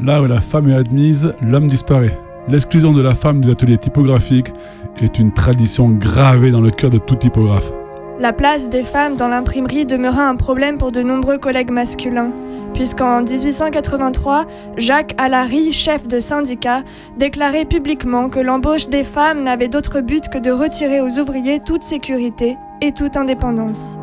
Là 0.00 0.22
où 0.22 0.26
la 0.26 0.40
femme 0.40 0.68
est 0.70 0.74
admise, 0.74 1.34
l'homme 1.40 1.68
disparaît. 1.68 2.18
L'exclusion 2.48 2.92
de 2.92 3.00
la 3.00 3.14
femme 3.14 3.40
des 3.40 3.50
ateliers 3.50 3.78
typographiques 3.78 4.52
est 5.00 5.18
une 5.18 5.32
tradition 5.32 5.90
gravée 5.90 6.50
dans 6.50 6.60
le 6.60 6.70
cœur 6.70 6.90
de 6.90 6.98
tout 6.98 7.14
typographe. 7.14 7.72
La 8.20 8.32
place 8.32 8.68
des 8.68 8.84
femmes 8.84 9.16
dans 9.16 9.26
l'imprimerie 9.26 9.86
demeura 9.86 10.28
un 10.28 10.36
problème 10.36 10.78
pour 10.78 10.92
de 10.92 11.02
nombreux 11.02 11.36
collègues 11.36 11.72
masculins, 11.72 12.30
puisqu'en 12.72 13.22
1883, 13.22 14.46
Jacques 14.76 15.14
Allary, 15.18 15.72
chef 15.72 16.06
de 16.06 16.20
syndicat, 16.20 16.84
déclarait 17.16 17.64
publiquement 17.64 18.28
que 18.28 18.38
l'embauche 18.38 18.88
des 18.88 19.02
femmes 19.02 19.42
n'avait 19.42 19.66
d'autre 19.66 20.00
but 20.00 20.28
que 20.28 20.38
de 20.38 20.52
retirer 20.52 21.00
aux 21.00 21.18
ouvriers 21.18 21.58
toute 21.58 21.82
sécurité 21.82 22.56
et 22.80 22.92
toute 22.92 23.16
indépendance. 23.16 23.98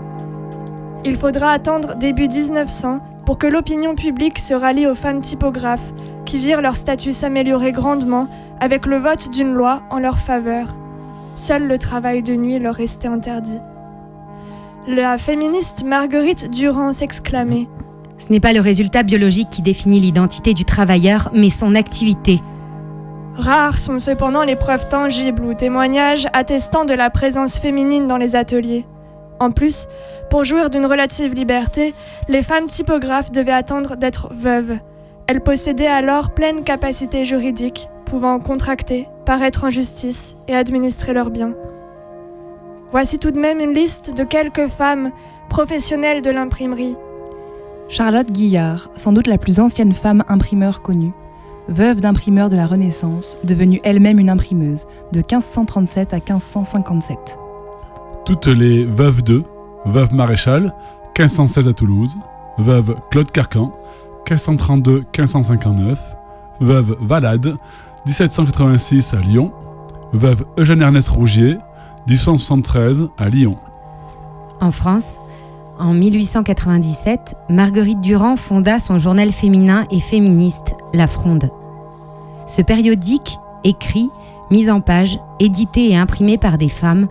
Il 1.06 1.16
faudra 1.16 1.52
attendre 1.52 1.96
début 1.96 2.28
1900 2.28 3.00
pour 3.26 3.38
que 3.38 3.48
l'opinion 3.48 3.96
publique 3.96 4.40
se 4.40 4.54
rallie 4.54 4.88
aux 4.88 4.96
femmes 4.96 5.22
typographes, 5.22 5.94
qui 6.26 6.38
virent 6.38 6.62
leur 6.62 6.76
statut 6.76 7.14
s'améliorer 7.14 7.72
grandement 7.72 8.28
avec 8.60 8.86
le 8.88 8.98
vote 8.98 9.30
d'une 9.32 9.54
loi 9.54 9.84
en 9.90 10.00
leur 10.00 10.18
faveur. 10.18 10.68
Seul 11.36 11.66
le 11.66 11.78
travail 11.78 12.24
de 12.24 12.36
nuit 12.36 12.60
leur 12.60 12.76
restait 12.76 13.08
interdit. 13.08 13.62
La 14.88 15.20
féministe 15.20 15.84
Marguerite 15.86 16.50
Durand 16.50 16.92
s'exclamait 16.92 17.68
Ce 18.18 18.30
n'est 18.32 18.40
pas 18.40 18.52
le 18.52 18.62
résultat 18.62 19.04
biologique 19.04 19.52
qui 19.52 19.62
définit 19.62 20.00
l'identité 20.00 20.56
du 20.56 20.66
travailleur, 20.66 21.30
mais 21.34 21.50
son 21.50 21.76
activité. 21.76 22.40
Rares 23.36 23.78
sont 23.78 24.00
cependant 24.00 24.44
les 24.44 24.56
preuves 24.56 24.90
tangibles 24.90 25.46
ou 25.46 25.54
témoignages 25.54 26.28
attestant 26.34 26.84
de 26.86 26.96
la 26.96 27.12
présence 27.12 27.60
féminine 27.60 28.08
dans 28.08 28.18
les 28.18 28.36
ateliers. 28.36 28.88
En 29.40 29.52
plus, 29.52 29.86
pour 30.32 30.46
jouir 30.46 30.72
d'une 30.72 30.88
relative 30.88 31.36
liberté, 31.36 31.94
les 32.28 32.42
femmes 32.42 32.66
typographes 32.66 33.32
devaient 33.32 33.52
attendre 33.52 33.98
d'être 33.98 34.34
veuves. 34.34 34.80
Elles 35.28 35.42
possédaient 35.42 35.86
alors 35.86 36.32
pleine 36.32 36.64
capacité 36.64 37.24
juridique, 37.24 37.88
pouvant 38.06 38.40
contracter, 38.40 39.08
paraître 39.28 39.64
en 39.64 39.70
justice 39.70 40.36
et 40.48 40.56
administrer 40.56 41.14
leurs 41.14 41.30
biens. 41.30 41.54
Voici 42.92 43.20
tout 43.20 43.32
de 43.32 43.40
même 43.40 43.62
une 43.62 43.74
liste 43.74 44.14
de 44.14 44.26
quelques 44.26 44.68
femmes 44.68 45.12
professionnelles 45.50 46.22
de 46.22 46.30
l'imprimerie. 46.30 46.98
Charlotte 47.88 48.30
Guillard, 48.30 48.90
sans 48.98 49.14
doute 49.14 49.28
la 49.28 49.38
plus 49.38 49.62
ancienne 49.62 49.94
femme 49.94 50.26
imprimeur 50.28 50.82
connue, 50.82 51.14
veuve 51.70 52.02
d'imprimeur 52.02 52.50
de 52.50 52.58
la 52.58 52.66
Renaissance, 52.66 53.38
devenue 53.46 53.80
elle-même 53.86 54.20
une 54.20 54.30
imprimeuse, 54.30 54.88
de 55.14 55.20
1537 55.20 56.14
à 56.14 56.18
1557. 56.18 57.38
Toutes 58.26 58.48
les 58.48 58.84
veuves 58.84 59.24
de, 59.24 59.44
veuve 59.86 60.14
maréchal, 60.14 60.74
1516 61.18 61.70
à 61.70 61.74
Toulouse, 61.74 62.18
veuve 62.58 62.98
Claude 63.10 63.32
Carcan, 63.32 63.72
1532-1559, 64.28 65.98
veuve 66.60 66.98
Valade, 67.00 67.56
1786 68.06 69.14
à 69.14 69.18
Lyon, 69.18 69.54
veuve 70.12 70.44
Eugène 70.58 70.82
Ernest 70.82 71.08
Rougier, 71.08 71.58
1873 72.08 73.10
à 73.18 73.30
Lyon. 73.30 73.58
En 74.60 74.72
France, 74.72 75.18
en 75.80 75.94
1897, 75.94 77.36
Marguerite 77.50 78.02
Durand 78.02 78.36
fonda 78.36 78.80
son 78.80 79.00
journal 79.00 79.32
féminin 79.32 79.86
et 79.92 80.00
féministe, 80.00 80.76
La 80.94 81.08
Fronde. 81.08 81.50
Ce 82.46 82.62
périodique, 82.62 83.38
écrit, 83.64 84.10
mis 84.52 84.70
en 84.70 84.82
page, 84.82 85.20
édité 85.40 85.90
et 85.90 85.98
imprimé 85.98 86.38
par 86.38 86.58
des 86.58 86.70
femmes, 86.70 87.08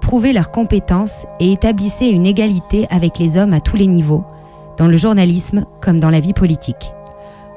prouvait 0.00 0.32
leurs 0.32 0.50
compétences 0.50 1.26
et 1.40 1.52
établissait 1.52 2.10
une 2.10 2.26
égalité 2.26 2.86
avec 2.90 3.18
les 3.18 3.38
hommes 3.38 3.54
à 3.54 3.60
tous 3.60 3.76
les 3.76 3.86
niveaux, 3.86 4.24
dans 4.76 4.88
le 4.88 4.96
journalisme 4.96 5.64
comme 5.80 6.00
dans 6.00 6.10
la 6.10 6.20
vie 6.20 6.34
politique. 6.34 6.92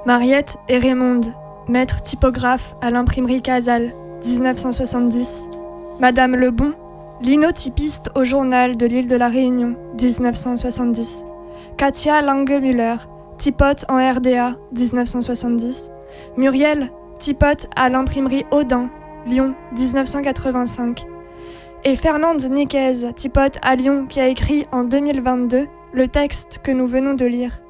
Mariette 0.06 0.58
et 0.70 0.78
Raymond, 0.78 1.22
maître 1.68 2.02
typographe 2.02 2.76
à 2.82 2.92
l'imprimerie 2.92 3.42
Casal, 3.42 3.94
1970. 4.26 5.50
Madame 5.98 6.36
Lebon, 6.36 6.74
linotypiste 7.22 8.12
au 8.16 8.26
journal 8.26 8.76
de 8.76 8.86
l'île 8.86 9.08
de 9.08 9.16
la 9.16 9.30
Réunion, 9.30 9.78
1970. 9.98 11.26
Katia 11.78 12.22
Langemüller, 12.22 12.98
typote 13.38 13.86
en 13.88 13.98
RDA, 13.98 14.58
1970. 14.74 15.90
Muriel, 16.36 16.92
typote 17.18 17.68
à 17.78 17.88
l'imprimerie 17.88 18.46
Audin, 18.52 18.90
Lyon, 19.26 19.56
1985. 19.78 21.06
Et 21.86 21.96
Fernande 21.96 22.44
Niquez, 22.44 23.14
typote 23.16 23.58
à 23.62 23.78
Lyon, 23.78 24.06
qui 24.10 24.20
a 24.20 24.28
écrit 24.28 24.68
en 24.74 24.84
2022 24.84 25.66
le 25.94 26.08
texte 26.10 26.60
que 26.62 26.72
nous 26.72 26.88
venons 26.88 27.14
de 27.14 27.26
lire. 27.26 27.62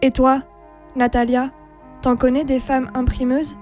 Et 0.00 0.12
toi, 0.12 0.40
Natalia, 0.96 1.50
t'en 2.00 2.16
connais 2.16 2.44
des 2.44 2.60
femmes 2.60 2.90
imprimeuses? 2.94 3.58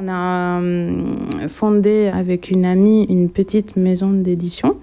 On 0.00 0.06
a 0.06 0.60
euh, 0.60 1.48
fondé 1.48 2.06
avec 2.06 2.52
une 2.52 2.64
amie 2.64 3.04
une 3.08 3.30
petite 3.30 3.76
maison 3.76 4.10
d'édition 4.10 4.76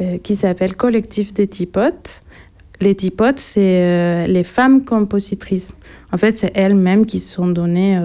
euh, 0.00 0.18
qui 0.18 0.34
s'appelle 0.34 0.74
Collectif 0.74 1.32
des 1.32 1.46
Tipotes. 1.46 2.22
Les 2.80 2.96
tipotes, 2.96 3.38
c'est 3.38 3.84
euh, 3.84 4.26
les 4.26 4.42
femmes 4.42 4.84
compositrices. 4.84 5.76
En 6.12 6.16
fait, 6.16 6.36
c'est 6.36 6.50
elles-mêmes 6.54 7.06
qui 7.06 7.20
se 7.20 7.32
sont 7.32 7.46
données 7.46 8.00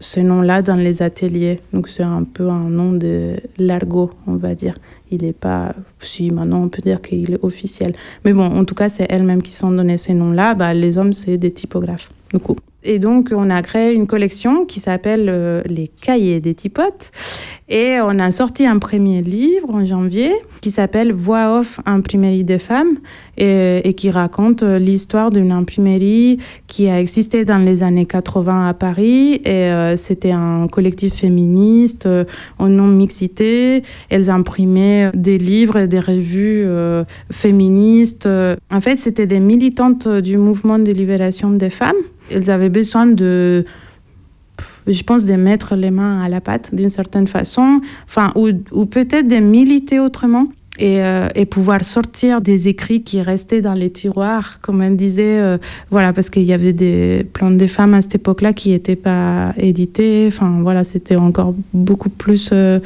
ce 0.00 0.20
nom-là 0.20 0.62
dans 0.62 0.76
les 0.76 1.02
ateliers. 1.02 1.60
Donc, 1.72 1.88
c'est 1.88 2.02
un 2.02 2.24
peu 2.24 2.48
un 2.48 2.68
nom 2.70 2.92
de 2.92 3.36
l'argot, 3.58 4.10
on 4.26 4.36
va 4.36 4.54
dire. 4.54 4.76
Il 5.10 5.22
n'est 5.22 5.32
pas. 5.32 5.74
Si, 6.00 6.30
maintenant, 6.30 6.62
on 6.62 6.68
peut 6.68 6.82
dire 6.82 7.02
qu'il 7.02 7.34
est 7.34 7.44
officiel. 7.44 7.94
Mais 8.24 8.32
bon, 8.32 8.46
en 8.46 8.64
tout 8.64 8.74
cas, 8.74 8.88
c'est 8.88 9.06
elles-mêmes 9.08 9.42
qui 9.42 9.50
se 9.50 9.58
sont 9.58 9.70
données 9.70 9.98
ces 9.98 10.14
noms-là. 10.14 10.54
Bah, 10.54 10.72
les 10.72 10.98
hommes, 10.98 11.12
c'est 11.12 11.36
des 11.36 11.52
typographes, 11.52 12.12
du 12.32 12.40
coup. 12.40 12.56
Et 12.86 12.98
donc, 12.98 13.30
on 13.34 13.50
a 13.50 13.60
créé 13.62 13.92
une 13.92 14.06
collection 14.06 14.64
qui 14.64 14.80
s'appelle 14.80 15.26
euh, 15.28 15.62
Les 15.66 15.88
Cahiers 15.88 16.40
des 16.40 16.54
Tipotes. 16.54 17.10
Et 17.68 17.96
on 18.00 18.18
a 18.20 18.30
sorti 18.30 18.64
un 18.64 18.78
premier 18.78 19.22
livre 19.22 19.74
en 19.74 19.84
janvier 19.84 20.32
qui 20.60 20.70
s'appelle 20.70 21.12
Voix 21.12 21.58
off, 21.58 21.80
imprimerie 21.84 22.44
des 22.44 22.60
femmes 22.60 22.98
et, 23.38 23.92
qui 23.96 24.10
raconte 24.10 24.62
euh, 24.62 24.78
l'histoire 24.78 25.32
d'une 25.32 25.50
imprimerie 25.50 26.38
qui 26.68 26.88
a 26.88 27.00
existé 27.00 27.44
dans 27.44 27.58
les 27.58 27.82
années 27.82 28.06
80 28.06 28.68
à 28.68 28.74
Paris. 28.74 29.40
Et 29.44 29.50
euh, 29.50 29.96
c'était 29.96 30.30
un 30.30 30.68
collectif 30.68 31.14
féministe 31.14 32.06
euh, 32.06 32.24
en 32.58 32.68
non-mixité. 32.68 33.82
Elles 34.10 34.30
imprimaient 34.30 35.10
des 35.14 35.38
livres 35.38 35.76
et 35.76 35.88
des 35.88 36.00
revues 36.00 36.66
féministes. 37.32 38.28
En 38.70 38.80
fait, 38.80 38.98
c'était 38.98 39.26
des 39.26 39.40
militantes 39.40 40.06
du 40.08 40.38
mouvement 40.38 40.78
de 40.78 40.92
libération 40.92 41.50
des 41.50 41.70
femmes. 41.70 41.96
Elles 42.30 42.50
avaient 42.50 42.68
besoin 42.68 43.06
de 43.06 43.64
je 44.86 45.02
pense, 45.02 45.24
de 45.24 45.34
mettre 45.34 45.74
les 45.74 45.90
mains 45.90 46.22
à 46.22 46.28
la 46.28 46.40
pâte 46.40 46.74
d'une 46.74 46.88
certaine 46.88 47.26
façon, 47.26 47.80
enfin, 48.06 48.32
ou, 48.36 48.50
ou 48.72 48.86
peut-être 48.86 49.28
de 49.28 49.36
militer 49.36 50.00
autrement. 50.00 50.48
Et, 50.78 51.02
euh, 51.02 51.28
et, 51.34 51.46
pouvoir 51.46 51.82
sortir 51.84 52.42
des 52.42 52.68
écrits 52.68 53.02
qui 53.02 53.22
restaient 53.22 53.62
dans 53.62 53.72
les 53.72 53.88
tiroirs, 53.88 54.60
comme 54.60 54.82
on 54.82 54.90
disait, 54.90 55.38
euh, 55.38 55.56
voilà, 55.90 56.12
parce 56.12 56.28
qu'il 56.28 56.42
y 56.42 56.52
avait 56.52 56.74
des 56.74 57.26
plans 57.32 57.50
des 57.50 57.66
femmes 57.66 57.94
à 57.94 58.02
cette 58.02 58.16
époque-là 58.16 58.52
qui 58.52 58.68
n'étaient 58.68 58.94
pas 58.94 59.54
édités. 59.56 60.26
Enfin, 60.28 60.58
voilà, 60.60 60.84
c'était 60.84 61.16
encore 61.16 61.54
beaucoup 61.72 62.10
plus 62.10 62.50
euh, 62.52 62.78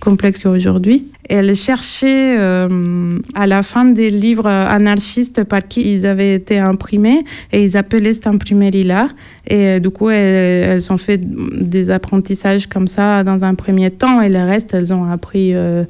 complexe 0.00 0.42
qu'aujourd'hui. 0.42 1.06
Elle 1.32 1.54
cherchait 1.54 2.36
euh, 2.40 3.20
à 3.36 3.46
la 3.46 3.62
fin 3.62 3.84
des 3.84 4.10
livres 4.10 4.48
anarchistes 4.48 5.44
par 5.44 5.62
qui 5.66 5.82
ils 5.82 6.04
avaient 6.04 6.34
été 6.34 6.58
imprimés 6.58 7.24
et 7.52 7.62
ils 7.62 7.76
appelaient 7.76 8.12
cette 8.12 8.26
imprimerie-là. 8.26 9.10
Et 9.46 9.54
euh, 9.54 9.78
du 9.78 9.90
coup, 9.90 10.10
elles, 10.10 10.68
elles, 10.68 10.92
ont 10.92 10.96
fait 10.96 11.20
des 11.22 11.92
apprentissages 11.92 12.66
comme 12.66 12.88
ça 12.88 13.22
dans 13.22 13.44
un 13.44 13.54
premier 13.54 13.92
temps 13.92 14.20
et 14.20 14.28
le 14.28 14.40
reste, 14.40 14.74
elles 14.74 14.92
ont 14.92 15.04
appris 15.04 15.54
euh, 15.54 15.84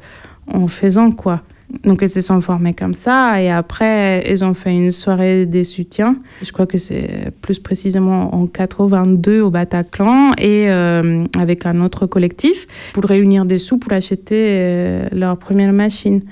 en 0.47 0.69
faisant 0.69 1.11
quoi. 1.11 1.41
Donc, 1.85 2.03
elles 2.03 2.11
se 2.11 2.21
sont 2.21 2.41
formées 2.41 2.75
comme 2.75 2.95
ça. 2.95 3.41
Et 3.43 3.51
après, 3.51 4.23
elles 4.27 4.45
ont 4.45 4.55
fait 4.55 4.75
une 4.75 4.91
soirée 4.91 5.47
des 5.47 5.65
soutiens. 5.65 6.17
Je 6.43 6.53
crois 6.53 6.67
que 6.67 6.79
c'est 6.79 7.33
plus 7.43 7.59
précisément 7.59 8.35
en 8.35 8.47
82 8.47 9.41
au 9.41 9.51
Bataclan 9.51 10.33
et 10.39 10.71
euh, 10.71 11.25
avec 11.39 11.67
un 11.67 11.81
autre 11.81 12.07
collectif 12.07 12.67
pour 12.93 13.05
réunir 13.05 13.45
des 13.45 13.59
sous 13.59 13.79
pour 13.79 13.93
acheter 13.93 14.47
euh, 14.51 15.09
leur 15.13 15.39
première 15.39 15.73
machine. 15.73 16.23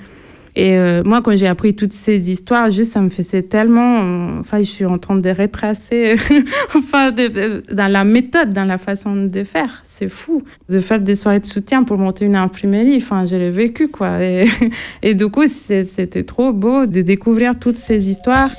Et 0.55 0.77
euh, 0.77 1.03
moi, 1.03 1.21
quand 1.21 1.35
j'ai 1.37 1.47
appris 1.47 1.75
toutes 1.75 1.93
ces 1.93 2.31
histoires, 2.31 2.71
juste, 2.71 2.93
ça 2.93 3.01
me 3.01 3.09
faisait 3.09 3.43
tellement. 3.43 3.99
euh, 4.01 4.39
Enfin, 4.39 4.59
je 4.59 4.63
suis 4.63 4.85
en 4.85 4.97
train 4.97 5.15
de 5.15 5.29
retracer, 5.29 6.15
enfin, 6.75 7.11
dans 7.11 7.91
la 7.91 8.03
méthode, 8.03 8.53
dans 8.53 8.65
la 8.65 8.77
façon 8.77 9.15
de 9.15 9.43
faire. 9.43 9.81
C'est 9.83 10.09
fou. 10.09 10.43
De 10.69 10.79
faire 10.79 10.99
des 10.99 11.15
soirées 11.15 11.39
de 11.39 11.45
soutien 11.45 11.83
pour 11.83 11.97
monter 11.97 12.25
une 12.25 12.35
imprimerie, 12.35 12.97
enfin, 12.97 13.25
je 13.25 13.35
l'ai 13.35 13.51
vécu, 13.51 13.89
quoi. 13.89 14.21
Et, 14.21 14.47
et 15.03 15.13
du 15.13 15.27
coup, 15.27 15.47
c'était 15.47 16.23
trop 16.23 16.51
beau 16.53 16.85
de 16.85 17.01
découvrir 17.01 17.57
toutes 17.59 17.75
ces 17.77 18.09
histoires. 18.09 18.49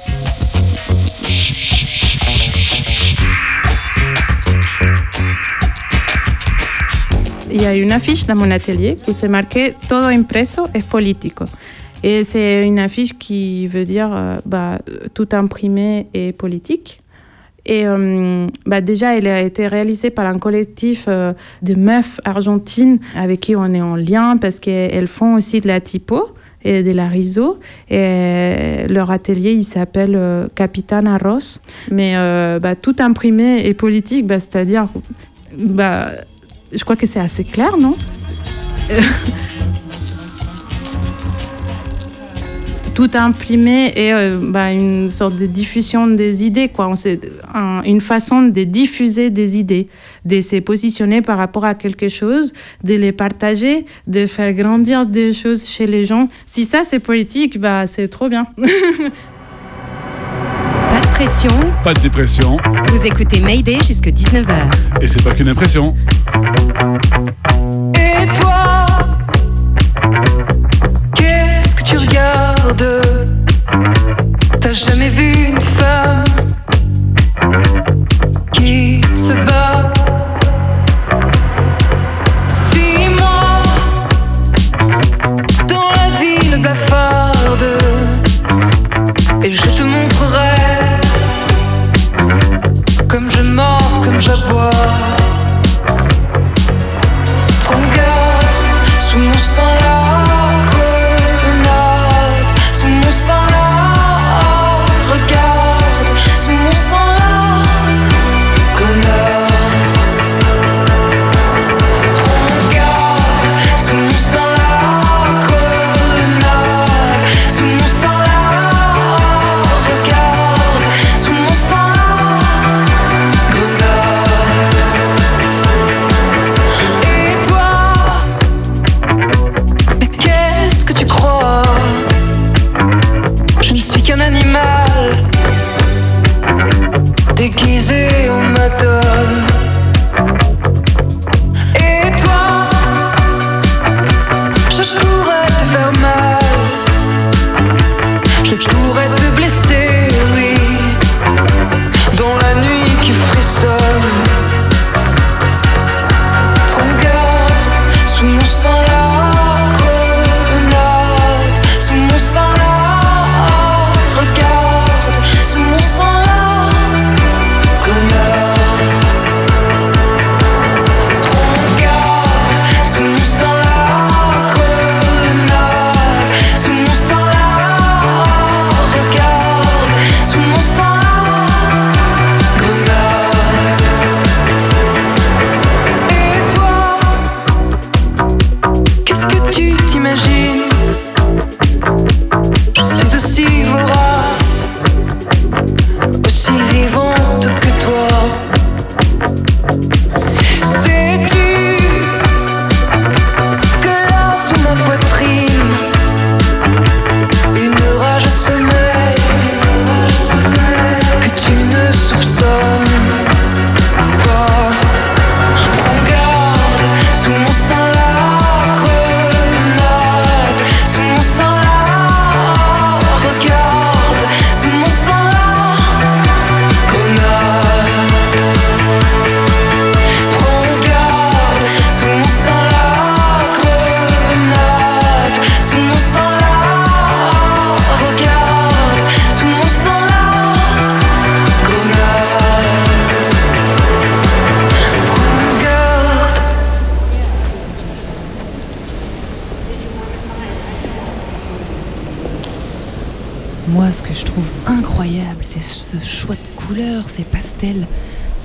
Il 7.52 7.60
y 7.62 7.66
a 7.66 7.74
une 7.74 7.90
affiche 7.92 8.26
dans 8.26 8.36
mon 8.36 8.50
atelier 8.50 8.96
qui 8.96 9.12
s'est 9.12 9.28
marquée 9.28 9.74
Todo 9.88 10.06
impreso 10.06 10.68
es 10.72 10.84
político. 10.84 11.46
Et 12.02 12.24
c'est 12.24 12.66
une 12.66 12.78
affiche 12.78 13.18
qui 13.18 13.66
veut 13.66 13.84
dire 13.84 14.10
euh, 14.12 14.38
bah, 14.46 14.78
tout 15.14 15.28
imprimé 15.32 16.06
est 16.14 16.32
politique. 16.32 17.02
Et 17.66 17.86
euh, 17.86 18.46
bah, 18.64 18.80
déjà, 18.80 19.16
elle 19.16 19.26
a 19.26 19.42
été 19.42 19.66
réalisée 19.66 20.10
par 20.10 20.26
un 20.26 20.38
collectif 20.38 21.04
euh, 21.08 21.34
de 21.62 21.74
meufs 21.74 22.20
argentines 22.24 22.98
avec 23.14 23.40
qui 23.40 23.54
on 23.54 23.66
est 23.74 23.82
en 23.82 23.96
lien 23.96 24.38
parce 24.38 24.60
qu'elles 24.60 25.08
font 25.08 25.34
aussi 25.34 25.60
de 25.60 25.68
la 25.68 25.80
typo 25.80 26.28
et 26.64 26.82
de 26.82 26.90
la 26.90 27.08
riso. 27.08 27.58
Et 27.90 28.86
leur 28.88 29.10
atelier, 29.10 29.52
il 29.52 29.64
s'appelle 29.64 30.48
Capitana 30.54 31.18
Ross. 31.18 31.62
Mais 31.90 32.14
bah, 32.60 32.76
tout 32.76 32.96
imprimé 32.98 33.66
est 33.66 33.74
politique, 33.74 34.26
bah, 34.26 34.38
c'est-à-dire, 34.38 34.88
bah, 35.56 36.12
je 36.72 36.82
crois 36.84 36.96
que 36.96 37.06
c'est 37.06 37.20
assez 37.20 37.44
clair, 37.44 37.76
non? 37.78 37.96
tout 43.00 43.16
imprimé 43.16 43.94
est 43.96 44.12
euh, 44.12 44.40
bah, 44.42 44.72
une 44.72 45.08
sorte 45.08 45.34
de 45.34 45.46
diffusion 45.46 46.06
des 46.06 46.44
idées, 46.44 46.68
quoi. 46.68 46.86
On 46.86 46.96
sait, 46.96 47.18
un, 47.54 47.80
une 47.84 48.02
façon 48.02 48.42
de 48.42 48.62
diffuser 48.64 49.30
des 49.30 49.56
idées, 49.56 49.88
de 50.26 50.42
se 50.42 50.56
positionner 50.56 51.22
par 51.22 51.38
rapport 51.38 51.64
à 51.64 51.74
quelque 51.74 52.10
chose, 52.10 52.52
de 52.84 52.92
les 52.96 53.12
partager, 53.12 53.86
de 54.06 54.26
faire 54.26 54.52
grandir 54.52 55.06
des 55.06 55.32
choses 55.32 55.66
chez 55.66 55.86
les 55.86 56.04
gens. 56.04 56.28
Si 56.44 56.66
ça 56.66 56.82
c'est 56.84 56.98
politique, 56.98 57.58
bah, 57.58 57.86
c'est 57.86 58.08
trop 58.08 58.28
bien. 58.28 58.46
Pas 60.90 61.00
de 61.00 61.06
pression. 61.06 61.70
Pas 61.82 61.94
de 61.94 62.00
dépression. 62.00 62.58
Vous 62.88 63.06
écoutez 63.06 63.40
Mayday 63.40 63.78
jusque 63.86 64.08
19h. 64.08 64.70
Et 65.00 65.08
c'est 65.08 65.22
pas 65.22 65.32
qu'une 65.32 65.48
impression. 65.48 65.96
Et 67.94 68.26
toi? 68.38 68.89
T'as 74.60 74.72
jamais 74.72 75.08
vu 75.08 75.32
une 75.48 75.60
femme 75.60 76.24
qui 78.52 79.00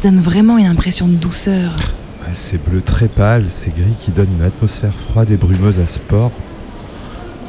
donne 0.05 0.19
vraiment 0.19 0.59
une 0.59 0.67
impression 0.67 1.07
de 1.07 1.15
douceur. 1.15 1.75
C'est 2.35 2.63
bleu 2.63 2.79
très 2.79 3.07
pâle, 3.07 3.45
c'est 3.49 3.73
gris 3.73 3.95
qui 3.99 4.11
donne 4.11 4.27
une 4.37 4.45
atmosphère 4.45 4.93
froide 4.93 5.31
et 5.31 5.35
brumeuse 5.35 5.79
à 5.79 5.87
sport. 5.87 6.31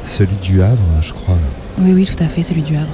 Celui 0.03 0.35
du 0.41 0.63
Havre, 0.63 0.81
je 1.03 1.13
crois. 1.13 1.37
Oui, 1.77 1.93
oui, 1.93 2.05
tout 2.05 2.23
à 2.23 2.27
fait, 2.27 2.41
celui 2.41 2.63
du 2.63 2.75
Havre. 2.75 2.87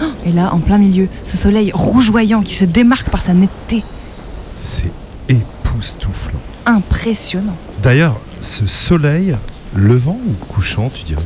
Oh, 0.00 0.06
Et 0.24 0.32
là, 0.32 0.54
en 0.54 0.58
plein 0.58 0.78
milieu, 0.78 1.06
ce 1.26 1.36
soleil 1.36 1.70
rougeoyant 1.74 2.40
qui 2.40 2.54
se 2.54 2.64
démarque 2.64 3.10
par 3.10 3.20
sa 3.20 3.34
netteté. 3.34 3.84
C'est 4.56 4.92
époustouflant. 5.28 6.40
Impressionnant. 6.64 7.56
D'ailleurs, 7.82 8.18
ce 8.40 8.66
soleil, 8.66 9.36
levant 9.74 10.18
ou 10.26 10.32
couchant, 10.46 10.90
tu 10.94 11.04
dirais? 11.04 11.20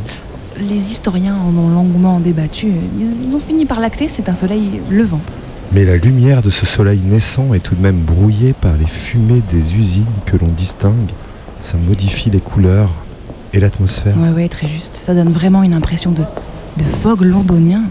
Les 0.59 0.91
historiens 0.91 1.37
en 1.37 1.57
ont 1.57 1.69
longuement 1.69 2.19
débattu. 2.19 2.73
Ils 2.99 3.37
ont 3.37 3.41
fini 3.41 3.67
par 3.67 3.79
l'acter, 3.79 4.09
c'est 4.09 4.29
un 4.29 4.35
soleil 4.35 4.81
levant. 4.91 5.21
Mais 5.75 5.85
la 5.85 5.97
lumière 5.97 6.41
de 6.41 6.51
ce 6.51 6.67
soleil 6.67 7.01
naissant 7.01 7.53
est 7.53 7.59
tout 7.59 7.75
de 7.75 7.81
même 7.81 7.99
brouillée 7.99 8.53
par 8.53 8.77
les 8.77 8.87
fumées 8.87 9.43
des 9.51 9.75
usines 9.75 10.05
que 10.25 10.37
l'on 10.37 10.47
distingue. 10.47 11.11
Ça 11.61 11.77
modifie 11.77 12.31
les 12.31 12.39
couleurs 12.39 12.91
et 13.53 13.59
l'atmosphère. 13.59 14.17
Ouais, 14.17 14.31
ouais, 14.31 14.49
très 14.49 14.69
juste. 14.69 15.01
Ça 15.03 15.15
donne 15.15 15.31
vraiment 15.33 15.65
une 15.65 15.75
impression 15.75 16.13
de, 16.13 16.23
de 16.77 16.85
fog 17.03 17.23
londonien. 17.23 17.83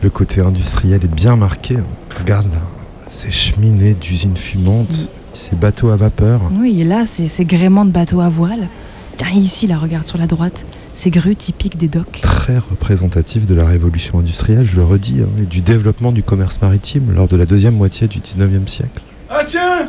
Le 0.00 0.10
côté 0.10 0.42
industriel 0.42 1.00
est 1.02 1.12
bien 1.12 1.34
marqué. 1.34 1.76
Regarde 2.16 2.46
là, 2.52 2.60
ces 3.08 3.32
cheminées 3.32 3.94
d'usines 3.94 4.36
fumantes, 4.36 5.10
ces 5.32 5.56
bateaux 5.56 5.90
à 5.90 5.96
vapeur. 5.96 6.40
Oui, 6.52 6.80
et 6.80 6.84
là, 6.84 7.04
c'est 7.04 7.26
ces 7.26 7.44
gréements 7.44 7.84
de 7.84 7.90
bateaux 7.90 8.20
à 8.20 8.28
voile. 8.28 8.68
Tiens, 9.16 9.30
ici, 9.34 9.66
là, 9.66 9.76
regarde 9.76 10.06
sur 10.06 10.18
la 10.18 10.28
droite, 10.28 10.64
ces 10.94 11.10
grues 11.10 11.36
typiques 11.36 11.76
des 11.76 11.88
docks. 11.88 12.20
Très 12.22 12.58
représentatif 12.58 13.46
de 13.46 13.54
la 13.54 13.66
révolution 13.66 14.18
industrielle, 14.20 14.64
je 14.64 14.76
le 14.76 14.84
redis, 14.84 15.20
hein, 15.22 15.28
et 15.38 15.42
du 15.42 15.60
développement 15.60 16.12
du 16.12 16.22
commerce 16.22 16.60
maritime 16.62 17.12
lors 17.14 17.28
de 17.28 17.36
la 17.36 17.46
deuxième 17.46 17.74
moitié 17.74 18.06
du 18.08 18.20
19e 18.20 18.66
siècle. 18.68 19.02
Ah 19.28 19.42
tiens 19.44 19.88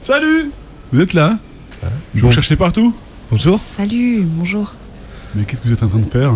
Salut 0.00 0.50
Vous 0.92 1.00
êtes 1.00 1.12
là? 1.12 1.38
Je 2.14 2.20
bon. 2.20 2.28
vous 2.28 2.32
cherchais 2.32 2.56
partout? 2.56 2.94
Bonjour 3.30 3.58
Salut, 3.60 4.22
bonjour. 4.22 4.74
Mais 5.34 5.42
qu'est-ce 5.44 5.60
que 5.60 5.66
vous 5.68 5.74
êtes 5.74 5.82
en 5.82 5.88
train 5.88 5.98
de 5.98 6.06
faire? 6.06 6.32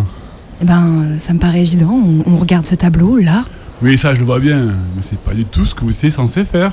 Eh 0.61 0.65
ben, 0.65 1.15
ça 1.19 1.33
me 1.33 1.39
paraît 1.39 1.61
évident. 1.61 1.91
On, 1.91 2.31
on 2.31 2.37
regarde 2.37 2.67
ce 2.67 2.75
tableau, 2.75 3.17
là. 3.17 3.43
Oui, 3.81 3.97
ça 3.97 4.13
je 4.13 4.19
le 4.19 4.25
vois 4.25 4.39
bien, 4.39 4.65
mais 4.95 5.01
c'est 5.01 5.17
pas 5.17 5.33
du 5.33 5.45
tout 5.45 5.65
ce 5.65 5.73
que 5.73 5.81
vous 5.83 5.91
étiez 5.91 6.09
censé 6.11 6.43
faire. 6.43 6.71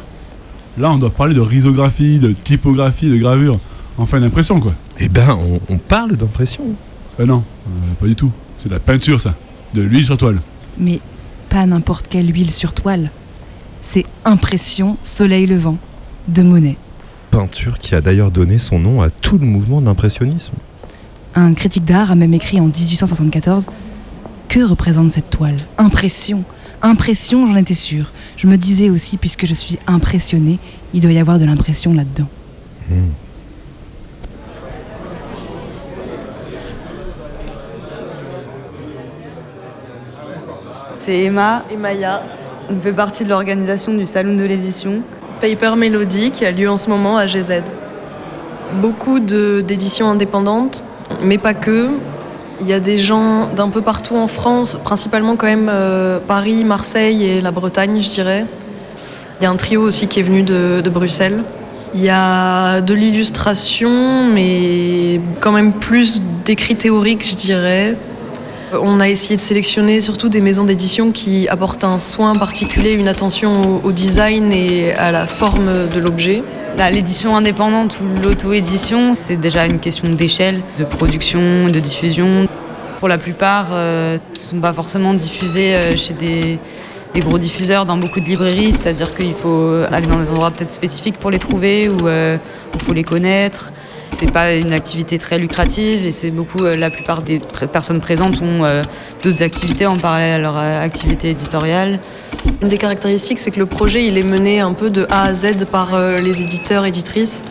Là, 0.79 0.91
on 0.93 0.99
doit 0.99 1.11
parler 1.11 1.35
de 1.35 1.41
risographie, 1.41 2.19
de 2.19 2.33
typographie, 2.33 3.09
de 3.09 3.17
gravure. 3.17 3.59
Enfin, 3.99 4.21
d'impression 4.21 4.61
quoi. 4.61 4.73
Eh 4.99 5.09
ben, 5.09 5.37
on, 5.69 5.75
on 5.75 5.79
parle 5.79 6.17
d'impression. 6.17 6.63
Ben 7.21 7.27
non, 7.27 7.45
euh, 7.67 7.95
pas 8.01 8.07
du 8.07 8.17
tout. 8.17 8.33
C'est 8.57 8.71
de 8.71 8.73
la 8.73 8.81
peinture 8.81 9.21
ça. 9.21 9.35
De 9.75 9.83
l'huile 9.83 10.07
sur 10.07 10.17
toile. 10.17 10.41
Mais 10.79 11.01
pas 11.51 11.67
n'importe 11.67 12.07
quelle 12.09 12.33
huile 12.33 12.51
sur 12.51 12.73
toile. 12.73 13.11
C'est 13.83 14.07
Impression 14.25 14.97
Soleil 15.03 15.45
Levant 15.45 15.77
de 16.29 16.41
Monet. 16.41 16.79
Peinture 17.31 17.79
qui 17.79 17.95
a 17.95 18.01
d'ailleurs 18.01 18.31
donné 18.31 18.57
son 18.57 18.79
nom 18.79 19.03
à 19.03 19.11
tout 19.11 19.37
le 19.37 19.45
mouvement 19.45 19.83
de 19.83 19.87
l'impressionnisme. 19.87 20.55
Un 21.35 21.53
critique 21.53 21.85
d'art 21.85 22.11
a 22.11 22.15
même 22.15 22.33
écrit 22.33 22.59
en 22.59 22.69
1874 22.69 23.67
Que 24.49 24.61
représente 24.61 25.11
cette 25.11 25.29
toile? 25.29 25.57
Impression. 25.77 26.43
Impression, 26.81 27.47
j'en 27.47 27.57
étais 27.57 27.75
sûre. 27.75 28.13
Je 28.39 28.47
me 28.47 28.57
disais 28.57 28.89
aussi, 28.89 29.19
puisque 29.19 29.45
je 29.45 29.53
suis 29.53 29.77
impressionné, 29.87 30.59
il 30.95 31.01
doit 31.01 31.13
y 31.13 31.19
avoir 31.19 31.39
de 31.39 31.45
l'impression 31.45 31.93
là-dedans. 31.93 32.29
C'est 41.11 41.25
Emma. 41.25 41.65
Et 41.73 41.77
Maya. 41.77 42.23
On 42.71 42.81
fait 42.81 42.93
partie 42.93 43.25
de 43.25 43.31
l'organisation 43.31 43.93
du 43.93 44.07
Salon 44.07 44.37
de 44.37 44.45
l'édition. 44.45 45.03
Paper 45.41 45.75
Melody 45.77 46.31
qui 46.31 46.47
a 46.47 46.53
lieu 46.53 46.71
en 46.71 46.77
ce 46.77 46.89
moment 46.89 47.19
à 47.19 47.27
GZ. 47.27 47.63
Beaucoup 48.75 49.19
d'éditions 49.19 50.09
indépendantes, 50.09 50.85
mais 51.25 51.37
pas 51.37 51.53
que. 51.53 51.89
Il 52.61 52.69
y 52.69 52.73
a 52.73 52.79
des 52.79 52.97
gens 52.99 53.49
d'un 53.49 53.71
peu 53.71 53.81
partout 53.81 54.15
en 54.15 54.29
France, 54.29 54.79
principalement 54.85 55.35
quand 55.35 55.49
même 55.49 55.69
euh, 55.69 56.21
Paris, 56.21 56.63
Marseille 56.63 57.25
et 57.25 57.41
la 57.41 57.51
Bretagne, 57.51 58.01
je 58.01 58.09
dirais. 58.09 58.47
Il 59.41 59.43
y 59.43 59.47
a 59.49 59.51
un 59.51 59.57
trio 59.57 59.83
aussi 59.83 60.07
qui 60.07 60.21
est 60.21 60.23
venu 60.23 60.45
de, 60.45 60.81
de 60.81 60.91
Bruxelles. 60.91 61.43
Il 61.93 62.03
y 62.03 62.09
a 62.09 62.83
de 62.83 62.95
l'illustration, 62.95 64.23
mais 64.33 65.21
quand 65.41 65.51
même 65.51 65.73
plus 65.73 66.23
d'écrits 66.45 66.77
théoriques, 66.77 67.29
je 67.29 67.35
dirais. 67.35 67.97
On 68.73 69.01
a 69.01 69.09
essayé 69.09 69.35
de 69.35 69.41
sélectionner 69.41 70.01
surtout 70.01 70.29
des 70.29 70.41
maisons 70.41 70.63
d'édition 70.63 71.11
qui 71.11 71.49
apportent 71.49 71.83
un 71.83 71.99
soin 71.99 72.35
particulier, 72.35 72.93
une 72.93 73.09
attention 73.09 73.81
au, 73.85 73.91
design 73.91 74.53
et 74.53 74.93
à 74.93 75.11
la 75.11 75.27
forme 75.27 75.89
de 75.93 75.99
l'objet. 75.99 76.45
Là, 76.77 76.89
L'édition 76.89 77.35
indépendante 77.35 77.97
ou 78.01 78.23
l'auto-édition, 78.23 79.13
c'est 79.15 79.35
déjà 79.35 79.67
une 79.67 79.81
question 79.81 80.09
d'échelle, 80.09 80.61
de 80.79 80.85
production, 80.85 81.67
de 81.67 81.81
diffusion. 81.81 82.47
Pour 83.01 83.09
la 83.09 83.19
plupart, 83.19 83.71
euh, 83.73 84.19
ne 84.35 84.39
sont 84.39 84.61
pas 84.61 84.73
forcément 84.73 85.15
diffusés 85.15 85.75
euh, 85.75 85.97
chez 85.97 86.15
des, 86.15 86.59
gros 87.17 87.39
diffuseurs 87.39 87.87
dans 87.87 87.97
beaucoup 87.97 88.21
de 88.21 88.27
librairies, 88.27 88.71
c'est-à-dire 88.71 89.11
qu'il 89.17 89.35
faut 89.35 89.83
aller 89.91 90.07
dans 90.07 90.21
des 90.21 90.31
endroits 90.31 90.53
peut-être 90.53 90.73
spécifiques 90.73 91.17
pour 91.17 91.33
les 91.33 91.41
trouver 91.41 91.89
ou 91.89 92.07
euh, 92.07 92.37
il 92.75 92.81
faut 92.81 92.93
les 92.93 93.03
connaître. 93.03 93.73
C'est 94.11 94.31
pas 94.31 94.55
une 94.55 94.73
activité 94.73 95.19
très 95.19 95.39
lucrative 95.39 96.05
et 96.05 96.13
c'est 96.13 96.31
beaucoup, 96.31 96.65
euh, 96.65 96.77
la 96.77 96.91
plupart 96.91 97.23
des 97.23 97.39
personnes 97.73 98.01
présentes 98.01 98.43
ont 98.43 98.65
euh, 98.65 98.83
d'autres 99.23 99.43
activités 99.43 99.87
en 99.87 99.95
parallèle 99.95 100.33
à 100.33 100.39
leur 100.39 100.59
euh, 100.59 100.85
activité 100.85 101.31
éditoriale. 101.31 102.01
Une 102.61 102.69
des 102.69 102.77
caractéristiques, 102.77 103.39
c'est 103.39 103.51
que 103.51 103.59
le 103.59 103.67
projet, 103.67 104.05
il 104.05 104.19
est 104.19 104.29
mené 104.29 104.61
un 104.61 104.73
peu 104.73 104.91
de 104.91 105.07
A 105.11 105.25
à 105.25 105.35
Z 105.35 105.65
par 105.71 105.99
les 106.21 106.43
éditeurs, 106.43 106.87
éditrices. 106.87 107.43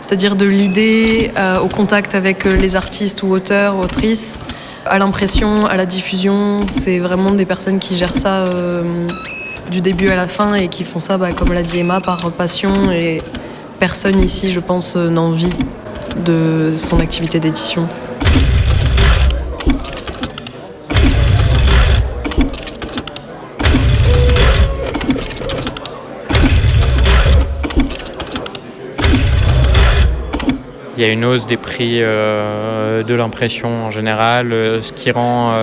C'est-à-dire 0.00 0.36
de 0.36 0.46
l'idée 0.46 1.30
au 1.62 1.68
contact 1.68 2.14
avec 2.14 2.44
les 2.44 2.76
artistes 2.76 3.22
ou 3.22 3.30
auteurs, 3.30 3.78
autrices, 3.78 4.38
à 4.86 4.98
l'impression, 4.98 5.64
à 5.66 5.76
la 5.76 5.86
diffusion. 5.86 6.66
C'est 6.68 6.98
vraiment 6.98 7.30
des 7.30 7.46
personnes 7.46 7.78
qui 7.78 7.96
gèrent 7.96 8.16
ça 8.16 8.44
du 9.70 9.80
début 9.80 10.10
à 10.10 10.16
la 10.16 10.28
fin 10.28 10.54
et 10.54 10.68
qui 10.68 10.84
font 10.84 11.00
ça, 11.00 11.16
bah, 11.16 11.32
comme 11.32 11.52
l'a 11.52 11.62
dit 11.62 11.80
Emma, 11.80 12.00
par 12.00 12.30
passion. 12.32 12.90
Et 12.90 13.22
personne 13.80 14.20
ici, 14.20 14.52
je 14.52 14.60
pense, 14.60 14.94
euh, 14.96 15.08
n'en 15.08 15.32
vit 15.32 15.56
de 16.24 16.74
son 16.76 17.00
activité 17.00 17.40
d'édition. 17.40 17.88
Il 30.96 31.02
y 31.02 31.06
a 31.06 31.08
une 31.08 31.24
hausse 31.24 31.46
des 31.46 31.56
prix 31.56 32.02
euh, 32.02 33.02
de 33.02 33.14
l'impression 33.14 33.86
en 33.86 33.90
général, 33.90 34.52
euh, 34.52 34.82
ce 34.82 34.92
qui 34.92 35.10
rend 35.10 35.54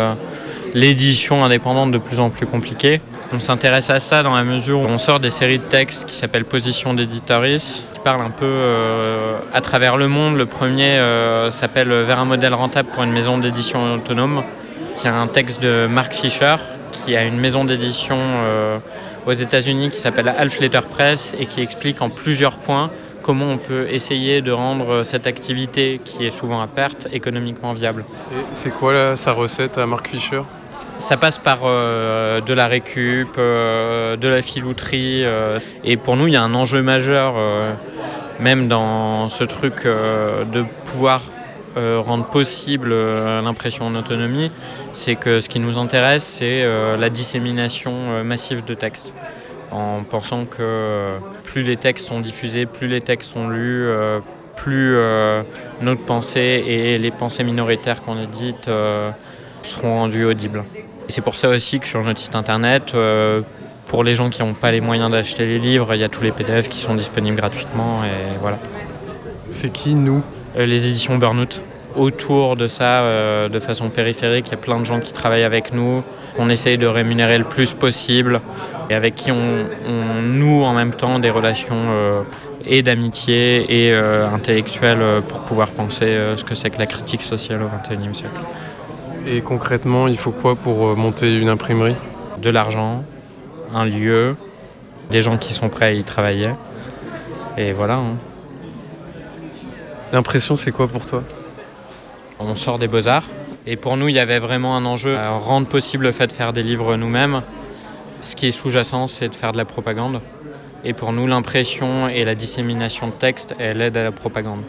l'édition 0.74 1.44
indépendante 1.44 1.92
de 1.92 2.00
plus 2.00 2.20
en 2.20 2.32
plus 2.32 2.48
compliquée. 2.48 3.00
On 3.32 3.40
s'intéresse 3.40 3.92
à 3.92 4.00
ça 4.00 4.24
dans 4.24 4.34
la 4.34 4.44
mesure 4.44 4.80
où 4.80 4.86
on 4.86 4.98
sort 4.98 5.20
des 5.20 5.30
séries 5.30 5.60
de 5.60 5.64
textes 5.64 6.06
qui 6.06 6.16
s'appellent 6.16 6.46
Position 6.46 6.94
d'éditorice, 6.94 7.86
qui 8.08 8.14
parlent 8.14 8.26
un 8.26 8.30
peu 8.30 8.46
euh, 8.46 9.38
à 9.54 9.60
travers 9.60 9.98
le 9.98 10.08
monde. 10.08 10.38
Le 10.38 10.46
premier 10.46 10.98
euh, 10.98 11.52
s'appelle 11.52 11.90
Vers 11.90 12.20
un 12.20 12.26
modèle 12.26 12.54
rentable 12.54 12.88
pour 12.88 13.04
une 13.04 13.12
maison 13.12 13.38
d'édition 13.38 13.96
autonome, 13.96 14.44
qui 14.96 15.08
est 15.08 15.10
un 15.10 15.28
texte 15.28 15.62
de 15.62 15.88
Mark 15.88 16.14
Fisher, 16.14 16.56
qui 16.94 17.18
a 17.18 17.24
une 17.24 17.38
maison 17.38 17.66
d'édition 17.66 18.16
euh, 18.18 18.78
aux 19.26 19.34
États-Unis 19.34 19.90
qui 19.92 20.00
s'appelle 20.00 20.30
Half 20.30 20.60
Letter 20.62 20.80
Press 20.90 21.34
et 21.38 21.48
qui 21.48 21.62
explique 21.62 22.02
en 22.02 22.10
plusieurs 22.10 22.58
points 22.58 22.92
comment 23.24 23.48
on 23.48 23.58
peut 23.58 23.88
essayer 23.90 24.42
de 24.42 24.54
rendre 24.54 25.04
cette 25.04 25.28
activité, 25.28 26.00
qui 26.06 26.26
est 26.26 26.32
souvent 26.32 26.62
à 26.62 26.68
perte, 26.68 27.08
économiquement 27.12 27.74
viable. 27.74 28.06
Et 28.32 28.38
c'est 28.54 28.72
quoi 28.72 29.18
sa 29.18 29.34
recette 29.34 29.78
à 29.78 29.86
Mark 29.86 30.08
Fisher? 30.08 30.44
Ça 31.00 31.16
passe 31.16 31.38
par 31.38 31.60
euh, 31.64 32.42
de 32.42 32.54
la 32.54 32.68
récup, 32.68 33.30
euh, 33.38 34.18
de 34.18 34.28
la 34.28 34.42
filouterie. 34.42 35.24
euh, 35.24 35.60
et 35.84 35.96
pour 35.96 36.18
nous, 36.18 36.28
il 36.28 36.34
y 36.34 36.36
a 36.36 36.42
un 36.42 36.56
enjeu 36.56 36.82
majeur, 36.82 37.36
même 38.40 38.68
dans 38.68 39.30
ce 39.30 39.44
truc 39.44 39.86
de 39.86 40.66
pouvoir 40.86 41.22
rendre 41.76 42.26
possible 42.26 42.94
l'impression 42.94 43.86
en 43.86 43.96
autonomie. 43.96 44.52
C'est 44.94 45.16
que 45.16 45.42
ce 45.42 45.50
qui 45.50 45.60
nous 45.60 45.78
intéresse, 45.78 46.24
c'est 46.24 46.66
la 46.98 47.10
dissémination 47.10 48.24
massive 48.24 48.66
de 48.66 48.74
textes. 48.74 49.14
En 49.72 50.02
pensant 50.04 50.46
que 50.46 51.18
plus 51.44 51.64
les 51.64 51.78
textes 51.78 52.08
sont 52.08 52.20
diffusés, 52.20 52.66
plus 52.66 52.88
les 52.88 53.02
textes 53.02 53.34
sont 53.34 53.48
lus, 53.50 53.88
plus 54.56 54.98
notre 55.82 56.02
pensée 56.02 56.64
et 56.68 56.98
les 56.98 57.12
pensées 57.12 57.44
minoritaires 57.44 58.02
qu'on 58.02 58.18
édite 58.22 58.68
seront 59.68 59.96
rendues 60.00 60.26
audibles. 60.26 60.64
Et 61.08 61.12
c'est 61.12 61.22
pour 61.22 61.38
ça 61.38 61.50
aussi 61.50 61.80
que 61.80 61.88
sur 61.88 62.02
notre 62.04 62.20
site 62.20 62.36
internet, 62.36 62.94
euh, 62.96 63.42
pour 63.88 64.04
les 64.04 64.16
gens 64.16 64.30
qui 64.30 64.42
n'ont 64.42 64.54
pas 64.54 64.72
les 64.72 64.82
moyens 64.82 65.10
d'acheter 65.12 65.46
les 65.46 65.60
livres, 65.60 65.94
il 65.94 66.02
y 66.02 66.04
a 66.04 66.10
tous 66.10 66.24
les 66.24 66.32
PDF 66.32 66.68
qui 66.68 66.80
sont 66.80 66.96
disponibles 66.96 67.38
gratuitement 67.38 68.04
et 68.04 68.38
voilà. 68.42 68.60
C'est 69.52 69.72
qui 69.72 69.96
nous 69.96 70.22
Euh, 70.58 70.66
Les 70.66 70.88
éditions 70.88 71.18
Burnout. 71.18 71.62
autour 71.96 72.56
de 72.56 72.68
ça 72.68 73.02
euh, 73.02 73.50
de 73.50 73.60
façon 73.60 73.90
périphérique. 73.90 74.48
Il 74.48 74.52
y 74.52 74.56
a 74.56 74.58
plein 74.58 74.80
de 74.80 74.86
gens 74.86 75.00
qui 75.00 75.14
travaillent 75.14 75.44
avec 75.44 75.74
nous, 75.74 76.04
qu'on 76.36 76.50
essaye 76.50 76.78
de 76.78 76.86
rémunérer 76.88 77.38
le 77.38 77.44
plus 77.44 77.74
possible 77.74 78.40
et 78.90 78.94
avec 78.94 79.16
qui 79.16 79.32
on, 79.32 79.36
on 79.36 80.22
noue 80.22 80.64
en 80.64 80.74
même 80.74 80.92
temps 80.92 81.20
des 81.20 81.30
relations 81.30 81.76
euh, 81.76 82.22
et 82.66 82.82
d'amitié 82.84 83.88
et 83.88 83.94
euh, 83.94 84.28
intellectuelles 84.30 85.02
euh, 85.02 85.22
pour 85.22 85.40
pouvoir 85.42 85.70
penser 85.72 86.18
ce 86.36 86.44
que 86.44 86.54
c'est 86.56 86.70
que 86.70 86.80
la 86.80 86.86
critique 86.86 87.24
sociale 87.24 87.62
au 87.64 87.70
XXIe 87.70 88.14
siècle. 88.14 88.40
Et 89.30 89.42
concrètement, 89.42 90.08
il 90.08 90.18
faut 90.18 90.32
quoi 90.32 90.56
pour 90.56 90.88
euh, 90.88 90.96
monter 90.96 91.38
une 91.38 91.50
imprimerie? 91.50 91.98
De 92.42 92.50
l'argent, 92.50 93.04
un 93.74 93.84
lieu, 93.84 94.38
des 95.12 95.22
gens 95.22 95.38
qui 95.38 95.54
sont 95.54 95.68
prêts 95.68 95.88
à 95.88 95.92
y 95.92 96.04
travailler. 96.06 96.52
Et 97.58 97.74
voilà. 97.74 97.96
hein. 97.96 98.16
L'impression, 100.14 100.56
c'est 100.56 100.72
quoi 100.72 100.88
pour 100.88 101.06
toi? 101.06 101.24
On 102.40 102.56
sort 102.56 102.80
des 102.80 102.88
beaux-arts. 102.88 103.26
Et 103.66 103.76
pour 103.76 103.98
nous, 103.98 104.08
il 104.08 104.16
y 104.16 104.20
avait 104.20 104.40
vraiment 104.40 104.78
un 104.78 104.86
enjeu 104.86 105.18
à 105.18 105.32
rendre 105.32 105.68
possible 105.68 106.06
le 106.06 106.14
fait 106.14 106.28
de 106.28 106.34
faire 106.34 106.54
des 106.54 106.64
livres 106.64 106.96
nous-mêmes. 106.96 107.42
Ce 108.22 108.34
qui 108.34 108.48
est 108.48 108.52
sous-jacent, 108.52 109.08
c'est 109.08 109.28
de 109.28 109.36
faire 109.36 109.52
de 109.52 109.58
la 109.58 109.66
propagande. 109.66 110.22
Et 110.86 110.94
pour 110.94 111.12
nous, 111.12 111.28
l'impression 111.28 112.08
et 112.08 112.24
la 112.24 112.36
dissémination 112.36 113.08
de 113.08 113.12
textes, 113.12 113.56
elle 113.60 113.82
aide 113.82 113.98
à 113.98 114.06
la 114.06 114.14
propagande. 114.14 114.62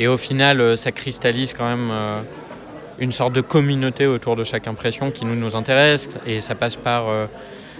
Et 0.00 0.08
au 0.08 0.16
final, 0.16 0.60
euh, 0.60 0.74
ça 0.74 0.90
cristallise 0.90 1.52
quand 1.52 1.68
même 1.68 1.90
euh, 1.92 2.22
une 3.00 3.12
sorte 3.12 3.32
de 3.32 3.40
communauté 3.40 4.06
autour 4.06 4.36
de 4.36 4.44
chaque 4.44 4.66
impression 4.66 5.10
qui 5.10 5.24
nous, 5.24 5.34
nous 5.34 5.56
intéresse. 5.56 6.08
Et 6.26 6.40
ça 6.40 6.54
passe 6.54 6.76
par 6.76 7.08
euh, 7.08 7.26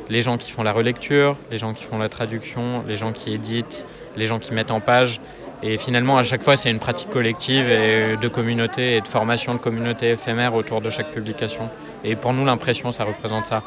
les 0.08 0.22
gens 0.22 0.38
qui 0.38 0.50
font 0.50 0.62
la 0.62 0.72
relecture, 0.72 1.36
les 1.50 1.58
gens 1.58 1.74
qui 1.74 1.84
font 1.84 1.98
la 1.98 2.08
traduction, 2.08 2.82
les 2.88 2.96
gens 2.96 3.12
qui 3.12 3.32
éditent, 3.32 3.84
les 4.16 4.26
gens 4.26 4.38
qui 4.38 4.52
mettent 4.52 4.70
en 4.70 4.80
page. 4.80 5.20
Et 5.62 5.76
finalement, 5.76 6.16
à 6.16 6.24
chaque 6.24 6.42
fois, 6.42 6.56
c'est 6.56 6.70
une 6.70 6.78
pratique 6.78 7.10
collective 7.10 7.68
et 7.68 8.16
de 8.16 8.28
communauté 8.28 8.96
et 8.96 9.00
de 9.02 9.08
formation 9.08 9.52
de 9.52 9.58
communauté 9.58 10.10
éphémère 10.10 10.54
autour 10.54 10.80
de 10.80 10.88
chaque 10.90 11.12
publication. 11.12 11.68
Et 12.02 12.16
pour 12.16 12.32
nous, 12.32 12.46
l'impression, 12.46 12.92
ça 12.92 13.04
représente 13.04 13.46
ça. 13.46 13.62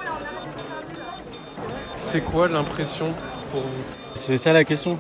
C'est 1.98 2.22
quoi 2.22 2.48
l'impression 2.48 3.14
pour 3.52 3.62
vous? 3.62 3.84
C'est 4.16 4.40
ça 4.40 4.54
la 4.54 4.64
question. 4.64 4.98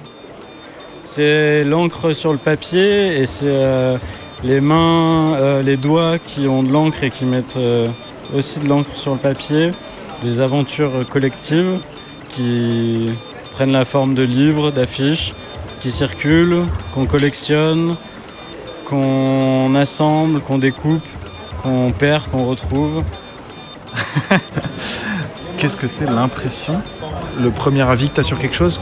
C'est 1.03 1.63
l'encre 1.63 2.13
sur 2.13 2.31
le 2.31 2.37
papier 2.37 3.21
et 3.21 3.25
c'est 3.25 3.45
euh, 3.45 3.97
les 4.43 4.61
mains, 4.61 5.33
euh, 5.35 5.61
les 5.61 5.77
doigts 5.77 6.17
qui 6.19 6.47
ont 6.47 6.63
de 6.63 6.71
l'encre 6.71 7.03
et 7.03 7.09
qui 7.09 7.25
mettent 7.25 7.57
euh, 7.57 7.87
aussi 8.35 8.59
de 8.59 8.67
l'encre 8.67 8.89
sur 8.95 9.13
le 9.13 9.17
papier. 9.17 9.71
Des 10.23 10.39
aventures 10.39 11.07
collectives 11.09 11.79
qui 12.29 13.09
prennent 13.53 13.71
la 13.71 13.85
forme 13.85 14.15
de 14.15 14.23
livres, 14.23 14.71
d'affiches, 14.71 15.33
qui 15.81 15.91
circulent, 15.91 16.63
qu'on 16.93 17.05
collectionne, 17.05 17.95
qu'on 18.85 19.75
assemble, 19.75 20.39
qu'on 20.41 20.57
découpe, 20.57 21.05
qu'on 21.61 21.91
perd, 21.91 22.29
qu'on 22.31 22.45
retrouve. 22.45 23.03
Qu'est-ce 25.57 25.77
que 25.77 25.87
c'est 25.87 26.05
l'impression? 26.05 26.81
Le 27.41 27.49
premier 27.51 27.81
avis 27.81 28.09
que 28.09 28.15
tu 28.15 28.19
as 28.21 28.23
sur 28.23 28.39
quelque 28.39 28.55
chose? 28.55 28.79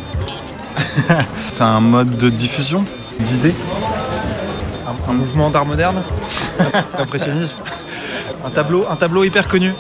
C'est 1.50 1.64
un 1.64 1.80
mode 1.80 2.18
de 2.18 2.30
diffusion 2.30 2.84
d'idées 3.20 3.56
un, 5.12 5.14
mouvement 5.14 5.50
d'art 5.50 5.66
moderne 5.66 6.02
D'impressionnisme 6.98 7.62
un 8.44 8.50
tableau, 8.50 8.86
un 8.90 8.96
tableau 8.96 9.24
hyper 9.24 9.48
connu 9.48 9.72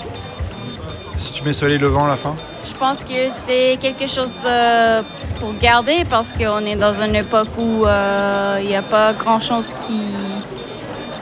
Si 1.15 1.33
tu 1.33 1.43
mets 1.43 1.53
Soleil 1.53 1.79
Levant 1.79 2.05
à 2.05 2.09
la 2.09 2.15
fin 2.15 2.35
Je 2.67 2.77
pense 2.77 3.03
que 3.03 3.29
c'est 3.29 3.77
quelque 3.81 4.07
chose 4.07 4.43
euh, 4.45 5.01
pour 5.39 5.53
garder 5.59 6.05
parce 6.09 6.31
qu'on 6.33 6.59
est 6.59 6.75
dans 6.75 6.93
une 7.01 7.15
époque 7.15 7.47
où 7.57 7.85
euh, 7.85 8.59
il 8.61 8.67
n'y 8.67 8.75
a 8.75 8.83
pas 8.83 9.13
grand-chose 9.13 9.73
qui, 9.87 10.09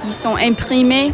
qui 0.02 0.14
sont 0.14 0.36
imprimés. 0.36 1.14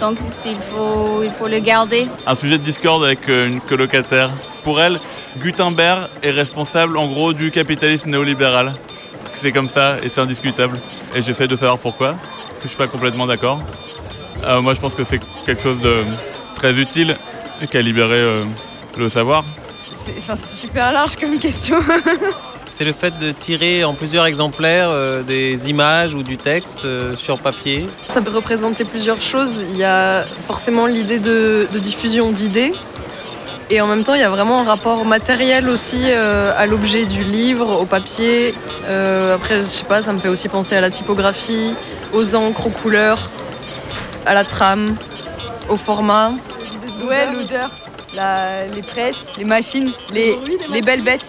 Donc 0.00 0.16
il 0.46 0.56
faut, 0.56 1.22
il 1.22 1.30
faut 1.30 1.48
le 1.48 1.58
garder. 1.58 2.06
un 2.26 2.34
sujet 2.34 2.58
de 2.58 2.62
discorde 2.62 3.04
avec 3.04 3.28
euh, 3.28 3.48
une 3.48 3.60
colocataire. 3.60 4.30
Pour 4.64 4.80
elle, 4.80 4.98
Gutenberg 5.38 6.08
est 6.22 6.30
responsable 6.30 6.96
en 6.96 7.06
gros 7.06 7.34
du 7.34 7.50
capitalisme 7.50 8.10
néolibéral. 8.10 8.72
C'est 9.34 9.52
comme 9.52 9.68
ça 9.68 9.96
et 10.02 10.08
c'est 10.08 10.20
indiscutable. 10.20 10.78
Et 11.16 11.22
j'essaie 11.22 11.46
de 11.46 11.56
savoir 11.56 11.78
pourquoi, 11.78 12.12
parce 12.12 12.58
que 12.58 12.64
je 12.64 12.68
suis 12.68 12.76
pas 12.76 12.88
complètement 12.88 13.26
d'accord. 13.26 13.62
Euh, 14.44 14.60
moi 14.60 14.74
je 14.74 14.80
pense 14.80 14.94
que 14.94 15.02
c'est 15.02 15.18
quelque 15.46 15.62
chose 15.62 15.80
de 15.80 16.02
très 16.56 16.74
utile 16.74 17.16
et 17.62 17.66
qui 17.66 17.76
a 17.78 17.82
libéré 17.82 18.16
euh, 18.16 18.42
le 18.98 19.08
savoir. 19.08 19.42
C'est 20.04 20.18
enfin, 20.18 20.36
c'est 20.36 20.66
super 20.66 20.92
large 20.92 21.16
comme 21.16 21.38
question. 21.38 21.78
C'est 22.76 22.84
le 22.84 22.92
fait 22.92 23.18
de 23.20 23.32
tirer 23.32 23.84
en 23.84 23.94
plusieurs 23.94 24.26
exemplaires 24.26 24.90
euh, 24.90 25.22
des 25.22 25.70
images 25.70 26.12
ou 26.12 26.22
du 26.22 26.36
texte 26.36 26.84
euh, 26.84 27.16
sur 27.16 27.40
papier. 27.40 27.86
Ça 28.06 28.20
peut 28.20 28.30
représenter 28.36 28.84
plusieurs 28.84 29.22
choses. 29.22 29.64
Il 29.70 29.78
y 29.78 29.84
a 29.84 30.20
forcément 30.46 30.84
l'idée 30.84 31.18
de, 31.18 31.66
de 31.72 31.78
diffusion 31.78 32.32
d'idées. 32.32 32.72
Et 33.68 33.80
en 33.80 33.88
même 33.88 34.04
temps, 34.04 34.14
il 34.14 34.20
y 34.20 34.24
a 34.24 34.30
vraiment 34.30 34.60
un 34.60 34.64
rapport 34.64 35.04
matériel 35.04 35.68
aussi 35.68 36.04
euh, 36.04 36.52
à 36.56 36.66
l'objet 36.66 37.04
du 37.04 37.20
livre, 37.20 37.80
au 37.80 37.84
papier. 37.84 38.54
Euh, 38.88 39.34
après, 39.34 39.56
je 39.56 39.62
sais 39.62 39.84
pas, 39.84 40.02
ça 40.02 40.12
me 40.12 40.18
fait 40.18 40.28
aussi 40.28 40.48
penser 40.48 40.76
à 40.76 40.80
la 40.80 40.90
typographie, 40.90 41.74
aux 42.12 42.36
encres, 42.36 42.68
aux 42.68 42.70
couleurs, 42.70 43.28
à 44.24 44.34
la 44.34 44.44
trame, 44.44 44.94
au 45.68 45.76
format. 45.76 46.30
Ouais, 47.08 47.26
l'odeur, 47.32 47.70
les 48.72 48.82
presses, 48.82 49.26
les 49.36 49.44
machines, 49.44 49.90
les, 50.12 50.38
les 50.72 50.80
belles 50.80 51.02
bêtes. 51.02 51.26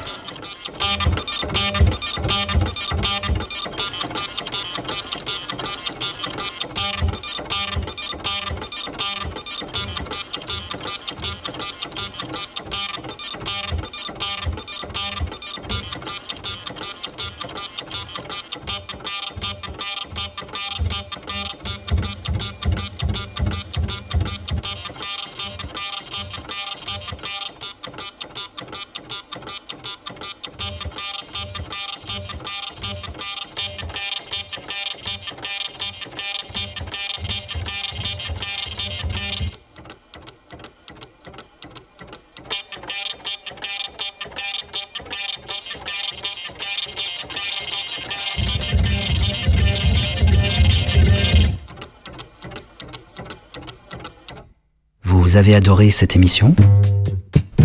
Vous 55.37 55.41
avez 55.41 55.53
adoré 55.53 55.91
cette 55.91 56.15
émission 56.15 56.55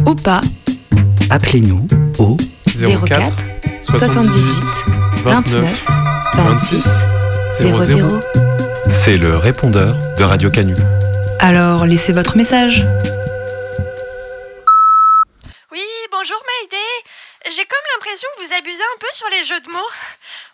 Ou 0.04 0.14
pas 0.14 0.42
Appelez-nous 1.30 1.86
au 2.18 2.36
04 2.76 3.32
78 3.88 4.30
29 5.24 5.86
26 6.34 6.86
00. 7.62 8.20
C'est 8.90 9.16
le 9.16 9.36
répondeur 9.36 9.96
de 10.18 10.22
Radio 10.22 10.50
Canu. 10.50 10.74
Alors 11.38 11.86
laissez 11.86 12.12
votre 12.12 12.36
message. 12.36 12.86
Oui, 15.70 15.80
bonjour 16.10 16.36
Maïdé. 16.60 16.76
J'ai 17.56 17.64
comme 17.64 17.86
l'impression 17.94 18.28
que 18.36 18.44
vous 18.44 18.52
abusez 18.52 18.82
un 18.82 18.98
peu 19.00 19.08
sur 19.12 19.30
les 19.30 19.44
jeux 19.46 19.60
de 19.60 19.70
mots. 19.70 19.92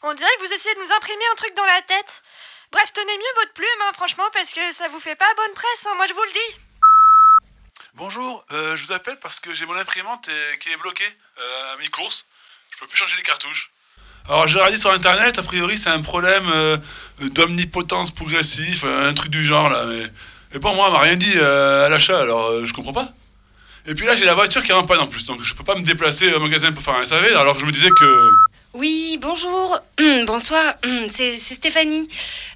On 0.04 0.14
dirait 0.14 0.30
que 0.38 0.46
vous 0.46 0.52
essayez 0.54 0.76
de 0.76 0.80
nous 0.80 0.94
imprimer 0.96 1.24
un 1.32 1.34
truc 1.34 1.52
dans 1.56 1.66
la 1.66 1.82
tête. 1.84 2.22
Bref, 2.70 2.92
tenez 2.92 3.16
mieux 3.16 3.34
votre 3.40 3.54
plume, 3.54 3.82
hein, 3.88 3.92
franchement, 3.94 4.30
parce 4.32 4.52
que 4.52 4.70
ça 4.70 4.86
vous 4.86 5.00
fait 5.00 5.16
pas 5.16 5.34
bonne 5.36 5.54
presse, 5.56 5.84
hein, 5.84 5.94
moi 5.96 6.06
je 6.06 6.14
vous 6.14 6.22
le 6.22 6.32
dis. 6.32 6.68
Bonjour, 7.98 8.44
parce 9.16 9.40
que 9.40 9.54
j'ai 9.54 9.66
mon 9.66 9.76
imprimante 9.76 10.28
qui 10.60 10.70
est 10.70 10.76
bloquée 10.76 11.04
euh, 11.40 11.74
à 11.74 11.76
mi-course. 11.78 12.26
Je 12.70 12.78
peux 12.78 12.86
plus 12.86 12.98
changer 12.98 13.16
les 13.16 13.22
cartouches. 13.22 13.70
Alors 14.28 14.46
j'ai 14.46 14.58
regardé 14.58 14.76
sur 14.76 14.90
internet, 14.90 15.38
a 15.38 15.42
priori 15.42 15.78
c'est 15.78 15.88
un 15.88 16.02
problème 16.02 16.44
euh, 16.52 16.76
d'omnipotence 17.32 18.10
progressif, 18.10 18.84
un 18.84 19.14
truc 19.14 19.30
du 19.30 19.42
genre 19.42 19.70
là. 19.70 19.84
Mais, 19.86 20.02
mais 20.52 20.58
bon, 20.58 20.74
moi, 20.74 20.88
on 20.88 20.92
m'a 20.92 21.00
rien 21.00 21.16
dit 21.16 21.32
euh, 21.36 21.86
à 21.86 21.88
l'achat, 21.88 22.20
alors 22.20 22.64
je 22.64 22.72
comprends 22.72 22.92
pas. 22.92 23.08
Et 23.86 23.94
puis 23.94 24.04
là, 24.04 24.14
j'ai 24.16 24.26
la 24.26 24.34
voiture 24.34 24.62
qui 24.62 24.70
est 24.70 24.74
en 24.74 24.84
panne 24.84 25.00
en 25.00 25.06
plus, 25.06 25.24
donc 25.24 25.42
je 25.42 25.54
peux 25.54 25.64
pas 25.64 25.76
me 25.76 25.82
déplacer 25.82 26.32
au 26.34 26.40
magasin 26.40 26.72
pour 26.72 26.82
faire 26.82 26.96
un 26.96 27.04
SAV, 27.04 27.36
alors 27.36 27.54
que 27.54 27.60
je 27.60 27.66
me 27.66 27.72
disais 27.72 27.90
que. 27.98 28.30
Oui, 28.74 29.18
bonjour, 29.20 29.80
bonsoir, 30.26 30.74
c'est 31.08 31.36
Stéphanie. 31.38 32.08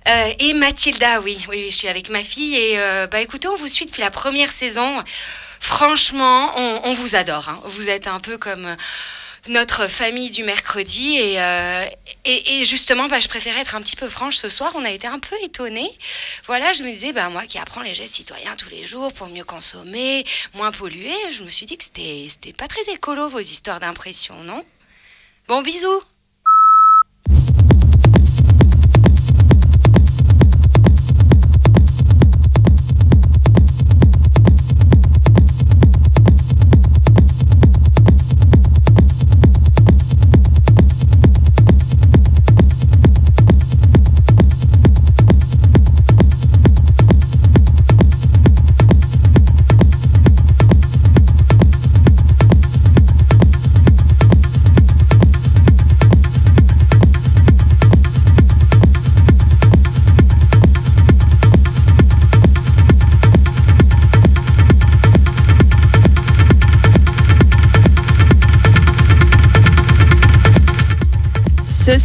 Euh, 0.08 0.32
et 0.40 0.52
Mathilda, 0.52 1.20
oui, 1.20 1.38
oui, 1.48 1.66
je 1.70 1.76
suis 1.76 1.88
avec 1.88 2.10
ma 2.10 2.22
fille. 2.22 2.54
Et 2.54 2.78
euh, 2.78 3.06
bah 3.06 3.20
écoutez, 3.20 3.48
on 3.48 3.56
vous 3.56 3.68
suit 3.68 3.86
depuis 3.86 4.02
la 4.02 4.10
première 4.10 4.50
saison. 4.50 5.02
Franchement, 5.60 6.52
on, 6.56 6.80
on 6.84 6.94
vous 6.94 7.16
adore. 7.16 7.48
hein. 7.48 7.60
Vous 7.64 7.88
êtes 7.88 8.06
un 8.08 8.20
peu 8.20 8.36
comme 8.36 8.66
euh, 8.66 8.76
notre 9.48 9.88
famille 9.88 10.30
du 10.30 10.44
mercredi. 10.44 11.16
Et, 11.16 11.38
et, 12.26 12.60
et 12.60 12.64
justement, 12.64 13.08
bah, 13.08 13.18
je 13.18 13.28
préférais 13.28 13.60
être 13.62 13.74
un 13.74 13.80
petit 13.80 13.96
peu 13.96 14.08
franche 14.08 14.36
ce 14.36 14.50
soir. 14.50 14.70
On 14.76 14.84
a 14.84 14.90
été 14.90 15.06
un 15.06 15.18
peu 15.18 15.34
étonnés. 15.42 15.90
Voilà, 16.46 16.72
je 16.74 16.82
me 16.82 16.90
disais, 16.90 17.12
bah, 17.12 17.30
moi 17.30 17.44
qui 17.46 17.58
apprends 17.58 17.80
les 17.82 17.94
gestes 17.94 18.14
citoyens 18.14 18.54
tous 18.56 18.68
les 18.68 18.86
jours 18.86 19.12
pour 19.14 19.28
mieux 19.28 19.44
consommer, 19.44 20.24
moins 20.54 20.72
polluer, 20.72 21.14
je 21.34 21.42
me 21.42 21.48
suis 21.48 21.64
dit 21.66 21.78
que 21.78 21.84
c'était 21.84 22.52
pas 22.52 22.68
très 22.68 22.82
écolo 22.92 23.28
vos 23.28 23.40
histoires 23.40 23.80
d'impression, 23.80 24.34
non? 24.44 24.62
Bon, 25.49 25.61
bisous 25.62 26.01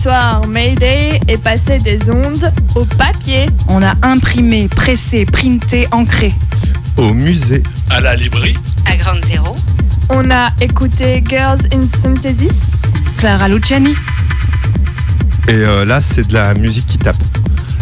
soir, 0.08 0.48
Mayday 0.48 1.20
est 1.28 1.38
passé 1.38 1.80
des 1.80 2.10
ondes 2.10 2.54
au 2.76 2.86
papier. 2.86 3.46
On 3.68 3.84
a 3.84 3.94
imprimé, 4.04 4.70
pressé, 4.70 5.26
printé, 5.26 5.86
ancré. 5.92 6.34
Au 6.96 7.14
musée. 7.14 7.62
À 7.90 8.00
la 8.00 8.16
librairie. 8.16 8.58
À 8.86 8.96
Grande 8.96 9.26
Zéro. 9.26 9.54
On 10.10 10.32
a 10.32 10.48
écouté 10.62 11.22
Girls 11.28 11.60
in 11.74 11.82
Synthesis. 12.02 12.58
Clara 13.18 13.50
Luciani. 13.50 13.96
Et 15.50 15.56
euh, 15.56 15.84
là, 15.84 16.02
c'est 16.02 16.26
de 16.26 16.34
la 16.34 16.54
musique 16.54 16.88
qui 16.88 16.98
tape. 16.98 17.22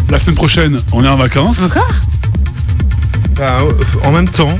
La 0.09 0.17
semaine 0.17 0.35
prochaine, 0.35 0.81
on 0.93 1.03
est 1.05 1.09
en 1.09 1.17
vacances. 1.17 1.61
Encore? 1.61 2.01
Bah, 3.35 3.59
en 4.03 4.11
même 4.11 4.29
temps, 4.29 4.57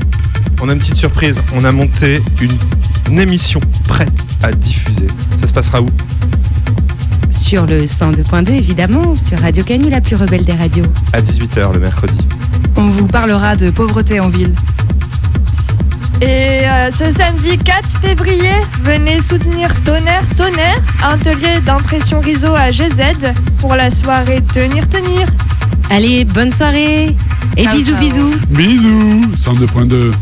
on 0.62 0.68
a 0.68 0.72
une 0.72 0.78
petite 0.78 0.98
surprise. 0.98 1.42
On 1.52 1.64
a 1.64 1.72
monté 1.72 2.22
une, 2.40 2.56
une 3.10 3.18
émission 3.18 3.58
prête 3.88 4.24
à 4.40 4.52
diffuser. 4.52 5.08
Ça 5.40 5.48
se 5.48 5.52
passera 5.52 5.82
où? 5.82 5.88
Sur 7.36 7.66
le 7.66 7.82
102.2, 7.84 8.52
évidemment, 8.54 9.14
sur 9.14 9.38
Radio 9.38 9.62
Canu, 9.62 9.88
la 9.88 10.00
plus 10.00 10.16
rebelle 10.16 10.44
des 10.44 10.52
radios. 10.54 10.84
À 11.12 11.20
18h 11.20 11.72
le 11.74 11.80
mercredi. 11.80 12.18
On 12.76 12.88
vous 12.88 13.06
parlera 13.06 13.54
de 13.54 13.70
pauvreté 13.70 14.18
en 14.20 14.28
ville. 14.28 14.52
Et 16.22 16.26
euh, 16.66 16.90
ce 16.90 17.10
samedi 17.12 17.58
4 17.58 18.00
février, 18.00 18.50
venez 18.82 19.20
soutenir 19.20 19.68
Tonnerre 19.84 20.22
Tonnerre, 20.36 20.80
atelier 21.04 21.60
d'impression 21.64 22.20
réseau 22.20 22.54
à 22.54 22.70
GZ 22.72 23.34
pour 23.60 23.74
la 23.76 23.90
soirée 23.90 24.40
Tenir 24.52 24.88
Tenir. 24.88 25.26
Allez, 25.90 26.24
bonne 26.24 26.50
soirée 26.50 27.14
et 27.56 27.62
Ciao, 27.64 27.76
bisous 27.76 27.92
ciao. 27.92 28.00
bisous. 28.00 28.34
Bisous 28.48 29.26
102.2 29.36 30.12